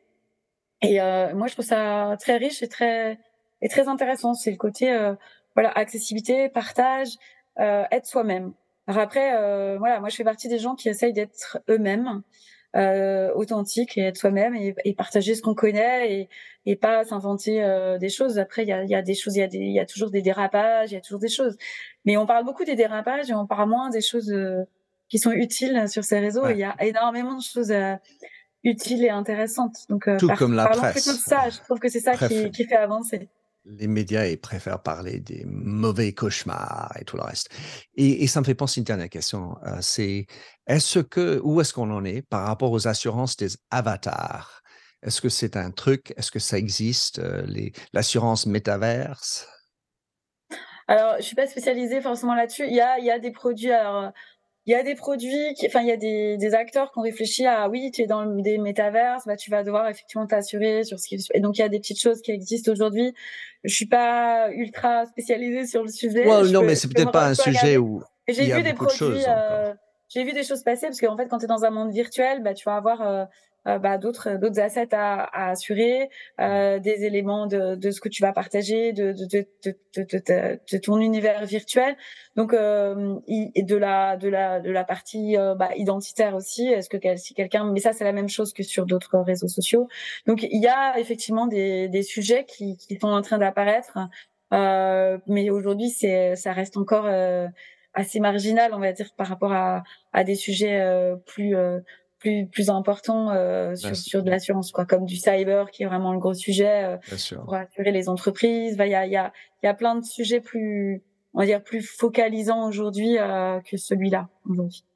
Et 0.82 1.02
euh, 1.02 1.34
moi, 1.36 1.48
je 1.48 1.54
trouve 1.54 1.66
ça 1.66 2.16
très 2.20 2.38
riche 2.38 2.64
et 2.64 2.68
très 2.68 3.20
et 3.62 3.70
très 3.70 3.88
intéressant. 3.88 4.34
C'est 4.34 4.52
le 4.52 4.58
côté 4.58 4.92
euh, 4.92 5.14
voilà 5.56 5.72
accessibilité, 5.72 6.50
partage, 6.50 7.10
être 7.58 8.06
soi-même. 8.06 8.54
Alors 8.88 9.04
après, 9.04 9.36
euh, 9.36 9.78
voilà, 9.78 10.00
moi, 10.00 10.10
je 10.10 10.16
fais 10.16 10.24
partie 10.24 10.48
des 10.48 10.60
gens 10.60 10.76
qui 10.76 10.90
essayent 10.90 11.14
d'être 11.14 11.60
eux-mêmes, 11.70 12.24
euh, 12.76 13.32
authentiques 13.36 13.98
et 13.98 14.02
être 14.02 14.18
soi-même 14.18 14.56
et, 14.56 14.76
et, 14.86 14.94
partager 14.94 15.36
ce 15.36 15.42
qu'on 15.42 15.54
connaît 15.54 16.12
et, 16.14 16.30
et 16.66 16.76
pas 16.76 17.04
s'inventer 17.06 17.64
euh, 17.64 17.98
des 17.98 18.10
choses. 18.10 18.40
Après, 18.40 18.64
il 18.64 18.70
y 18.70 18.74
a, 18.74 18.84
y 18.84 18.96
a 18.96 19.02
des 19.02 19.14
choses, 19.14 19.36
il 19.36 19.44
y 19.44 19.58
il 19.58 19.72
y 19.72 19.80
a 19.80 19.86
toujours 19.86 20.10
des 20.10 20.22
dérapages, 20.22 20.92
il 20.92 20.96
y 20.96 20.98
a 20.98 21.02
toujours 21.02 21.20
des 21.20 21.30
choses. 21.30 21.58
Mais 22.06 22.18
on 22.18 22.26
parle 22.26 22.46
beaucoup 22.46 22.66
des 22.66 22.76
dérapages 22.76 23.30
et 23.30 23.34
on 23.34 23.46
parle 23.48 23.70
moins 23.70 23.90
des 23.90 24.02
choses 24.02 24.34
qui 25.12 25.20
sont 25.20 25.32
utiles 25.34 25.90
sur 25.90 26.06
ces 26.06 26.20
réseaux. 26.20 26.48
il 26.48 26.58
y 26.58 26.64
a 26.64 26.74
énormément 26.82 27.36
de 27.36 27.44
choses 27.44 27.70
euh, 27.70 27.96
utiles 28.64 29.04
et 29.04 29.10
intéressantes. 29.10 29.76
Donc, 29.90 30.08
euh, 30.08 30.18
Tout 30.18 30.30
comme 30.38 30.54
la 30.54 30.68
presse. 30.68 31.06
de 31.06 31.12
ça. 31.12 31.50
Je 31.50 31.60
trouve 31.60 31.80
que 31.80 31.90
c'est 31.90 32.00
ça 32.00 32.16
qui, 32.16 32.50
qui, 32.52 32.64
fait 32.64 32.78
avancer. 32.78 33.28
Les 33.66 33.88
médias, 33.88 34.26
ils 34.26 34.40
préfèrent 34.40 34.82
parler 34.82 35.20
des 35.20 35.44
mauvais 35.46 36.14
cauchemars 36.14 36.94
et 36.98 37.04
tout 37.04 37.18
le 37.18 37.24
reste. 37.24 37.50
Et, 37.96 38.24
et 38.24 38.28
ça 38.28 38.40
me 38.40 38.46
fait 38.46 38.56
penser 38.56 38.80
une 38.80 38.86
dernière 38.86 39.10
question. 39.10 39.58
Euh, 39.66 39.80
c'est 39.82 40.28
est-ce 40.66 41.00
que, 41.00 41.42
où 41.44 41.60
est-ce 41.60 41.74
qu'on 41.74 41.92
en 41.92 42.06
est 42.06 42.22
par 42.22 42.48
rapport 42.48 42.72
aux 42.72 42.88
assurances 42.88 43.36
des 43.36 43.50
avatars? 43.70 44.64
Est-ce 45.04 45.20
que 45.20 45.30
c'est 45.30 45.58
un 45.58 45.72
truc? 45.72 46.14
Est-ce 46.16 46.32
que 46.32 46.40
ça 46.40 46.58
existe? 46.58 47.22
L'assurance 47.92 48.46
métaverse? 48.46 49.46
Alors, 50.88 51.16
je 51.18 51.24
suis 51.24 51.36
pas 51.36 51.48
spécialisée 51.48 52.00
forcément 52.00 52.36
là-dessus. 52.36 52.66
Il 52.68 52.74
y 52.74 52.82
a, 52.82 52.98
il 52.98 53.06
y 53.06 53.12
a 53.12 53.20
des 53.20 53.32
produits. 53.32 53.72
Alors, 53.72 54.14
il 54.68 54.72
y 54.72 54.76
a 54.76 54.84
des 54.84 54.94
produits, 54.94 55.54
qui, 55.56 55.66
enfin 55.66 55.82
il 55.82 55.88
y 55.88 55.92
a 55.92 55.98
des, 55.98 56.38
des 56.38 56.54
acteurs 56.54 56.92
qui 56.92 57.00
ont 57.00 57.02
réfléchi 57.02 57.46
à 57.46 57.68
oui, 57.68 57.90
tu 57.92 58.04
es 58.04 58.06
dans 58.06 58.26
des 58.26 58.60
métaverses, 58.60 59.26
bah 59.26 59.36
tu 59.36 59.50
vas 59.50 59.64
devoir 59.64 59.90
effectivement 59.90 60.28
t'assurer 60.28 60.84
sur 60.84 61.00
ce 61.00 61.08
qui 61.08 61.18
et 61.34 61.40
donc 61.40 61.58
il 61.58 61.62
y 61.62 61.64
a 61.64 61.70
des 61.70 61.80
petites 61.80 62.00
choses 62.00 62.22
qui 62.22 62.32
existent 62.32 62.72
aujourd'hui. 62.72 63.14
Je 63.64 63.74
suis 63.74 63.88
pas 63.88 64.52
ultra 64.52 65.06
spécialisée 65.06 65.66
sur 65.66 65.84
le 65.84 65.90
sujet. 65.90 66.26
non, 66.26 66.62
mais 66.62 66.76
c'est 66.76 66.88
peut-être 66.88 67.12
pas 67.12 67.28
un 67.28 67.36
sujet 67.36 67.78
où 67.78 68.04
j'ai 68.28 68.54
vu 68.54 68.64
des 68.64 68.74
produits. 68.74 69.24
Euh, 69.28 69.74
j'ai 70.10 70.24
vu 70.24 70.34
des 70.34 70.44
choses 70.44 70.62
passer 70.64 70.88
parce 70.88 71.00
qu'en 71.00 71.18
fait, 71.18 71.28
quand 71.28 71.38
tu 71.38 71.46
es 71.46 71.48
dans 71.48 71.64
un 71.64 71.70
monde 71.70 71.92
virtuel, 71.92 72.44
bah 72.44 72.54
tu 72.54 72.66
vas 72.66 72.76
avoir 72.76 73.02
euh, 73.02 73.26
euh, 73.68 73.80
bah, 73.80 73.98
d'autres 73.98 74.38
d'autres 74.40 74.60
assets 74.60 74.94
à, 74.94 75.24
à 75.24 75.52
assurer, 75.52 76.10
euh, 76.40 76.80
des 76.80 77.06
éléments 77.06 77.48
de, 77.48 77.76
de 77.76 77.92
ce 77.92 78.02
que 78.02 78.10
tu 78.10 78.22
vas 78.22 78.34
partager, 78.34 78.94
de 78.94 79.12
de, 79.14 79.26
de, 79.32 79.46
de, 79.96 80.60
de 80.72 80.78
ton 80.78 81.00
univers 81.00 81.46
virtuel. 81.46 81.96
Donc 82.36 82.54
euh, 82.54 83.16
et 83.28 83.64
de 83.64 83.76
la 83.76 84.18
de 84.18 84.30
la 84.30 84.60
de 84.62 84.72
la 84.72 84.84
partie 84.84 85.38
euh, 85.38 85.56
bah, 85.56 85.70
identitaire 85.76 86.34
aussi. 86.36 86.68
Est-ce 86.68 86.90
que 86.90 86.98
si 87.18 87.34
quelqu'un, 87.34 87.72
mais 87.72 87.80
ça 87.80 87.94
c'est 87.94 88.04
la 88.04 88.14
même 88.14 88.30
chose 88.30 88.54
que 88.54 88.64
sur 88.64 88.86
d'autres 88.86 89.20
réseaux 89.20 89.48
sociaux. 89.48 89.88
Donc 90.28 90.44
il 90.44 90.62
y 90.62 90.68
a 90.68 90.98
effectivement 91.00 91.48
des 91.48 91.88
des 91.90 92.04
sujets 92.04 92.46
qui 92.46 92.78
qui 92.78 92.98
sont 93.00 93.10
en 93.10 93.22
train 93.22 93.38
d'apparaître, 93.38 93.98
euh, 94.54 95.18
mais 95.28 95.50
aujourd'hui 95.50 95.90
c'est 95.90 96.36
ça 96.36 96.54
reste 96.54 96.78
encore 96.78 97.06
euh, 97.06 97.48
assez 97.94 98.22
marginal, 98.22 98.74
on 98.74 98.80
va 98.80 98.94
dire, 98.94 99.10
par 99.18 99.28
rapport 99.28 99.52
à, 99.52 99.84
à 100.14 100.24
des 100.24 100.36
sujets 100.36 100.82
plus 101.26 101.54
plus 102.22 102.48
plus 102.48 102.70
important 102.70 103.32
euh, 103.32 103.76
sur, 103.76 103.96
sur 103.96 104.24
de 104.24 104.30
l'assurance 104.30 104.72
quoi 104.72 104.86
comme 104.86 105.06
du 105.06 105.18
cyber 105.18 105.70
qui 105.72 105.84
est 105.84 105.86
vraiment 105.88 106.14
le 106.14 106.20
gros 106.20 106.34
sujet 106.34 106.98
euh, 107.10 107.26
pour 107.44 107.56
assurer 107.56 107.92
les 107.92 108.08
entreprises 108.08 108.78
il 108.80 108.88
y 108.88 108.96
a 108.96 109.06
il 109.06 109.12
y 109.12 109.18
a 109.18 109.34
il 109.62 109.66
y 109.66 109.70
a 109.70 109.74
plein 109.74 109.96
de 109.96 110.06
sujets 110.06 110.40
plus 110.40 111.04
on 111.34 111.40
va 111.40 111.46
dire, 111.46 111.64
plus 111.64 111.82
focalisant 111.82 112.68
aujourd'hui 112.68 113.16
que 113.16 113.78
celui-là. 113.78 114.28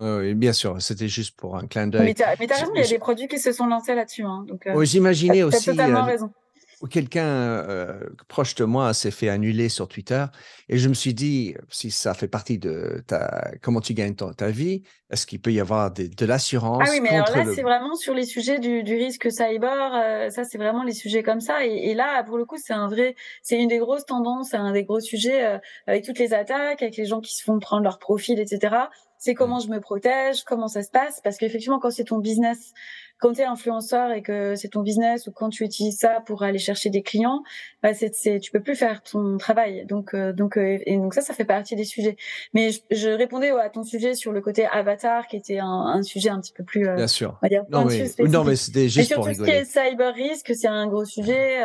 Oui, 0.02 0.34
bien 0.34 0.52
sûr, 0.52 0.82
c'était 0.82 1.08
juste 1.08 1.38
pour 1.38 1.56
un 1.56 1.66
clin 1.66 1.88
d'œil. 1.88 2.08
Mais 2.08 2.14
tu 2.14 2.24
as, 2.24 2.32
raison, 2.32 2.74
il 2.76 2.82
y 2.82 2.84
a 2.84 2.88
des 2.90 3.00
produits 3.00 3.30
qui 3.30 3.40
se 3.40 3.54
sont 3.54 3.68
lancés 3.68 3.96
là-dessus. 3.96 4.24
Hein, 4.24 4.46
oui, 4.76 4.86
j'imaginais 4.86 5.44
aussi. 5.44 5.64
Tu 5.64 5.70
as 5.70 5.74
totalement 5.74 6.04
raison 6.04 6.30
quelqu'un 6.90 7.26
euh, 7.26 8.00
proche 8.28 8.56
de 8.56 8.64
moi 8.64 8.94
s'est 8.94 9.12
fait 9.12 9.30
annuler 9.30 9.70
sur 9.70 9.88
Twitter 9.88 10.26
et 10.70 10.78
je 10.78 10.90
me 10.90 10.94
suis 10.94 11.14
dit, 11.14 11.56
si 11.70 11.92
ça 11.92 12.14
fait 12.14 12.28
partie 12.28 12.58
de 12.58 13.04
ta, 13.08 13.52
comment 13.62 13.82
tu 13.82 13.94
gagnes 13.94 14.16
ta 14.16 14.50
vie, 14.50 14.84
est-ce 15.12 15.28
qu'il 15.28 15.40
peut 15.40 15.54
y 15.54 15.60
avoir 15.60 15.92
de 15.92 16.26
l'assurance 16.26 16.84
Ah 16.84 16.90
oui, 16.92 17.00
mais 17.00 17.10
alors 17.10 17.30
là, 17.30 17.46
c'est 17.54 17.62
vraiment 17.62 17.96
sur 17.96 18.16
les 18.16 18.26
sujets 18.26 18.58
du, 18.58 18.82
risque 18.96 19.32
cyber. 19.32 19.92
Euh, 19.94 20.30
ça, 20.32 20.44
c'est 20.44 20.58
vraiment 20.58 20.84
les 20.84 20.94
sujets 20.94 21.22
comme 21.22 21.42
ça. 21.42 21.64
Et, 21.64 21.94
là, 21.94 22.24
pour 22.24 22.38
le 22.38 22.46
coup, 22.46 22.58
c'est 22.58 22.74
un 22.74 22.88
vrai, 22.88 23.16
c'est 23.44 23.62
une 23.62 23.68
des 23.68 23.78
grosses 23.78 24.06
tendances, 24.06 24.56
un 24.56 24.72
des 24.72 24.84
gros 24.84 25.00
sujets 25.00 25.46
euh, 25.46 25.58
avec 25.86 26.04
toutes 26.04 26.18
les 26.18 26.34
attaques, 26.34 26.82
avec 26.82 26.98
les 26.98 27.06
gens 27.06 27.22
qui 27.22 27.36
se 27.36 27.44
font 27.44 27.60
prendre 27.60 27.84
leur 27.84 28.00
profil, 28.00 28.40
etc. 28.40 28.76
C'est 29.26 29.34
comment 29.34 29.58
je 29.58 29.70
me 29.70 29.80
protège, 29.80 30.44
comment 30.44 30.68
ça 30.68 30.84
se 30.84 30.92
passe, 30.92 31.20
parce 31.20 31.38
qu'effectivement, 31.38 31.80
quand 31.80 31.90
c'est 31.90 32.04
ton 32.04 32.20
business 32.20 32.74
quand 33.20 33.34
tu 33.34 33.42
es 33.42 33.46
influenceur 33.46 34.12
et 34.12 34.22
que 34.22 34.56
c'est 34.56 34.70
ton 34.70 34.82
business 34.82 35.28
ou 35.28 35.32
quand 35.32 35.50
tu 35.50 35.64
utilises 35.64 35.98
ça 35.98 36.22
pour 36.26 36.44
aller 36.44 36.60
chercher 36.60 36.90
des 36.90 37.02
clients, 37.02 37.44
bah 37.82 37.94
c'est, 37.94 38.14
c'est 38.14 38.40
tu 38.40 38.52
peux 38.52 38.60
plus 38.60 38.76
faire 38.76 39.02
ton 39.04 39.38
travail. 39.38 39.86
Donc 39.86 40.14
euh, 40.14 40.34
donc 40.34 40.58
euh, 40.58 40.80
et 40.86 40.98
donc 40.98 41.14
ça 41.14 41.22
ça 41.22 41.34
fait 41.34 41.46
partie 41.46 41.76
des 41.76 41.86
sujets. 41.86 42.18
Mais 42.54 42.72
je, 42.92 43.10
répondais 43.10 43.52
à 43.52 43.70
ton 43.70 43.84
sujet 43.84 44.16
sur 44.16 44.32
le 44.32 44.42
côté 44.42 44.66
avatar 44.66 45.28
qui 45.28 45.38
était 45.38 45.60
un, 45.60 45.66
un 45.66 46.04
sujet 46.04 46.30
un 46.30 46.42
petit 46.42 46.54
peu 46.54 46.64
plus 46.64 46.88
euh, 46.88 46.96
Bien 46.96 47.08
sûr. 47.08 47.38
On 47.42 47.46
va 47.46 47.50
dire, 47.50 47.64
non, 47.70 47.86
mais, 47.86 48.06
non 48.28 48.44
mais 48.44 48.56
c'était 48.56 48.90
juste 48.90 49.12
et 49.12 49.16
pour 49.16 49.26
rigoler. 49.26 49.60
tout 49.60 49.66
ce 49.66 49.74
qui 49.74 49.80
est 49.80 49.90
cyber 49.90 50.14
risk, 50.14 50.52
c'est 50.54 50.68
un 50.68 50.88
gros 50.88 51.06
sujet 51.06 51.62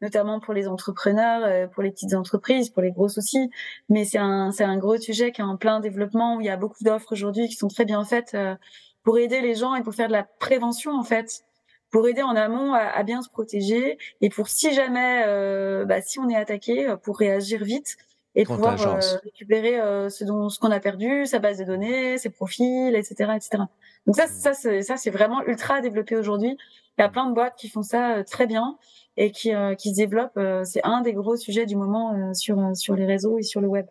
notamment 0.00 0.40
pour 0.40 0.54
les 0.54 0.68
entrepreneurs, 0.68 1.70
pour 1.70 1.82
les 1.82 1.90
petites 1.90 2.14
entreprises, 2.14 2.70
pour 2.70 2.82
les 2.82 2.92
grosses 2.92 3.18
aussi. 3.18 3.50
Mais 3.88 4.04
c'est 4.04 4.18
un, 4.18 4.52
c'est 4.52 4.64
un 4.64 4.76
gros 4.76 4.96
sujet 4.96 5.32
qui 5.32 5.40
est 5.40 5.44
en 5.44 5.56
plein 5.56 5.80
développement 5.80 6.36
où 6.36 6.40
il 6.40 6.46
y 6.46 6.50
a 6.50 6.56
beaucoup 6.56 6.84
d'offres 6.84 7.12
aujourd'hui 7.12 7.48
qui 7.48 7.54
sont 7.54 7.68
très 7.68 7.84
bien 7.84 8.04
faites 8.04 8.36
pour 9.08 9.18
aider 9.18 9.40
les 9.40 9.54
gens 9.54 9.74
et 9.74 9.82
pour 9.82 9.94
faire 9.94 10.08
de 10.08 10.12
la 10.12 10.24
prévention 10.24 10.92
en 10.92 11.02
fait, 11.02 11.42
pour 11.90 12.06
aider 12.08 12.22
en 12.22 12.36
amont 12.36 12.74
à, 12.74 13.02
bien 13.02 13.22
se 13.22 13.30
protéger 13.30 13.98
et 14.20 14.28
pour 14.28 14.48
si 14.48 14.74
jamais, 14.74 15.22
euh, 15.26 15.84
bah, 15.84 16.02
si 16.02 16.18
on 16.18 16.28
est 16.28 16.36
attaqué, 16.36 16.86
euh, 16.86 16.96
pour 16.96 17.18
réagir 17.18 17.64
vite 17.64 17.96
et 18.34 18.44
pouvoir 18.44 18.80
euh, 18.86 19.00
récupérer 19.24 19.80
ce 20.10 20.24
dont 20.24 20.48
ce 20.48 20.58
qu'on 20.58 20.70
a 20.70 20.78
perdu, 20.78 21.26
sa 21.26 21.38
base 21.38 21.58
de 21.58 21.64
données, 21.64 22.18
ses 22.18 22.30
profils, 22.30 22.94
etc., 22.94 23.32
etc. 23.34 23.64
Donc 24.06 24.16
ça, 24.16 24.26
ça, 24.26 24.52
c'est, 24.52 24.82
ça, 24.82 24.96
c'est 24.96 25.10
vraiment 25.10 25.42
ultra 25.44 25.80
développé 25.80 26.14
aujourd'hui. 26.14 26.56
Il 26.98 27.00
y 27.00 27.04
a 27.04 27.08
plein 27.08 27.28
de 27.28 27.34
boîtes 27.34 27.56
qui 27.56 27.68
font 27.68 27.82
ça 27.82 28.22
très 28.24 28.46
bien 28.46 28.76
et 29.20 29.32
qui, 29.32 29.50
qui 29.78 29.90
se 29.90 29.96
développent. 29.96 30.40
c'est 30.64 30.80
un 30.84 31.02
des 31.02 31.12
gros 31.12 31.36
sujets 31.36 31.66
du 31.66 31.76
moment 31.76 32.32
sur, 32.32 32.56
sur 32.74 32.94
les 32.94 33.04
réseaux 33.04 33.38
et 33.38 33.42
sur 33.42 33.60
le 33.60 33.66
web. 33.66 33.86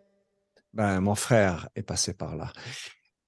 Ben, 0.73 1.01
mon 1.01 1.15
frère 1.15 1.69
est 1.75 1.83
passé 1.83 2.13
par 2.13 2.35
là. 2.35 2.51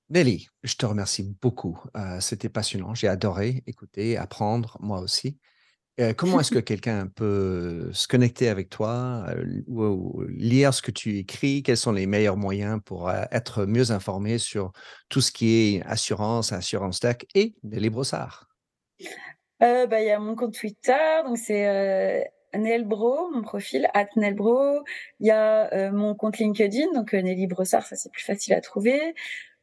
Nelly, 0.10 0.48
je 0.64 0.76
te 0.76 0.86
remercie 0.86 1.36
beaucoup. 1.42 1.80
Euh, 1.96 2.20
c'était 2.20 2.50
passionnant. 2.50 2.96
J'ai 2.96 3.08
adoré 3.08 3.64
écouter, 3.68 4.18
apprendre, 4.18 4.78
moi 4.80 5.00
aussi. 5.02 5.38
Euh, 6.00 6.14
comment 6.14 6.40
est-ce 6.40 6.52
que 6.52 6.60
quelqu'un 6.60 7.08
peut 7.08 7.92
se 7.94 8.08
connecter 8.08 8.50
avec 8.50 8.70
toi 8.70 9.26
euh, 9.30 9.62
ou, 9.68 10.24
lire 10.28 10.74
ce 10.74 10.82
que 10.82 10.92
tu 10.92 11.18
écris? 11.18 11.62
Quels 11.62 11.78
sont 11.78 11.92
les 11.92 12.08
meilleurs 12.08 12.38
moyens 12.38 12.80
pour 12.84 13.12
être 13.12 13.66
mieux 13.66 13.92
informé 13.92 14.40
sur 14.40 14.72
tout 15.10 15.22
ce 15.22 15.32
qui 15.32 15.76
est 15.76 15.84
assurance, 15.84 16.54
assurance 16.54 17.00
tech 17.00 17.18
et 17.36 17.56
Nelly 17.64 17.90
Brossard 17.90 18.48
bah, 19.60 20.02
Il 20.02 20.06
y 20.06 20.12
a 20.12 20.20
mon 20.20 20.36
compte 20.36 20.54
Twitter, 20.54 21.22
donc 21.26 21.38
c'est 21.38 22.32
Nelbro, 22.54 23.30
mon 23.32 23.42
profil, 23.42 23.88
at 23.94 24.08
Nelbro. 24.16 24.84
Il 25.20 25.28
y 25.28 25.32
a 25.32 25.92
mon 25.92 26.16
compte 26.16 26.38
LinkedIn, 26.38 26.94
donc 26.94 27.14
Nelly 27.14 27.48
Brossard, 27.48 27.86
ça 27.86 27.96
c'est 27.96 28.12
plus 28.12 28.24
facile 28.24 28.54
à 28.54 28.62
trouver. 28.62 29.16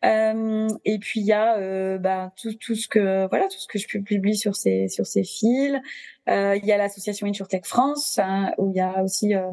Euh, 0.05 0.69
et 0.85 0.99
puis 0.99 1.21
il 1.21 1.27
y 1.27 1.33
a 1.33 1.57
euh, 1.57 1.99
bah, 1.99 2.33
tout, 2.41 2.53
tout 2.55 2.75
ce 2.75 2.87
que 2.87 3.27
voilà 3.29 3.47
tout 3.49 3.59
ce 3.59 3.67
que 3.67 3.79
je 3.79 3.99
publie 3.99 4.37
sur 4.37 4.55
ces 4.55 4.89
sur 4.89 5.07
ces 5.07 5.25
fils. 5.25 5.81
Euh, 6.29 6.57
il 6.61 6.67
y 6.67 6.73
a 6.73 6.77
l'association 6.77 7.27
InsurTech 7.27 7.65
France 7.65 8.19
hein, 8.23 8.53
où 8.59 8.71
il 8.71 8.77
y 8.77 8.81
a 8.81 9.03
aussi 9.03 9.35
euh, 9.35 9.51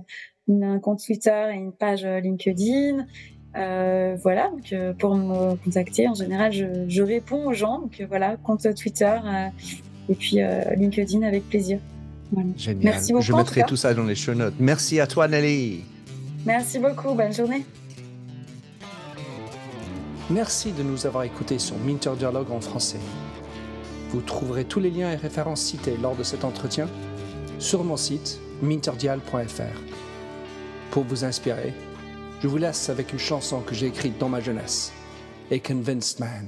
un 0.50 0.80
compte 0.80 1.02
Twitter 1.04 1.50
et 1.52 1.56
une 1.56 1.72
page 1.74 2.06
LinkedIn. 2.06 3.06
Euh, 3.56 4.18
voilà, 4.22 4.50
donc 4.50 4.98
pour 4.98 5.16
me 5.16 5.56
contacter, 5.64 6.08
en 6.08 6.16
général, 6.16 6.52
je, 6.52 6.66
je 6.88 7.04
réponds 7.04 7.46
aux 7.46 7.54
gens. 7.54 7.80
Donc 7.80 8.02
voilà, 8.10 8.36
compte 8.38 8.68
Twitter 8.76 9.18
et 10.10 10.16
puis 10.16 10.38
LinkedIn 10.78 11.22
avec 11.24 11.48
plaisir. 11.50 11.80
Génial. 12.58 12.84
Merci 12.84 13.14
beaucoup. 13.14 13.24
Je 13.26 13.34
mettrai 13.34 13.64
tout 13.64 13.76
ça 13.76 13.94
dans 13.94 14.04
les 14.04 14.16
show 14.16 14.34
notes. 14.34 14.56
Merci 14.60 15.00
à 15.00 15.08
toi, 15.08 15.28
Nelly. 15.28 15.84
Merci 16.46 16.80
beaucoup. 16.80 17.14
Bonne 17.14 17.34
journée. 17.34 17.64
Merci 20.30 20.72
de 20.72 20.84
nous 20.84 21.06
avoir 21.06 21.24
écoutés 21.24 21.60
sur 21.60 21.78
Minter 21.78 22.14
Dialogue 22.18 22.52
en 22.52 22.60
français. 22.62 23.00
Vous 24.10 24.22
trouverez 24.22 24.66
tous 24.66 24.80
les 24.80 24.90
liens 24.90 25.12
et 25.12 25.16
références 25.16 25.62
cités 25.62 25.98
lors 26.02 26.16
de 26.16 26.24
cet 26.24 26.44
entretien 26.44 26.88
sur 27.60 27.84
mon 27.84 27.98
site 27.98 28.40
minterdial.fr. 28.62 29.80
Pour 30.92 31.04
vous 31.04 31.24
inspirer, 31.26 31.74
je 32.42 32.48
vous 32.48 32.58
laisse 32.58 32.90
avec 32.90 33.14
une 33.14 33.20
chanson 33.20 33.62
que 33.62 33.76
j'ai 33.76 33.88
écrite 33.88 34.18
dans 34.18 34.30
ma 34.30 34.40
jeunesse, 34.40 34.92
A 35.52 35.60
Convinced 35.60 36.20
Man. 36.20 36.48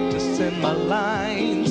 lines. 0.73 1.70